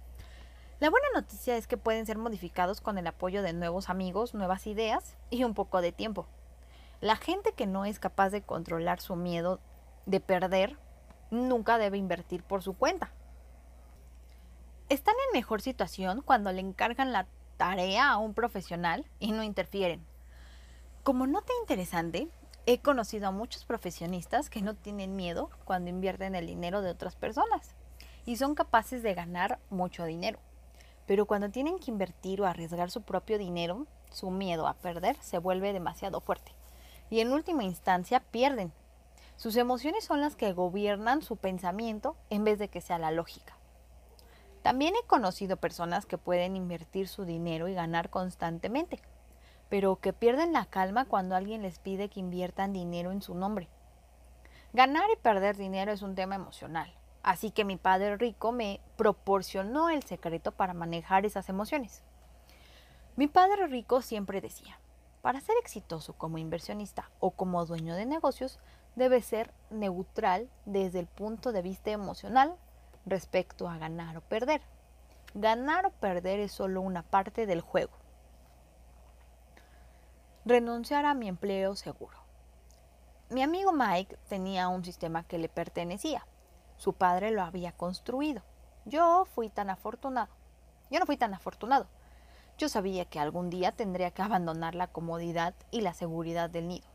La 0.80 0.90
buena 0.90 1.06
noticia 1.14 1.56
es 1.56 1.66
que 1.66 1.76
pueden 1.76 2.04
ser 2.04 2.18
modificados 2.18 2.80
con 2.80 2.98
el 2.98 3.06
apoyo 3.06 3.42
de 3.42 3.52
nuevos 3.52 3.88
amigos, 3.88 4.34
nuevas 4.34 4.66
ideas 4.66 5.16
y 5.30 5.44
un 5.44 5.54
poco 5.54 5.80
de 5.80 5.92
tiempo. 5.92 6.26
La 7.00 7.16
gente 7.16 7.52
que 7.52 7.66
no 7.66 7.84
es 7.84 7.98
capaz 7.98 8.30
de 8.30 8.42
controlar 8.42 9.00
su 9.00 9.14
miedo 9.14 9.60
de 10.06 10.20
perder 10.20 10.76
nunca 11.30 11.78
debe 11.78 11.96
invertir 11.96 12.42
por 12.42 12.62
su 12.62 12.74
cuenta. 12.74 13.10
están 14.88 15.14
en 15.28 15.38
mejor 15.38 15.62
situación 15.62 16.22
cuando 16.22 16.52
le 16.52 16.60
encargan 16.60 17.12
la 17.12 17.26
tarea 17.56 18.10
a 18.10 18.18
un 18.18 18.34
profesional 18.34 19.06
y 19.18 19.32
no 19.32 19.42
interfieren. 19.42 20.04
Como 21.04 21.26
nota 21.26 21.52
interesante, 21.60 22.28
he 22.64 22.78
conocido 22.78 23.28
a 23.28 23.30
muchos 23.30 23.66
profesionistas 23.66 24.48
que 24.48 24.62
no 24.62 24.74
tienen 24.74 25.16
miedo 25.16 25.50
cuando 25.66 25.90
invierten 25.90 26.34
el 26.34 26.46
dinero 26.46 26.80
de 26.80 26.88
otras 26.88 27.14
personas 27.14 27.74
y 28.24 28.36
son 28.36 28.54
capaces 28.54 29.02
de 29.02 29.12
ganar 29.12 29.58
mucho 29.68 30.06
dinero. 30.06 30.38
Pero 31.06 31.26
cuando 31.26 31.50
tienen 31.50 31.78
que 31.78 31.90
invertir 31.90 32.40
o 32.40 32.46
arriesgar 32.46 32.90
su 32.90 33.02
propio 33.02 33.36
dinero, 33.36 33.86
su 34.10 34.30
miedo 34.30 34.66
a 34.66 34.72
perder 34.72 35.18
se 35.20 35.36
vuelve 35.36 35.74
demasiado 35.74 36.22
fuerte 36.22 36.52
y 37.10 37.20
en 37.20 37.34
última 37.34 37.64
instancia 37.64 38.20
pierden. 38.20 38.72
Sus 39.36 39.56
emociones 39.56 40.06
son 40.06 40.22
las 40.22 40.36
que 40.36 40.54
gobiernan 40.54 41.20
su 41.20 41.36
pensamiento 41.36 42.16
en 42.30 42.44
vez 42.44 42.58
de 42.58 42.68
que 42.68 42.80
sea 42.80 42.98
la 42.98 43.10
lógica. 43.10 43.58
También 44.62 44.94
he 44.96 45.06
conocido 45.06 45.58
personas 45.58 46.06
que 46.06 46.16
pueden 46.16 46.56
invertir 46.56 47.08
su 47.08 47.26
dinero 47.26 47.68
y 47.68 47.74
ganar 47.74 48.08
constantemente, 48.08 49.02
pero 49.68 49.96
que 49.96 50.12
pierden 50.12 50.52
la 50.52 50.66
calma 50.66 51.04
cuando 51.04 51.36
alguien 51.36 51.62
les 51.62 51.78
pide 51.78 52.08
que 52.08 52.20
inviertan 52.20 52.72
dinero 52.72 53.12
en 53.12 53.22
su 53.22 53.34
nombre. 53.34 53.68
Ganar 54.72 55.08
y 55.12 55.16
perder 55.16 55.56
dinero 55.56 55.92
es 55.92 56.02
un 56.02 56.14
tema 56.14 56.34
emocional, 56.34 56.92
así 57.22 57.50
que 57.50 57.64
mi 57.64 57.76
padre 57.76 58.16
rico 58.16 58.52
me 58.52 58.80
proporcionó 58.96 59.90
el 59.90 60.02
secreto 60.02 60.52
para 60.52 60.74
manejar 60.74 61.24
esas 61.24 61.48
emociones. 61.48 62.02
Mi 63.16 63.28
padre 63.28 63.68
rico 63.68 64.02
siempre 64.02 64.40
decía, 64.40 64.78
para 65.22 65.40
ser 65.40 65.56
exitoso 65.60 66.12
como 66.14 66.38
inversionista 66.38 67.10
o 67.20 67.30
como 67.30 67.64
dueño 67.64 67.94
de 67.94 68.04
negocios, 68.04 68.58
debe 68.96 69.22
ser 69.22 69.52
neutral 69.70 70.50
desde 70.66 70.98
el 70.98 71.06
punto 71.06 71.52
de 71.52 71.62
vista 71.62 71.90
emocional 71.90 72.56
respecto 73.06 73.68
a 73.68 73.78
ganar 73.78 74.16
o 74.16 74.20
perder. 74.20 74.60
Ganar 75.34 75.86
o 75.86 75.90
perder 75.90 76.40
es 76.40 76.52
solo 76.52 76.80
una 76.80 77.02
parte 77.02 77.46
del 77.46 77.60
juego. 77.60 77.92
Renunciar 80.46 81.06
a 81.06 81.14
mi 81.14 81.26
empleo 81.26 81.74
seguro. 81.74 82.18
Mi 83.30 83.42
amigo 83.42 83.72
Mike 83.72 84.18
tenía 84.28 84.68
un 84.68 84.84
sistema 84.84 85.24
que 85.26 85.38
le 85.38 85.48
pertenecía. 85.48 86.26
Su 86.76 86.92
padre 86.92 87.30
lo 87.30 87.40
había 87.40 87.72
construido. 87.72 88.42
Yo 88.84 89.24
fui 89.24 89.48
tan 89.48 89.70
afortunado. 89.70 90.28
Yo 90.90 91.00
no 91.00 91.06
fui 91.06 91.16
tan 91.16 91.32
afortunado. 91.32 91.86
Yo 92.58 92.68
sabía 92.68 93.06
que 93.06 93.18
algún 93.18 93.48
día 93.48 93.72
tendría 93.72 94.10
que 94.10 94.20
abandonar 94.20 94.74
la 94.74 94.88
comodidad 94.88 95.54
y 95.70 95.80
la 95.80 95.94
seguridad 95.94 96.50
del 96.50 96.68
nido. 96.68 96.86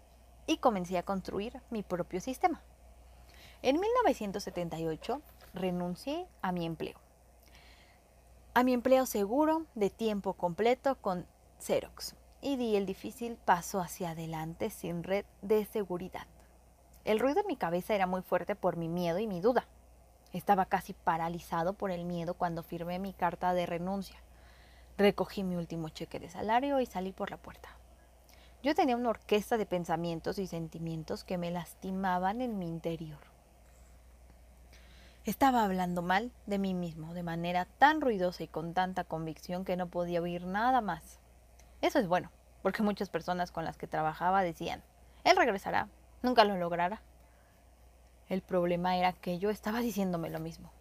Y 0.45 0.57
comencé 0.57 0.99
a 0.99 1.03
construir 1.03 1.59
mi 1.71 1.81
propio 1.81 2.21
sistema. 2.21 2.61
En 3.63 3.79
1978 3.79 5.23
renuncié 5.55 6.27
a 6.43 6.51
mi 6.51 6.67
empleo. 6.67 6.99
A 8.53 8.61
mi 8.63 8.73
empleo 8.73 9.07
seguro 9.07 9.65
de 9.73 9.89
tiempo 9.89 10.33
completo 10.33 11.01
con 11.01 11.25
Xerox 11.59 12.13
y 12.41 12.55
di 12.55 12.75
el 12.75 12.85
difícil 12.85 13.35
paso 13.35 13.81
hacia 13.81 14.11
adelante 14.11 14.69
sin 14.69 15.03
red 15.03 15.25
de 15.41 15.65
seguridad. 15.65 16.27
El 17.05 17.19
ruido 17.19 17.41
en 17.41 17.47
mi 17.47 17.55
cabeza 17.55 17.95
era 17.95 18.07
muy 18.07 18.21
fuerte 18.21 18.55
por 18.55 18.77
mi 18.77 18.87
miedo 18.87 19.19
y 19.19 19.27
mi 19.27 19.41
duda. 19.41 19.65
Estaba 20.31 20.65
casi 20.65 20.93
paralizado 20.93 21.73
por 21.73 21.91
el 21.91 22.05
miedo 22.05 22.33
cuando 22.35 22.63
firmé 22.63 22.99
mi 22.99 23.13
carta 23.13 23.53
de 23.53 23.65
renuncia. 23.65 24.17
Recogí 24.97 25.43
mi 25.43 25.55
último 25.55 25.89
cheque 25.89 26.19
de 26.19 26.29
salario 26.29 26.79
y 26.79 26.85
salí 26.85 27.11
por 27.11 27.31
la 27.31 27.37
puerta. 27.37 27.69
Yo 28.61 28.75
tenía 28.75 28.97
una 28.97 29.09
orquesta 29.09 29.57
de 29.57 29.65
pensamientos 29.65 30.37
y 30.37 30.45
sentimientos 30.45 31.23
que 31.23 31.37
me 31.37 31.49
lastimaban 31.49 32.41
en 32.41 32.59
mi 32.59 32.67
interior. 32.67 33.19
Estaba 35.25 35.63
hablando 35.63 36.01
mal 36.01 36.31
de 36.45 36.59
mí 36.59 36.73
mismo 36.73 37.13
de 37.13 37.23
manera 37.23 37.65
tan 37.77 38.01
ruidosa 38.01 38.43
y 38.43 38.47
con 38.47 38.73
tanta 38.73 39.03
convicción 39.03 39.63
que 39.63 39.77
no 39.77 39.87
podía 39.87 40.21
oír 40.21 40.45
nada 40.45 40.81
más. 40.81 41.19
Eso 41.81 41.99
es 41.99 42.07
bueno, 42.07 42.31
porque 42.61 42.83
muchas 42.83 43.09
personas 43.09 43.51
con 43.51 43.65
las 43.65 43.77
que 43.77 43.87
trabajaba 43.87 44.43
decían, 44.43 44.83
él 45.23 45.37
regresará, 45.37 45.87
nunca 46.21 46.43
lo 46.43 46.57
logrará. 46.57 47.01
El 48.27 48.41
problema 48.41 48.97
era 48.97 49.13
que 49.13 49.39
yo 49.39 49.49
estaba 49.49 49.79
diciéndome 49.79 50.29
lo 50.29 50.39
mismo. 50.39 50.71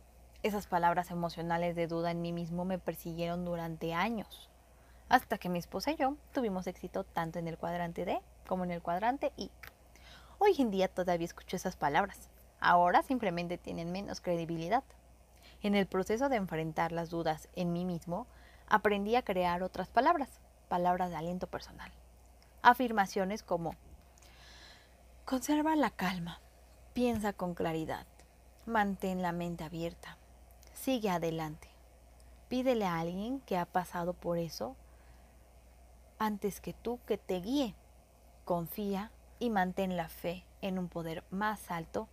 Esas 0.43 0.67
palabras 0.67 1.11
emocionales 1.11 1.75
de 1.77 1.87
duda 1.87 2.11
en 2.11 2.21
mí 2.21 2.33
mismo 2.33 2.65
me 2.65 2.79
persiguieron 2.79 3.45
durante 3.45 3.95
años, 3.95 4.49
hasta 5.09 5.39
que 5.39 5.49
mi 5.49 5.59
esposa 5.59 5.93
y 5.93 5.97
yo 5.97 6.17
tuvimos 6.33 6.67
éxito 6.67 7.05
tanto 7.05 7.39
en 7.39 7.49
el 7.49 7.59
cuadrante 7.59 8.05
D 8.05 8.21
como 8.47 8.65
en 8.65 8.71
el 8.71 8.83
cuadrante 8.83 9.33
I. 9.37 9.51
Hoy 10.39 10.55
en 10.59 10.71
día 10.71 10.89
todavía 10.89 11.25
escucho 11.25 11.57
esas 11.57 11.77
palabras, 11.77 12.29
Ahora 12.61 13.03
simplemente 13.03 13.57
tienen 13.57 13.93
menos 13.93 14.21
credibilidad. 14.21 14.83
En 15.63 15.75
el 15.75 15.87
proceso 15.87 16.29
de 16.29 16.37
enfrentar 16.37 16.93
las 16.93 17.11
dudas 17.11 17.49
en 17.55 17.73
mí 17.73 17.85
mismo, 17.85 18.27
aprendí 18.69 19.15
a 19.17 19.23
crear 19.23 19.63
otras 19.63 19.89
palabras, 19.89 20.41
palabras 20.69 21.11
de 21.11 21.17
aliento 21.17 21.47
personal. 21.47 21.91
Afirmaciones 22.63 23.43
como, 23.43 23.75
conserva 25.25 25.75
la 25.77 25.91
calma, 25.91 26.41
piensa 26.93 27.33
con 27.33 27.55
claridad, 27.55 28.07
mantén 28.67 29.23
la 29.23 29.33
mente 29.33 29.65
abierta, 29.65 30.17
sigue 30.75 31.11
adelante, 31.11 31.69
pídele 32.49 32.87
a 32.87 33.01
alguien 33.01 33.41
que 33.41 33.57
ha 33.57 33.65
pasado 33.65 34.13
por 34.13 34.39
eso 34.39 34.77
antes 36.19 36.61
que 36.61 36.73
tú 36.73 36.99
que 37.07 37.17
te 37.17 37.41
guíe, 37.41 37.75
confía 38.45 39.11
y 39.39 39.51
mantén 39.51 39.97
la 39.97 40.09
fe 40.09 40.45
en 40.63 40.79
un 40.79 40.89
poder 40.89 41.25
más 41.31 41.71
alto 41.71 42.09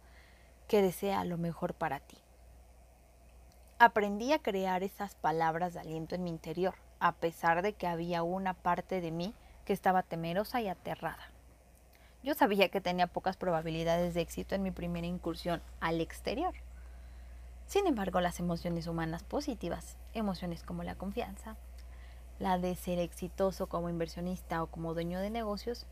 que 0.67 0.81
desea 0.81 1.25
lo 1.25 1.37
mejor 1.37 1.73
para 1.73 1.99
ti. 1.99 2.17
Aprendí 3.79 4.31
a 4.31 4.39
crear 4.39 4.83
esas 4.83 5.15
palabras 5.15 5.73
de 5.73 5.79
aliento 5.79 6.15
en 6.15 6.23
mi 6.23 6.29
interior, 6.29 6.75
a 7.05 7.11
pesar 7.11 7.61
de 7.61 7.73
que 7.73 7.85
había 7.85 8.23
una 8.23 8.55
parte 8.55 8.99
de 8.99 9.11
mí 9.11 9.35
que 9.63 9.73
estaba 9.73 10.01
temerosa 10.01 10.59
y 10.61 10.69
aterrada. 10.69 11.29
Yo 12.23 12.33
sabía 12.33 12.69
que 12.69 12.81
tenía 12.81 13.05
pocas 13.05 13.37
probabilidades 13.37 14.15
de 14.15 14.21
éxito 14.21 14.55
en 14.55 14.63
mi 14.63 14.71
primera 14.71 15.05
incursión 15.05 15.61
al 15.81 16.01
exterior. 16.01 16.55
Sin 17.67 17.85
embargo, 17.85 18.21
las 18.21 18.39
emociones 18.39 18.87
humanas 18.87 19.21
positivas, 19.21 19.97
emociones 20.15 20.63
como 20.63 20.81
la 20.81 20.95
confianza, 20.95 21.57
la 22.39 22.57
de 22.57 22.73
ser 22.73 22.97
exitoso 22.97 23.67
como 23.67 23.87
inversionista 23.87 24.63
o 24.63 24.67
como 24.71 24.95
dueño 24.95 25.19
de 25.19 25.29
negocios, 25.29 25.85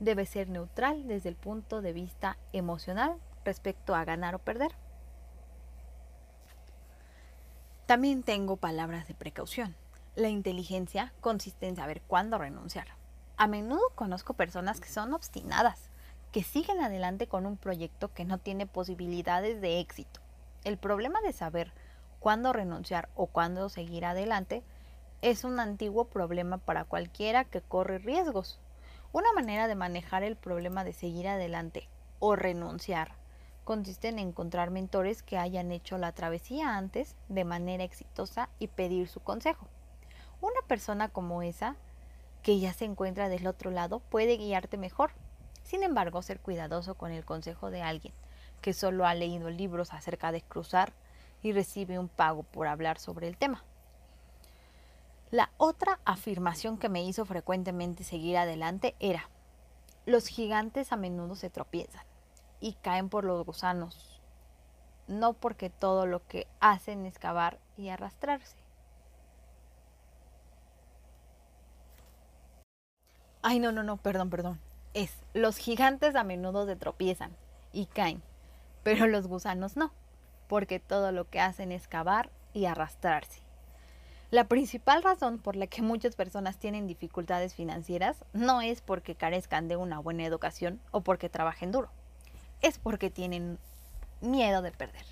debe 0.00 0.26
ser 0.26 0.48
neutral 0.48 1.06
desde 1.06 1.28
el 1.28 1.36
punto 1.36 1.80
de 1.80 1.92
vista 1.92 2.38
emocional 2.52 3.14
respecto 3.44 3.94
a 3.94 4.04
ganar 4.04 4.34
o 4.34 4.40
perder. 4.40 4.72
También 7.86 8.24
tengo 8.24 8.56
palabras 8.56 9.06
de 9.06 9.14
precaución. 9.14 9.76
La 10.16 10.28
inteligencia 10.28 11.12
consiste 11.20 11.68
en 11.68 11.76
saber 11.76 12.02
cuándo 12.02 12.36
renunciar. 12.36 12.88
A 13.36 13.46
menudo 13.46 13.92
conozco 13.94 14.34
personas 14.34 14.80
que 14.80 14.88
son 14.88 15.14
obstinadas, 15.14 15.88
que 16.32 16.42
siguen 16.42 16.80
adelante 16.80 17.28
con 17.28 17.46
un 17.46 17.56
proyecto 17.56 18.12
que 18.12 18.24
no 18.24 18.38
tiene 18.38 18.66
posibilidades 18.66 19.60
de 19.60 19.78
éxito. 19.78 20.20
El 20.64 20.78
problema 20.78 21.20
de 21.20 21.32
saber 21.32 21.72
cuándo 22.18 22.52
renunciar 22.52 23.08
o 23.14 23.26
cuándo 23.26 23.68
seguir 23.68 24.04
adelante 24.04 24.64
es 25.22 25.44
un 25.44 25.60
antiguo 25.60 26.06
problema 26.06 26.58
para 26.58 26.84
cualquiera 26.84 27.44
que 27.44 27.60
corre 27.60 27.98
riesgos. 27.98 28.58
Una 29.12 29.32
manera 29.32 29.68
de 29.68 29.76
manejar 29.76 30.24
el 30.24 30.34
problema 30.34 30.82
de 30.82 30.92
seguir 30.92 31.28
adelante 31.28 31.88
o 32.18 32.34
renunciar 32.34 33.12
consiste 33.62 34.08
en 34.08 34.18
encontrar 34.18 34.70
mentores 34.70 35.22
que 35.22 35.38
hayan 35.38 35.70
hecho 35.70 35.98
la 35.98 36.10
travesía 36.10 36.76
antes 36.76 37.14
de 37.28 37.44
manera 37.44 37.84
exitosa 37.84 38.48
y 38.58 38.66
pedir 38.66 39.06
su 39.06 39.20
consejo. 39.20 39.68
Una 40.40 40.60
persona 40.66 41.08
como 41.08 41.42
esa, 41.42 41.76
que 42.42 42.58
ya 42.58 42.72
se 42.72 42.84
encuentra 42.84 43.28
del 43.28 43.46
otro 43.46 43.70
lado, 43.70 44.00
puede 44.00 44.36
guiarte 44.36 44.76
mejor. 44.76 45.10
Sin 45.62 45.82
embargo, 45.82 46.22
ser 46.22 46.40
cuidadoso 46.40 46.94
con 46.94 47.12
el 47.12 47.24
consejo 47.24 47.70
de 47.70 47.82
alguien 47.82 48.14
que 48.60 48.72
solo 48.72 49.06
ha 49.06 49.14
leído 49.14 49.50
libros 49.50 49.92
acerca 49.92 50.32
de 50.32 50.42
cruzar 50.42 50.92
y 51.42 51.52
recibe 51.52 51.98
un 51.98 52.08
pago 52.08 52.42
por 52.42 52.66
hablar 52.66 52.98
sobre 52.98 53.28
el 53.28 53.36
tema. 53.36 53.64
La 55.30 55.50
otra 55.56 56.00
afirmación 56.04 56.76
que 56.76 56.88
me 56.88 57.04
hizo 57.04 57.24
frecuentemente 57.24 58.04
seguir 58.04 58.36
adelante 58.36 58.96
era, 58.98 59.28
los 60.04 60.26
gigantes 60.26 60.92
a 60.92 60.96
menudo 60.96 61.36
se 61.36 61.50
tropiezan 61.50 62.04
y 62.60 62.72
caen 62.74 63.08
por 63.08 63.24
los 63.24 63.44
gusanos, 63.46 64.20
no 65.06 65.34
porque 65.34 65.70
todo 65.70 66.06
lo 66.06 66.26
que 66.26 66.46
hacen 66.58 67.06
es 67.06 67.18
cavar 67.18 67.58
y 67.76 67.90
arrastrarse. 67.90 68.59
Ay, 73.42 73.58
no, 73.58 73.72
no, 73.72 73.82
no, 73.82 73.96
perdón, 73.96 74.30
perdón. 74.30 74.60
Es, 74.94 75.12
los 75.34 75.56
gigantes 75.56 76.14
a 76.14 76.24
menudo 76.24 76.66
se 76.66 76.76
tropiezan 76.76 77.30
y 77.72 77.86
caen, 77.86 78.22
pero 78.82 79.06
los 79.06 79.26
gusanos 79.26 79.76
no, 79.76 79.92
porque 80.48 80.80
todo 80.80 81.12
lo 81.12 81.28
que 81.28 81.40
hacen 81.40 81.72
es 81.72 81.88
cavar 81.88 82.30
y 82.52 82.66
arrastrarse. 82.66 83.40
La 84.30 84.44
principal 84.44 85.02
razón 85.02 85.38
por 85.38 85.56
la 85.56 85.66
que 85.66 85.82
muchas 85.82 86.14
personas 86.16 86.58
tienen 86.58 86.86
dificultades 86.86 87.54
financieras 87.54 88.24
no 88.32 88.60
es 88.60 88.80
porque 88.80 89.14
carezcan 89.14 89.68
de 89.68 89.76
una 89.76 89.98
buena 89.98 90.24
educación 90.24 90.80
o 90.92 91.00
porque 91.00 91.28
trabajen 91.28 91.72
duro 91.72 91.90
es 92.62 92.78
porque 92.78 93.10
tienen 93.10 93.58
miedo 94.20 94.62
de 94.62 94.72
perder. 94.72 95.04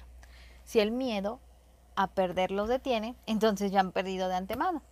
Si 0.64 0.80
el 0.80 0.90
miedo 0.90 1.40
a 1.96 2.08
perder 2.08 2.50
los 2.50 2.68
detiene, 2.68 3.16
entonces 3.26 3.72
ya 3.72 3.80
han 3.80 3.92
perdido 3.92 4.28
de 4.28 4.36
antemano. 4.36 4.82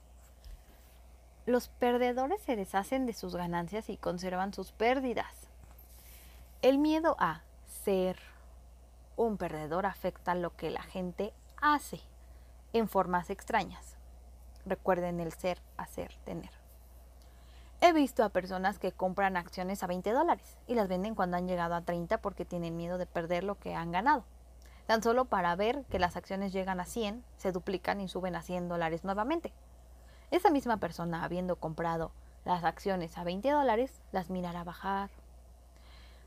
Los 1.47 1.69
perdedores 1.69 2.43
se 2.43 2.57
deshacen 2.57 3.07
de 3.07 3.13
sus 3.13 3.37
ganancias 3.37 3.89
y 3.89 3.97
conservan 3.97 4.53
sus 4.53 4.73
pérdidas. 4.73 5.33
El 6.61 6.79
miedo 6.79 7.15
a 7.21 7.43
ser 7.85 8.19
un 9.17 9.37
perdedor 9.37 9.87
afecta 9.87 10.35
lo 10.35 10.57
que 10.57 10.71
la 10.71 10.83
gente 10.83 11.33
hace 11.63 12.01
en 12.73 12.89
formas 12.89 13.31
extrañas. 13.31 13.97
Recuerden 14.65 15.21
el 15.21 15.33
ser, 15.33 15.63
hacer, 15.77 16.17
tener. 16.25 16.51
He 17.81 17.93
visto 17.93 18.25
a 18.25 18.31
personas 18.31 18.81
que 18.81 18.91
compran 18.91 19.37
acciones 19.37 19.85
a 19.85 19.87
20 19.87 20.11
dólares 20.11 20.59
y 20.67 20.75
las 20.75 20.89
venden 20.89 21.15
cuando 21.15 21.37
han 21.37 21.47
llegado 21.47 21.77
a 21.77 21.83
30 21.83 22.19
porque 22.19 22.45
tienen 22.45 22.77
miedo 22.77 22.99
de 22.99 23.07
perder 23.07 23.45
lo 23.45 23.61
que 23.61 23.77
han 23.77 23.93
ganado. 23.93 24.25
Tan 24.87 25.01
solo 25.01 25.27
para 25.27 25.55
ver 25.55 25.85
que 25.91 26.01
las 26.01 26.17
acciones 26.17 26.53
llegan 26.53 26.81
a 26.81 26.87
100, 26.87 27.23
se 27.37 27.53
duplican 27.53 28.01
y 28.01 28.09
suben 28.09 28.35
a 28.35 28.43
100 28.43 28.69
dólares 28.69 29.05
nuevamente. 29.05 29.53
Esa 30.31 30.51
misma 30.51 30.79
persona, 30.79 31.23
habiendo 31.23 31.57
comprado 31.57 32.11
las 32.45 32.65
acciones 32.65 33.17
a 33.17 33.25
20 33.25 33.49
dólares, 33.51 34.03
las 34.11 34.29
mirará 34.29 34.65
bajar 34.65 35.11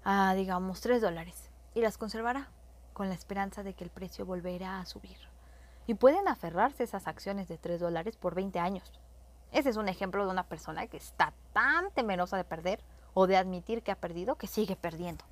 a, 0.06 0.34
digamos, 0.36 0.80
3 0.82 1.02
dólares 1.02 1.50
y 1.74 1.82
las 1.82 1.98
conservará 1.98 2.48
con 2.94 3.10
la 3.10 3.16
esperanza 3.16 3.62
de 3.62 3.74
que 3.74 3.84
el 3.84 3.90
precio 3.90 4.26
volverá 4.26 4.80
a 4.80 4.86
subir. 4.86 5.18
Y 5.86 5.96
pueden 5.96 6.28
aferrarse 6.28 6.84
esas 6.84 7.08
acciones 7.08 7.48
de 7.48 7.58
3 7.58 7.80
dólares 7.80 8.16
por 8.16 8.36
20 8.36 8.60
años. 8.60 8.92
Ese 9.52 9.70
es 9.70 9.76
un 9.76 9.90
ejemplo 9.90 10.24
de 10.24 10.32
una 10.32 10.44
persona 10.44 10.88
que 10.88 10.98
está 10.98 11.34
tan 11.52 11.92
temerosa 11.92 12.38
de 12.38 12.44
perder 12.44 12.80
o 13.14 13.28
de 13.28 13.36
admitir 13.36 13.84
que 13.84 13.92
ha 13.92 13.96
perdido 13.96 14.36
que 14.36 14.48
sigue 14.48 14.76
perdiendo. 14.76 15.26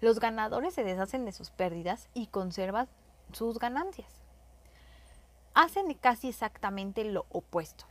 Los 0.00 0.18
ganadores 0.18 0.74
se 0.74 0.82
deshacen 0.82 1.24
de 1.24 1.32
sus 1.32 1.50
pérdidas 1.50 2.08
y 2.14 2.26
conservan 2.26 2.88
sus 3.32 3.58
ganancias 3.58 4.25
hacen 5.56 5.92
casi 5.94 6.28
exactamente 6.28 7.02
lo 7.02 7.24
opuesto. 7.30 7.86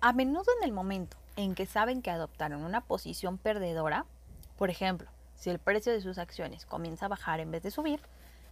A 0.00 0.12
menudo 0.12 0.44
en 0.58 0.64
el 0.64 0.72
momento 0.72 1.16
en 1.34 1.56
que 1.56 1.66
saben 1.66 2.02
que 2.02 2.12
adoptaron 2.12 2.64
una 2.64 2.82
posición 2.82 3.36
perdedora, 3.36 4.06
por 4.56 4.70
ejemplo, 4.70 5.10
si 5.34 5.50
el 5.50 5.58
precio 5.58 5.92
de 5.92 6.00
sus 6.00 6.18
acciones 6.18 6.66
comienza 6.66 7.06
a 7.06 7.08
bajar 7.08 7.40
en 7.40 7.50
vez 7.50 7.64
de 7.64 7.72
subir, 7.72 8.00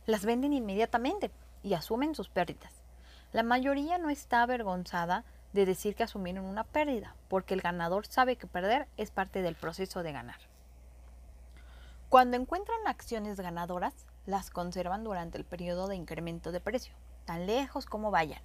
las 0.06 0.24
venden 0.24 0.52
inmediatamente 0.52 1.30
y 1.62 1.74
asumen 1.74 2.16
sus 2.16 2.28
pérdidas. 2.28 2.82
La 3.30 3.44
mayoría 3.44 3.98
no 3.98 4.10
está 4.10 4.42
avergonzada 4.42 5.24
de 5.52 5.64
decir 5.64 5.94
que 5.94 6.02
asumieron 6.02 6.44
una 6.44 6.64
pérdida, 6.64 7.14
porque 7.28 7.54
el 7.54 7.60
ganador 7.60 8.08
sabe 8.08 8.34
que 8.34 8.48
perder 8.48 8.88
es 8.96 9.12
parte 9.12 9.42
del 9.42 9.54
proceso 9.54 10.02
de 10.02 10.10
ganar. 10.10 10.40
Cuando 12.08 12.36
encuentran 12.36 12.88
acciones 12.88 13.38
ganadoras, 13.38 13.94
las 14.26 14.50
conservan 14.50 15.04
durante 15.04 15.38
el 15.38 15.44
periodo 15.44 15.86
de 15.86 15.94
incremento 15.94 16.50
de 16.50 16.60
precio, 16.60 16.94
tan 17.32 17.46
lejos 17.46 17.86
como 17.86 18.10
vayan. 18.10 18.42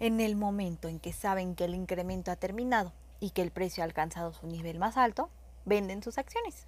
En 0.00 0.20
el 0.20 0.36
momento 0.36 0.88
en 0.88 1.00
que 1.00 1.14
saben 1.14 1.54
que 1.54 1.64
el 1.64 1.74
incremento 1.74 2.30
ha 2.30 2.36
terminado 2.36 2.92
y 3.20 3.30
que 3.30 3.40
el 3.40 3.50
precio 3.50 3.82
ha 3.82 3.86
alcanzado 3.86 4.34
su 4.34 4.46
nivel 4.46 4.78
más 4.78 4.98
alto, 4.98 5.30
venden 5.64 6.02
sus 6.02 6.18
acciones. 6.18 6.66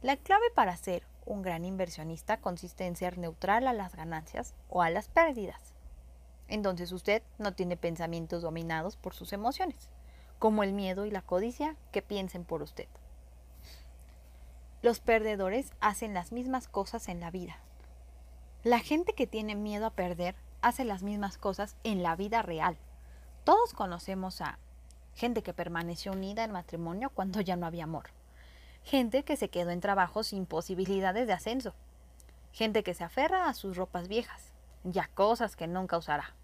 La 0.00 0.16
clave 0.16 0.50
para 0.54 0.74
ser 0.78 1.06
un 1.26 1.42
gran 1.42 1.66
inversionista 1.66 2.38
consiste 2.38 2.86
en 2.86 2.96
ser 2.96 3.18
neutral 3.18 3.66
a 3.66 3.74
las 3.74 3.94
ganancias 3.94 4.54
o 4.70 4.80
a 4.80 4.88
las 4.88 5.08
pérdidas. 5.08 5.74
Entonces 6.48 6.90
usted 6.90 7.22
no 7.36 7.52
tiene 7.52 7.76
pensamientos 7.76 8.40
dominados 8.40 8.96
por 8.96 9.12
sus 9.12 9.34
emociones, 9.34 9.90
como 10.38 10.62
el 10.62 10.72
miedo 10.72 11.04
y 11.04 11.10
la 11.10 11.20
codicia 11.20 11.76
que 11.92 12.00
piensen 12.00 12.44
por 12.44 12.62
usted. 12.62 12.88
Los 14.80 15.00
perdedores 15.00 15.74
hacen 15.80 16.14
las 16.14 16.32
mismas 16.32 16.66
cosas 16.66 17.08
en 17.08 17.20
la 17.20 17.30
vida, 17.30 17.58
la 18.66 18.80
gente 18.80 19.12
que 19.12 19.28
tiene 19.28 19.54
miedo 19.54 19.86
a 19.86 19.90
perder 19.90 20.34
hace 20.66 20.84
las 20.84 21.04
mismas 21.04 21.38
cosas 21.38 21.76
en 21.84 22.02
la 22.02 22.16
vida 22.16 22.42
real. 22.42 22.76
Todos 23.44 23.72
conocemos 23.72 24.40
a 24.40 24.58
gente 25.14 25.44
que 25.44 25.52
permaneció 25.52 26.10
unida 26.10 26.42
en 26.42 26.50
matrimonio 26.50 27.10
cuando 27.10 27.40
ya 27.40 27.54
no 27.54 27.66
había 27.66 27.84
amor. 27.84 28.10
Gente 28.82 29.22
que 29.22 29.36
se 29.36 29.48
quedó 29.48 29.70
en 29.70 29.80
trabajo 29.80 30.24
sin 30.24 30.44
posibilidades 30.44 31.28
de 31.28 31.32
ascenso. 31.32 31.72
Gente 32.50 32.82
que 32.82 32.94
se 32.94 33.04
aferra 33.04 33.48
a 33.48 33.54
sus 33.54 33.76
ropas 33.76 34.08
viejas, 34.08 34.52
ya 34.82 35.08
cosas 35.14 35.54
que 35.54 35.68
nunca 35.68 35.98
usará. 35.98 36.34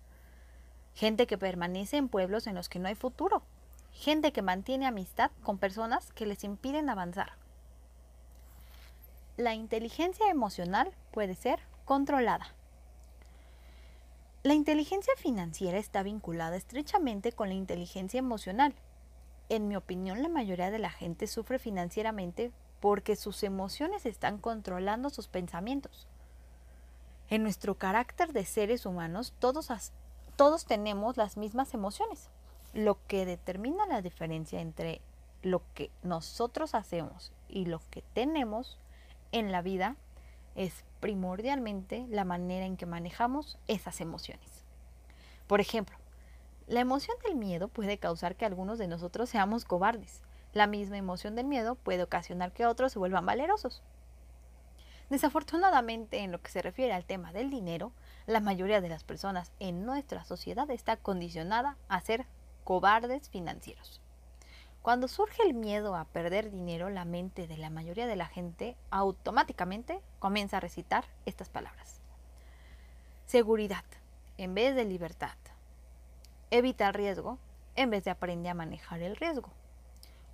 Gente 0.95 1.27
que 1.27 1.37
permanece 1.37 1.97
en 1.97 2.09
pueblos 2.09 2.47
en 2.47 2.55
los 2.55 2.69
que 2.69 2.79
no 2.79 2.87
hay 2.87 2.95
futuro. 2.95 3.43
Gente 3.91 4.33
que 4.33 4.43
mantiene 4.43 4.87
amistad 4.87 5.33
con 5.43 5.59
personas 5.59 6.13
que 6.13 6.27
les 6.27 6.45
impiden 6.45 6.91
avanzar. 6.91 7.33
La 9.37 9.55
inteligencia 9.55 10.31
emocional 10.31 10.93
puede 11.11 11.35
ser 11.35 11.59
controlada. 11.85 12.55
La 14.45 14.55
inteligencia 14.55 15.13
financiera 15.17 15.79
está 15.79 16.03
vinculada 16.03 16.57
estrechamente 16.57 17.31
con 17.31 17.49
la 17.49 17.55
inteligencia 17.55 18.19
emocional. 18.19 18.75
En 19.49 19.69
mi 19.69 19.77
opinión, 19.77 20.21
la 20.21 20.29
mayoría 20.29 20.73
de 20.73 20.81
la 20.81 20.91
gente 20.91 21.29
sufre 21.29 21.61
financieramente 21.61 22.51
porque 22.81 23.15
sus 23.15 23.45
emociones 23.45 24.05
están 24.05 24.39
controlando 24.39 25.11
sus 25.11 25.29
pensamientos. 25.29 26.09
En 27.31 27.45
nuestro 27.45 27.77
carácter 27.77 28.33
de 28.33 28.45
seres 28.45 28.85
humanos, 28.85 29.33
todos, 29.39 29.71
todos 30.35 30.67
tenemos 30.67 31.17
las 31.17 31.37
mismas 31.37 31.73
emociones. 31.73 32.29
Lo 32.75 32.99
que 33.07 33.25
determina 33.25 33.87
la 33.87 34.03
diferencia 34.03 34.61
entre 34.61 35.03
lo 35.43 35.63
que 35.73 35.93
nosotros 36.03 36.75
hacemos 36.75 37.33
y 37.49 37.67
lo 37.67 37.81
que 37.91 38.03
tenemos 38.13 38.81
en 39.31 39.53
la 39.53 39.63
vida 39.63 39.95
es 40.57 40.85
primordialmente 41.03 42.07
la 42.09 42.25
manera 42.25 42.65
en 42.65 42.77
que 42.77 42.87
manejamos 42.87 43.59
esas 43.67 44.01
emociones. 44.01 44.65
Por 45.49 45.61
ejemplo, 45.61 45.97
la 46.69 46.79
emoción 46.79 47.17
del 47.25 47.35
miedo 47.35 47.67
puede 47.67 47.99
causar 47.99 48.37
que 48.37 48.47
algunos 48.47 48.79
de 48.79 48.87
nosotros 48.87 49.29
seamos 49.29 49.65
cobardes. 49.65 50.23
La 50.53 50.69
misma 50.69 50.97
emoción 50.97 51.35
del 51.35 51.47
miedo 51.47 51.75
puede 51.75 52.05
ocasionar 52.05 52.53
que 52.53 52.67
otros 52.67 52.93
se 52.93 53.01
vuelvan 53.01 53.27
valerosos. 53.27 53.83
Desafortunadamente, 55.11 56.21
en 56.21 56.31
lo 56.31 56.41
que 56.41 56.53
se 56.53 56.63
refiere 56.63 56.93
al 56.93 57.05
tema 57.05 57.33
del 57.33 57.51
dinero, 57.51 57.91
la 58.27 58.39
mayoría 58.39 58.81
de 58.81 58.89
las 58.89 59.03
personas 59.03 59.51
en 59.59 59.85
nuestra 59.85 60.25
sociedad 60.25 60.71
está 60.71 60.97
condicionada 60.97 61.77
a 61.89 62.01
ser 62.01 62.27
cobardes 62.63 63.29
financieros. 63.29 64.02
Cuando 64.83 65.07
surge 65.07 65.45
el 65.45 65.55
miedo 65.55 65.95
a 65.95 66.07
perder 66.07 66.51
dinero, 66.51 66.91
la 66.91 67.05
mente 67.05 67.47
de 67.47 67.57
la 67.57 67.71
mayoría 67.71 68.09
de 68.09 68.17
la 68.17 68.27
gente 68.27 68.77
automáticamente 68.91 70.01
comienza 70.19 70.57
a 70.57 70.61
recitar 70.61 71.05
estas 71.25 71.49
palabras. 71.49 72.01
Seguridad 73.27 73.85
en 74.39 74.55
vez 74.55 74.75
de 74.75 74.85
libertad. 74.85 75.37
Evita 76.51 76.89
el 76.89 76.95
riesgo 76.95 77.39
en 77.77 77.91
vez 77.91 78.03
de 78.03 78.11
aprende 78.11 78.49
a 78.49 78.55
manejar 78.55 79.01
el 79.03 79.15
riesgo. 79.15 79.51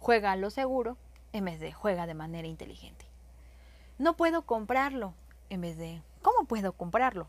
Juega 0.00 0.32
a 0.32 0.36
lo 0.36 0.48
seguro 0.48 0.96
en 1.34 1.44
vez 1.44 1.60
de 1.60 1.72
juega 1.72 2.06
de 2.06 2.14
manera 2.14 2.48
inteligente. 2.48 3.04
No 3.98 4.16
puedo 4.16 4.42
comprarlo 4.42 5.12
en 5.50 5.60
vez 5.60 5.76
de 5.76 6.00
¿cómo 6.22 6.46
puedo 6.46 6.72
comprarlo? 6.72 7.26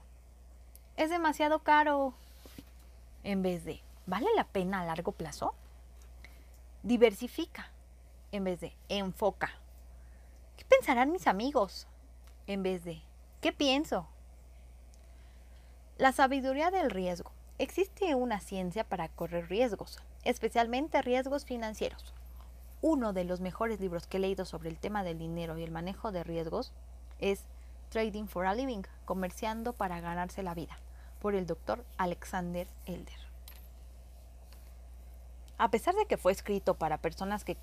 Es 0.96 1.10
demasiado 1.10 1.60
caro 1.60 2.14
en 3.26 3.42
vez 3.42 3.66
de 3.66 3.82
¿vale 4.06 4.30
la 4.38 4.46
pena 4.46 4.80
a 4.80 4.86
largo 4.86 5.12
plazo? 5.12 5.54
Diversifica 6.84 7.72
en 8.32 8.46
vez 8.46 8.62
de 8.62 8.74
enfoca. 8.88 9.52
¿Qué 10.56 10.64
pensarán 10.64 11.12
mis 11.12 11.28
amigos? 11.28 11.88
En 12.48 12.64
vez 12.64 12.86
de 12.86 13.02
¿qué 13.42 13.52
pienso? 13.52 14.08
La 15.98 16.14
sabiduría 16.14 16.72
del 16.72 16.90
riesgo. 16.90 17.32
Existe 17.58 18.16
una 18.16 18.40
ciencia 18.40 18.86
para 18.86 19.10
correr 19.10 19.50
riesgos, 19.50 20.00
especialmente 20.24 21.02
riesgos 21.02 21.44
financieros. 21.44 22.14
Uno 22.82 23.12
de 23.12 23.26
los 23.26 23.42
mejores 23.42 23.82
libros 23.82 24.08
que 24.08 24.16
he 24.16 24.22
leído 24.22 24.46
sobre 24.46 24.70
el 24.70 24.80
tema 24.80 25.04
del 25.04 25.20
dinero 25.20 25.58
y 25.58 25.64
el 25.64 25.72
manejo 25.72 26.14
de 26.14 26.24
riesgos 26.24 26.72
es 27.20 27.44
Trading 27.90 28.28
for 28.28 28.46
a 28.46 28.56
Living, 28.56 28.84
comerciando 29.04 29.74
para 29.74 30.00
ganarse 30.00 30.44
la 30.44 30.54
vida, 30.54 30.80
por 31.20 31.36
el 31.36 31.46
doctor 31.46 31.84
Alexander 31.98 32.68
Elder. 32.86 33.29
A 35.60 35.70
pesar 35.70 35.94
de 35.94 36.06
que 36.06 36.16
fue 36.16 36.32
escrito 36.32 36.76
para 36.76 37.00
personas 37.00 37.44
que, 37.44 37.58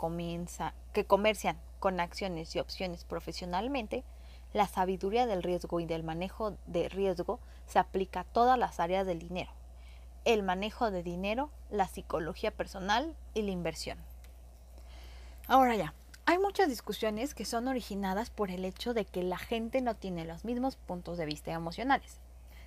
que 0.92 1.06
comercian 1.06 1.58
con 1.80 1.98
acciones 1.98 2.54
y 2.54 2.58
opciones 2.58 3.04
profesionalmente, 3.04 4.04
la 4.52 4.66
sabiduría 4.66 5.24
del 5.24 5.42
riesgo 5.42 5.80
y 5.80 5.86
del 5.86 6.02
manejo 6.04 6.58
de 6.66 6.90
riesgo 6.90 7.40
se 7.66 7.78
aplica 7.78 8.20
a 8.20 8.24
todas 8.24 8.58
las 8.58 8.80
áreas 8.80 9.06
del 9.06 9.20
dinero. 9.20 9.50
El 10.26 10.42
manejo 10.42 10.90
de 10.90 11.02
dinero, 11.02 11.48
la 11.70 11.88
psicología 11.88 12.50
personal 12.50 13.16
y 13.32 13.40
la 13.40 13.52
inversión. 13.52 13.96
Ahora 15.48 15.74
ya, 15.74 15.94
hay 16.26 16.36
muchas 16.38 16.68
discusiones 16.68 17.34
que 17.34 17.46
son 17.46 17.66
originadas 17.66 18.28
por 18.28 18.50
el 18.50 18.66
hecho 18.66 18.92
de 18.92 19.06
que 19.06 19.22
la 19.22 19.38
gente 19.38 19.80
no 19.80 19.96
tiene 19.96 20.26
los 20.26 20.44
mismos 20.44 20.76
puntos 20.76 21.16
de 21.16 21.24
vista 21.24 21.50
emocionales. 21.50 22.20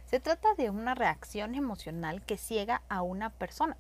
Se 0.06 0.20
trata 0.20 0.56
de 0.56 0.72
una 0.72 0.96
reacción 0.96 1.54
emocional 1.54 2.24
que 2.24 2.38
ciega 2.38 2.82
a 2.90 3.04
una 3.04 3.30
persona 3.30 3.78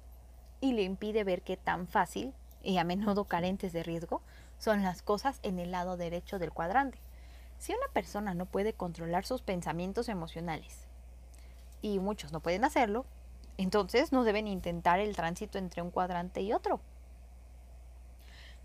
y 0.61 0.73
le 0.73 0.83
impide 0.83 1.23
ver 1.23 1.41
qué 1.41 1.57
tan 1.57 1.87
fácil 1.87 2.33
y 2.61 2.77
a 2.77 2.83
menudo 2.83 3.25
carentes 3.25 3.73
de 3.73 3.83
riesgo 3.83 4.21
son 4.57 4.83
las 4.83 5.01
cosas 5.01 5.39
en 5.43 5.59
el 5.59 5.71
lado 5.71 5.97
derecho 5.97 6.39
del 6.39 6.51
cuadrante. 6.51 6.99
Si 7.57 7.73
una 7.73 7.87
persona 7.93 8.33
no 8.33 8.45
puede 8.45 8.73
controlar 8.73 9.25
sus 9.25 9.41
pensamientos 9.41 10.09
emocionales 10.09 10.87
y 11.81 11.99
muchos 11.99 12.31
no 12.31 12.39
pueden 12.39 12.65
hacerlo, 12.65 13.05
entonces 13.57 14.11
no 14.11 14.23
deben 14.23 14.47
intentar 14.47 14.99
el 14.99 15.15
tránsito 15.15 15.57
entre 15.57 15.81
un 15.81 15.91
cuadrante 15.91 16.41
y 16.41 16.53
otro. 16.53 16.79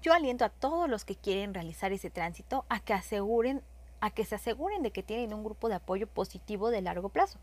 Yo 0.03 0.13
aliento 0.13 0.45
a 0.45 0.51
todos 0.51 0.89
los 0.89 1.05
que 1.05 1.17
quieren 1.17 1.55
realizar 1.55 1.93
ese 1.93 2.11
tránsito 2.11 2.65
a 2.69 2.81
que 2.81 2.93
aseguren 2.93 3.63
a 4.01 4.11
que 4.11 4.27
se 4.27 4.35
aseguren 4.35 4.83
de 4.83 4.91
que 4.91 5.03
tienen 5.03 5.33
un 5.33 5.43
grupo 5.43 5.71
de 5.71 5.77
apoyo 5.77 6.07
positivo 6.07 6.69
de 6.69 6.83
largo 6.83 7.09
plazo 7.09 7.39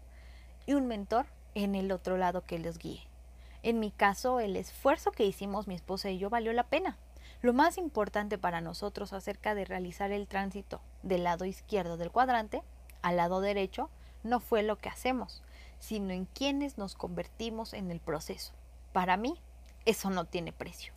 y 0.68 0.74
un 0.76 0.86
mentor 0.86 1.26
en 1.56 1.74
el 1.74 1.92
otro 1.92 2.18
lado 2.18 2.46
que 2.46 2.60
los 2.60 2.78
guíe. 2.78 3.11
En 3.64 3.80
mi 3.80 3.92
caso, 3.92 4.40
el 4.40 4.56
esfuerzo 4.56 5.12
que 5.12 5.26
hicimos 5.26 5.68
mi 5.68 5.76
esposa 5.76 6.10
y 6.10 6.18
yo 6.18 6.30
valió 6.30 6.52
la 6.54 6.68
pena. 6.68 6.98
Lo 7.42 7.54
más 7.54 7.78
importante 7.78 8.38
para 8.38 8.62
nosotros 8.62 9.14
acerca 9.14 9.56
de 9.56 9.66
realizar 9.66 10.12
el 10.12 10.28
tránsito 10.28 10.82
del 11.04 11.24
lado 11.24 11.46
izquierdo 11.46 11.98
del 11.98 12.12
cuadrante 12.12 12.64
al 13.02 13.18
lado 13.18 13.42
derecho 13.42 13.90
no 14.24 14.40
fue 14.40 14.64
lo 14.64 14.78
que 14.78 14.90
hacemos, 14.90 15.42
sino 15.80 16.14
en 16.14 16.26
quienes 16.26 16.78
nos 16.78 16.96
convertimos 16.96 17.74
en 17.74 17.92
el 17.92 18.00
proceso. 18.00 18.54
Para 18.94 19.18
mí, 19.18 19.40
eso 19.86 20.10
no 20.10 20.26
tiene 20.26 20.54
precio. 20.54 20.94